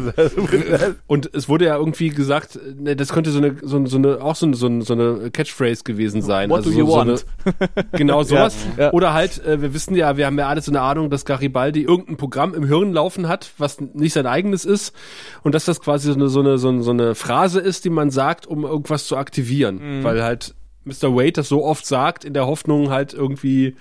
[1.06, 4.34] und es wurde ja irgendwie gesagt, ne, das könnte so eine, so, so eine auch
[4.34, 6.50] so eine, so eine, so eine Catchphrase gewesen sein.
[6.50, 7.26] What also do so, you so want?
[7.44, 8.56] Eine, genau sowas.
[8.76, 8.92] Ja, ja.
[8.92, 11.82] Oder halt, äh, wir wissen ja, wir haben ja alle so eine Ahnung, dass Garibaldi
[11.82, 14.94] irgendein Programm im Hirn laufen hat, was nicht sein eigenes ist.
[15.42, 17.90] Und dass das quasi so eine, so eine, so eine, so eine Phrase ist, die
[17.90, 19.98] man sagt, um irgendwas zu aktivieren.
[20.00, 20.04] Mhm.
[20.04, 20.54] Weil halt
[20.84, 21.14] Mr.
[21.14, 23.76] Wade das so oft sagt, in der Hoffnung halt irgendwie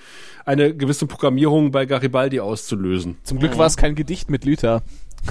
[0.45, 3.17] eine gewisse Programmierung bei Garibaldi auszulösen.
[3.23, 4.81] Zum Glück war es kein Gedicht mit Luther.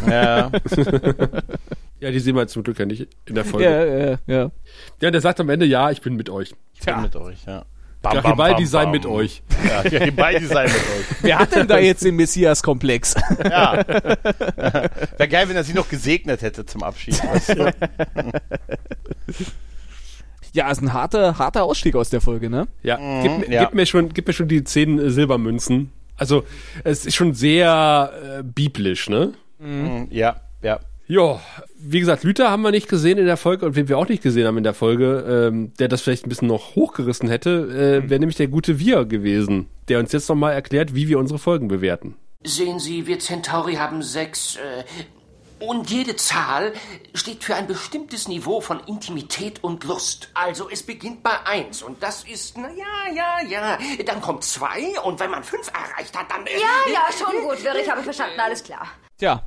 [0.08, 0.50] Ja.
[2.00, 3.66] Ja, die sehen wir zum Glück ja nicht in der Folge.
[3.66, 4.50] Ja, ja, ja.
[5.02, 6.54] Ja, der sagt am Ende, ja, ich bin mit euch.
[6.72, 7.66] Ich bin mit euch, ja.
[8.00, 9.42] Bam, Garibaldi sei mit euch.
[9.68, 11.06] Ja, Garibaldi sei mit euch.
[11.20, 13.16] Wer hat denn da jetzt den Messias-Komplex?
[13.44, 13.86] Ja.
[13.86, 17.22] Wäre geil, wenn er sie noch gesegnet hätte zum Abschied.
[17.32, 17.74] Weißt du?
[20.52, 22.66] Ja, ist ein harter, harter Ausstieg aus der Folge, ne?
[22.82, 23.64] Ja, gib, mir- ja.
[23.64, 25.92] Gib, mir schon, gib mir schon die zehn Silbermünzen.
[26.16, 26.44] Also,
[26.84, 29.32] es ist schon sehr äh, biblisch, ne?
[30.10, 30.80] ja, ja.
[31.06, 31.40] Ja,
[31.76, 34.22] wie gesagt, Luther haben wir nicht gesehen in der Folge und wen wir auch nicht
[34.22, 38.08] gesehen haben in der Folge, ähm, der das vielleicht ein bisschen noch hochgerissen hätte, äh,
[38.08, 41.66] wäre nämlich der gute Wir gewesen, der uns jetzt nochmal erklärt, wie wir unsere Folgen
[41.66, 42.14] bewerten.
[42.44, 44.54] Sehen Sie, wir Centauri haben sechs.
[44.56, 44.84] Äh,
[45.60, 46.72] und jede Zahl
[47.14, 50.30] steht für ein bestimmtes Niveau von Intimität und Lust.
[50.34, 53.78] Also es beginnt bei eins und das ist, na ja, ja, ja.
[54.04, 56.46] Dann kommt zwei und wenn man fünf erreicht hat, dann.
[56.46, 58.86] äh, Ja, ja, schon gut, ich habe verstanden, alles klar.
[59.18, 59.42] Tja.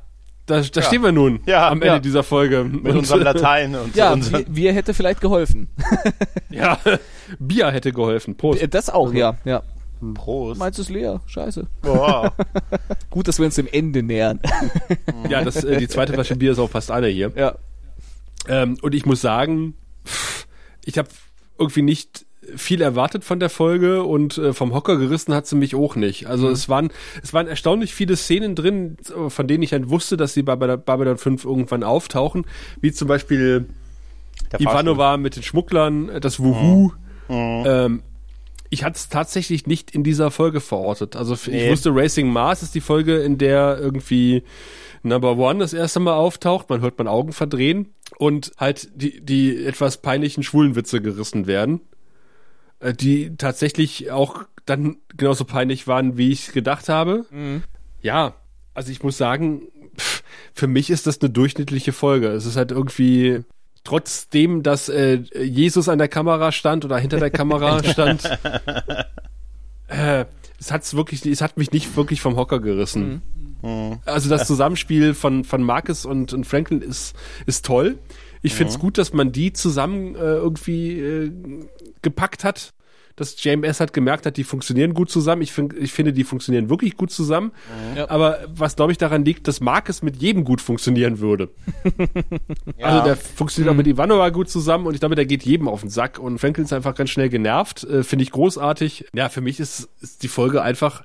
[0.46, 1.98] Da, da stehen wir nun Ja, am Ende ja.
[2.00, 2.64] dieser Folge.
[2.64, 5.74] Mit unserem Latein und Ja, unserem, wir, wir hätte vielleicht geholfen.
[6.50, 6.78] ja,
[7.38, 8.36] Bier hätte geholfen.
[8.36, 8.62] Prost.
[8.74, 9.62] Das auch, ja, ja.
[10.12, 10.58] Prost.
[10.58, 11.66] Meins ist leer, scheiße.
[11.80, 12.34] Boah.
[13.10, 14.40] Gut, dass wir uns dem Ende nähern.
[15.30, 17.32] Ja, das, äh, die zweite Flasche Bier ist auch fast alle hier.
[17.34, 17.54] ja.
[18.46, 19.74] Ähm, und ich muss sagen,
[20.84, 21.08] ich habe
[21.58, 22.26] irgendwie nicht
[22.56, 26.26] viel erwartet von der Folge und äh, vom Hocker gerissen hat sie mich auch nicht.
[26.26, 26.90] Also es waren
[27.22, 28.98] es waren erstaunlich viele Szenen drin,
[29.28, 32.44] von denen ich halt wusste, dass sie bei Babylon Babylon 5 irgendwann auftauchen,
[32.82, 33.66] wie zum Beispiel
[34.52, 36.92] Der Ivanova mit den Schmugglern, äh, das Wuhu.
[37.30, 38.02] Ähm,
[38.74, 41.16] ich hatte es tatsächlich nicht in dieser Folge verortet.
[41.16, 41.70] Also ich Nee.
[41.70, 44.42] wusste, Racing Mars ist die Folge, in der irgendwie
[45.02, 46.68] Number One das erste Mal auftaucht.
[46.68, 51.80] Man hört man Augen verdrehen und halt die, die etwas peinlichen Schwulenwitze gerissen werden,
[52.80, 57.24] äh, die tatsächlich auch dann genauso peinlich waren, wie ich gedacht habe.
[58.02, 58.34] Ja,
[58.74, 59.62] also ich muss sagen,
[60.54, 62.28] für mich ist das eine durchschnittliche Folge.
[62.28, 63.44] Es ist halt irgendwie
[63.84, 68.24] trotzdem, dass äh, Jesus an der Kamera stand oder hinter der Kamera stand.
[69.88, 70.24] äh,
[70.58, 73.22] es hat's wirklich, es hat mich nicht wirklich vom Hocker gerissen.
[74.04, 77.14] Also das Zusammenspiel von von Marcus und, und Franklin ist
[77.46, 77.98] ist toll.
[78.42, 81.32] Ich find's gut, dass man die zusammen äh, irgendwie äh,
[82.02, 82.74] gepackt hat.
[83.16, 85.42] Dass JMS halt gemerkt hat, die funktionieren gut zusammen.
[85.42, 87.52] Ich, find, ich finde, die funktionieren wirklich gut zusammen.
[87.96, 88.10] Ja.
[88.10, 91.50] Aber was, glaube ich, daran liegt, dass Marcus mit jedem gut funktionieren würde.
[92.82, 95.80] Also der funktioniert auch mit Ivanova gut zusammen und ich glaube, der geht jedem auf
[95.80, 97.84] den Sack und Franklin ist einfach ganz schnell genervt.
[97.84, 99.06] Äh, finde ich großartig.
[99.14, 101.02] Ja, für mich ist, ist die Folge einfach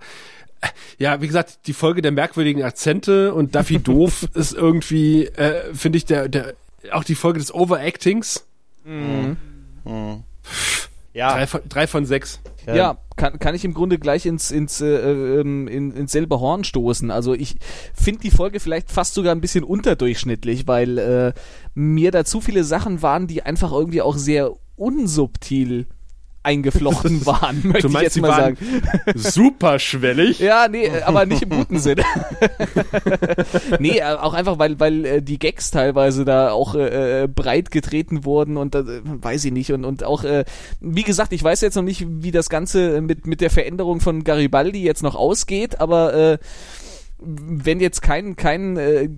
[0.62, 5.74] äh, ja, wie gesagt, die Folge der merkwürdigen Akzente und Duffy doof ist irgendwie, äh,
[5.74, 6.54] finde ich, der, der,
[6.92, 8.46] auch die Folge des Overactings.
[11.20, 12.40] Ja, Drei, von, drei von sechs.
[12.66, 16.64] Ja, kann, kann ich im Grunde gleich ins, ins, äh, ähm, in, ins selbe Horn
[16.64, 17.12] stoßen.
[17.12, 17.58] Also ich
[17.94, 21.34] finde die Folge vielleicht fast sogar ein bisschen unterdurchschnittlich, weil äh,
[21.74, 25.88] mir da zu viele Sachen waren, die einfach irgendwie auch sehr unsubtil
[26.44, 28.58] eingeflochten waren, möchte Du ich meinst, jetzt sie mal sagen.
[29.16, 30.40] super schwellig?
[30.40, 32.04] Ja, nee, aber nicht im guten Sinne.
[33.80, 37.72] nee, äh, auch einfach, weil, weil äh, die Gags teilweise da auch äh, äh, breit
[37.72, 39.72] getreten wurden und äh, weiß ich nicht.
[39.72, 40.46] Und, und auch, äh,
[40.80, 44.24] wie gesagt, ich weiß jetzt noch nicht, wie das Ganze mit, mit der Veränderung von
[44.24, 46.38] Garibaldi jetzt noch ausgeht, aber äh,
[47.22, 49.10] wenn jetzt kein, kein äh,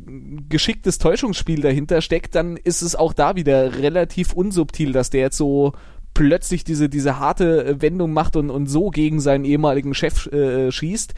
[0.49, 5.37] geschicktes Täuschungsspiel dahinter steckt, dann ist es auch da wieder relativ unsubtil, dass der jetzt
[5.37, 5.73] so
[6.13, 10.71] plötzlich diese, diese harte äh, Wendung macht und, und so gegen seinen ehemaligen Chef äh,
[10.71, 11.13] schießt.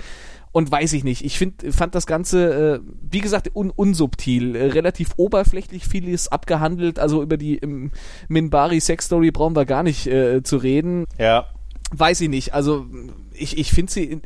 [0.52, 1.26] Und weiß ich nicht.
[1.26, 2.80] Ich find, fand das Ganze, äh,
[3.10, 7.00] wie gesagt, un unsubtil, äh, relativ oberflächlich vieles abgehandelt.
[7.00, 7.90] Also über die im
[8.28, 11.06] Minbari Sex Story brauchen wir gar nicht äh, zu reden.
[11.18, 11.48] Ja.
[11.92, 12.54] Weiß ich nicht.
[12.54, 12.86] Also
[13.34, 14.22] ich, ich finde sie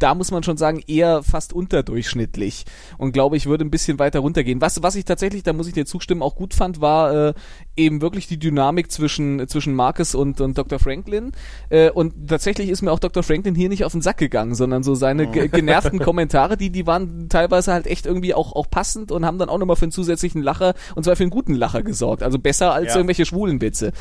[0.00, 2.64] da muss man schon sagen, eher fast unterdurchschnittlich.
[2.98, 4.60] Und glaube ich, würde ein bisschen weiter runtergehen.
[4.60, 7.34] Was, was ich tatsächlich, da muss ich dir zustimmen, auch gut fand, war äh,
[7.76, 10.78] eben wirklich die Dynamik zwischen, zwischen Marcus und, und Dr.
[10.78, 11.32] Franklin.
[11.68, 13.22] Äh, und tatsächlich ist mir auch Dr.
[13.22, 15.30] Franklin hier nicht auf den Sack gegangen, sondern so seine oh.
[15.52, 19.48] genervten Kommentare, die, die waren teilweise halt echt irgendwie auch, auch passend und haben dann
[19.48, 22.22] auch nochmal für einen zusätzlichen Lacher, und zwar für einen guten Lacher gesorgt.
[22.22, 22.96] Also besser als ja.
[22.96, 23.92] irgendwelche schwulen Witze.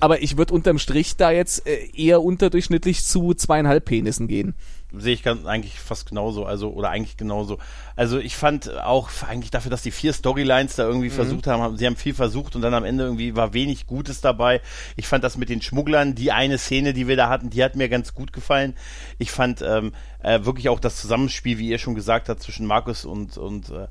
[0.00, 4.54] Aber ich würde unterm Strich da jetzt äh, eher unterdurchschnittlich zu zweieinhalb Penissen gehen
[4.98, 7.58] sehe ich ganz, eigentlich fast genauso, also oder eigentlich genauso.
[7.96, 11.12] Also ich fand auch eigentlich dafür, dass die vier Storylines da irgendwie mhm.
[11.12, 14.20] versucht haben, haben, sie haben viel versucht und dann am Ende irgendwie war wenig Gutes
[14.20, 14.60] dabei.
[14.96, 17.76] Ich fand das mit den Schmugglern, die eine Szene, die wir da hatten, die hat
[17.76, 18.74] mir ganz gut gefallen.
[19.18, 19.92] Ich fand ähm,
[20.22, 23.86] äh, wirklich auch das Zusammenspiel, wie ihr schon gesagt habt, zwischen Markus und und äh,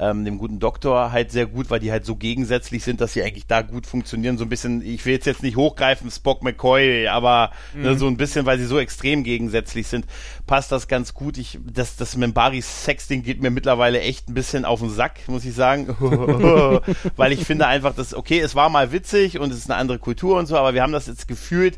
[0.00, 3.22] ähm, dem guten Doktor halt sehr gut, weil die halt so gegensätzlich sind, dass sie
[3.22, 4.38] eigentlich da gut funktionieren.
[4.38, 7.84] So ein bisschen, ich will jetzt jetzt nicht hochgreifen, Spock McCoy, aber ne, mhm.
[7.84, 10.06] ne, so ein bisschen, weil sie so extrem gegensätzlich sind,
[10.46, 11.36] passt das ganz gut.
[11.36, 15.44] Ich, das, das Membaris Sexting geht mir mittlerweile echt ein bisschen auf den Sack, muss
[15.44, 15.88] ich sagen.
[17.16, 19.98] weil ich finde einfach, dass, okay, es war mal witzig und es ist eine andere
[19.98, 21.76] Kultur und so, aber wir haben das jetzt gefühlt,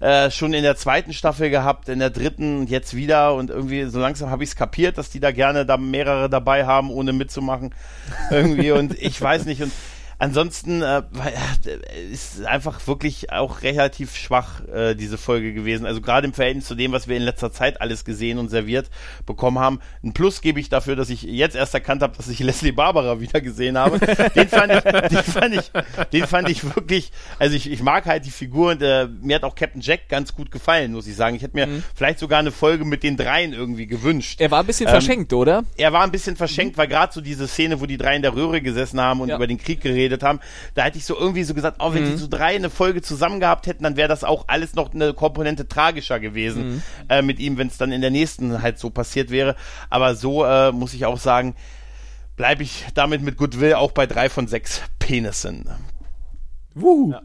[0.00, 3.34] äh, schon in der zweiten Staffel gehabt, in der dritten jetzt wieder.
[3.34, 6.66] Und irgendwie so langsam habe ich es kapiert, dass die da gerne da mehrere dabei
[6.66, 7.74] haben, ohne mitzumachen.
[8.30, 8.70] irgendwie.
[8.72, 9.62] Und ich weiß nicht.
[9.62, 9.72] Und
[10.20, 11.02] Ansonsten äh,
[12.12, 15.86] ist einfach wirklich auch relativ schwach äh, diese Folge gewesen.
[15.86, 18.90] Also gerade im Verhältnis zu dem, was wir in letzter Zeit alles gesehen und serviert
[19.26, 19.78] bekommen haben.
[20.02, 23.20] Ein Plus gebe ich dafür, dass ich jetzt erst erkannt habe, dass ich Leslie Barbara
[23.20, 24.00] wieder gesehen habe.
[24.34, 25.70] Den fand ich, den fand ich,
[26.12, 27.12] den fand ich wirklich.
[27.38, 30.34] Also ich, ich mag halt die Figur und äh, mir hat auch Captain Jack ganz
[30.34, 31.36] gut gefallen, muss ich sagen.
[31.36, 31.84] Ich hätte mir mhm.
[31.94, 34.40] vielleicht sogar eine Folge mit den dreien irgendwie gewünscht.
[34.40, 35.62] Er war ein bisschen ähm, verschenkt, oder?
[35.76, 36.80] Er war ein bisschen verschenkt, mhm.
[36.80, 39.36] weil gerade so diese Szene, wo die drei in der Röhre gesessen haben und ja.
[39.36, 40.40] über den Krieg geredet geredet haben,
[40.74, 42.12] da hätte ich so irgendwie so gesagt, oh, wenn mhm.
[42.12, 45.14] die so drei eine Folge zusammen gehabt hätten, dann wäre das auch alles noch eine
[45.14, 46.82] Komponente tragischer gewesen mhm.
[47.08, 49.56] äh, mit ihm, wenn es dann in der nächsten halt so passiert wäre.
[49.90, 51.54] Aber so äh, muss ich auch sagen,
[52.36, 55.68] bleibe ich damit mit Goodwill auch bei drei von sechs Penissen.
[56.80, 57.12] Wuhu.
[57.12, 57.20] Ja.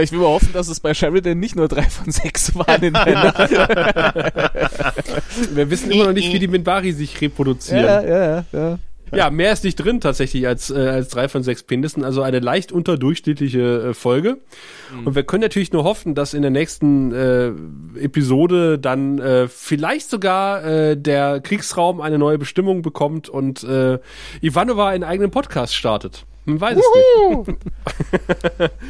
[0.00, 2.92] ich will mal hoffen, dass es bei Sheridan nicht nur drei von sechs waren in
[5.54, 7.84] Wir wissen immer noch nicht, wie die Minbari sich reproduzieren.
[7.84, 8.78] Ja, ja, ja.
[9.12, 12.40] Ja, mehr ist nicht drin tatsächlich als, äh, als drei von sechs Penissen, also eine
[12.40, 14.38] leicht unterdurchschnittliche äh, Folge.
[14.92, 15.06] Mhm.
[15.06, 17.48] Und wir können natürlich nur hoffen, dass in der nächsten äh,
[18.00, 23.98] Episode dann äh, vielleicht sogar äh, der Kriegsraum eine neue Bestimmung bekommt und äh,
[24.40, 26.24] Ivanova einen eigenen Podcast startet.
[26.46, 27.42] Man weiß Wuhu!
[27.42, 27.58] es nicht.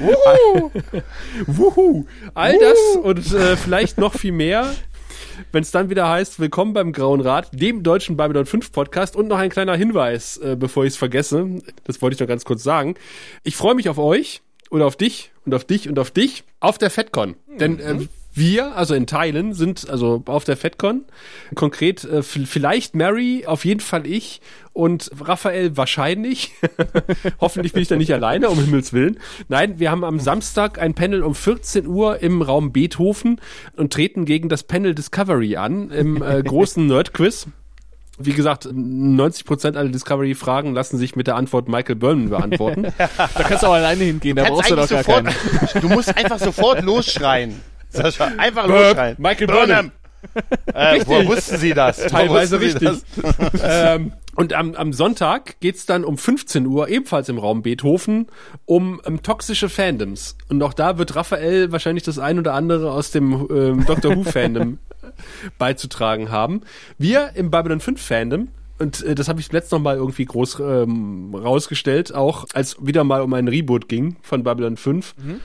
[0.00, 0.70] Wuhu!
[1.46, 2.06] Wuhu!
[2.34, 4.72] All das und äh, vielleicht noch viel mehr
[5.53, 9.28] wenn es dann wieder heißt, willkommen beim Grauen Rat, dem deutschen Babylon 5 Podcast und
[9.28, 11.62] noch ein kleiner Hinweis, äh, bevor ich es vergesse.
[11.85, 12.95] Das wollte ich noch ganz kurz sagen.
[13.43, 16.78] Ich freue mich auf euch oder auf dich und auf dich und auf dich auf
[16.78, 17.37] der FedCon.
[17.47, 17.59] Mhm.
[17.59, 21.05] Denn äh, wir, also in Teilen, sind also auf der FedCon.
[21.55, 24.41] Konkret äh, vielleicht Mary, auf jeden Fall ich
[24.72, 26.51] und Raphael wahrscheinlich.
[27.41, 29.18] Hoffentlich bin ich da nicht alleine, um Himmels Willen.
[29.49, 33.41] Nein, wir haben am Samstag ein Panel um 14 Uhr im Raum Beethoven
[33.76, 37.47] und treten gegen das Panel Discovery an im äh, großen Nerd-Quiz.
[38.18, 42.82] Wie gesagt, 90% aller Discovery-Fragen lassen sich mit der Antwort Michael Burnham beantworten.
[42.99, 45.80] da kannst du auch alleine hingehen, da brauchst du doch gar sofort, keinen.
[45.80, 47.61] Du musst einfach sofort losschreien.
[47.95, 49.16] Sascha, einfach losschreien.
[49.18, 49.92] Michael Burnham.
[50.72, 51.99] Äh, woher wussten Sie das?
[51.99, 52.90] Teilweise richtig.
[53.62, 58.26] ähm, und am, am Sonntag geht's dann um 15 Uhr, ebenfalls im Raum Beethoven,
[58.64, 60.36] um um toxische Fandoms.
[60.49, 64.78] Und auch da wird Raphael wahrscheinlich das ein oder andere aus dem ähm, Doctor Who-Fandom
[65.59, 66.62] beizutragen haben.
[66.99, 70.59] Wir im Babylon 5 Fandom und äh, das habe ich letztes noch mal irgendwie groß
[70.61, 75.14] ähm, rausgestellt, auch als wieder mal um einen Reboot ging von Babylon 5.
[75.18, 75.40] Mhm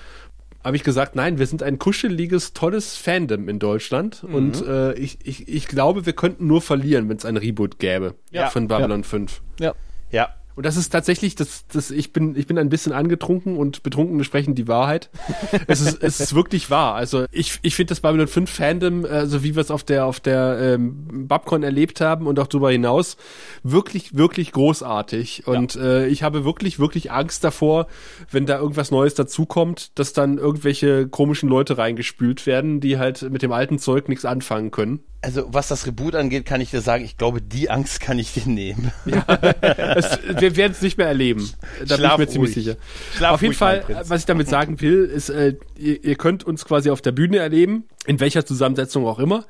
[0.70, 4.36] habe ich gesagt, nein, wir sind ein kuscheliges, tolles Fandom in Deutschland mhm.
[4.36, 8.14] und äh, ich, ich, ich glaube, wir könnten nur verlieren, wenn es ein Reboot gäbe
[8.30, 8.50] ja.
[8.50, 9.08] von Babylon ja.
[9.08, 9.42] 5.
[9.60, 9.74] Ja.
[10.12, 10.30] Ja,
[10.60, 14.26] und das ist tatsächlich, das, das, ich bin, ich bin ein bisschen angetrunken und Betrunkene
[14.26, 15.10] sprechen die Wahrheit.
[15.68, 16.96] es ist, es ist wirklich wahr.
[16.96, 20.20] Also ich, ich finde das Babylon 5 Fandom, also wie wir es auf der, auf
[20.20, 23.16] der ähm, Babcon erlebt haben und auch darüber hinaus,
[23.64, 25.48] wirklich, wirklich großartig.
[25.48, 25.82] Und ja.
[25.82, 27.88] äh, ich habe wirklich, wirklich Angst davor,
[28.30, 33.44] wenn da irgendwas Neues dazukommt, dass dann irgendwelche komischen Leute reingespült werden, die halt mit
[33.44, 35.06] dem alten Zeug nichts anfangen können.
[35.22, 38.34] Also was das Reboot angeht, kann ich dir sagen, ich glaube, die Angst kann ich
[38.34, 38.92] dir nehmen.
[39.06, 41.50] Es, wir werden es nicht mehr erleben.
[41.86, 42.66] Da Schlaf bin ich mir ziemlich ruhig.
[42.66, 42.78] sicher.
[43.18, 46.64] Schlaf auf jeden Fall, was ich damit sagen will, ist, äh, ihr, ihr könnt uns
[46.64, 49.46] quasi auf der Bühne erleben, in welcher Zusammensetzung auch immer.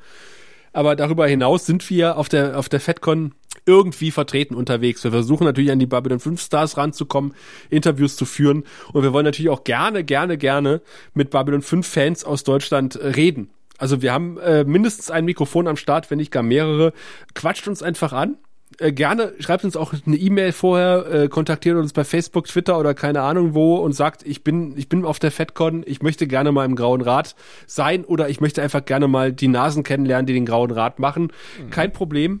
[0.72, 3.34] Aber darüber hinaus sind wir auf der, auf der FedCon
[3.66, 5.04] irgendwie vertreten unterwegs.
[5.04, 7.34] Wir versuchen natürlich an die Babylon 5 Stars ranzukommen,
[7.68, 8.64] Interviews zu führen.
[8.92, 10.80] Und wir wollen natürlich auch gerne, gerne, gerne
[11.14, 13.50] mit Babylon 5 Fans aus Deutschland reden.
[13.80, 16.92] Also wir haben äh, mindestens ein Mikrofon am Start, wenn nicht gar mehrere.
[17.34, 18.36] Quatscht uns einfach an.
[18.78, 22.94] Äh, gerne schreibt uns auch eine E-Mail vorher, äh, kontaktiert uns bei Facebook, Twitter oder
[22.94, 26.52] keine Ahnung wo und sagt, ich bin, ich bin auf der FedCon, ich möchte gerne
[26.52, 27.34] mal im Grauen Rat
[27.66, 31.32] sein oder ich möchte einfach gerne mal die Nasen kennenlernen, die den Grauen Rat machen.
[31.70, 32.40] Kein Problem.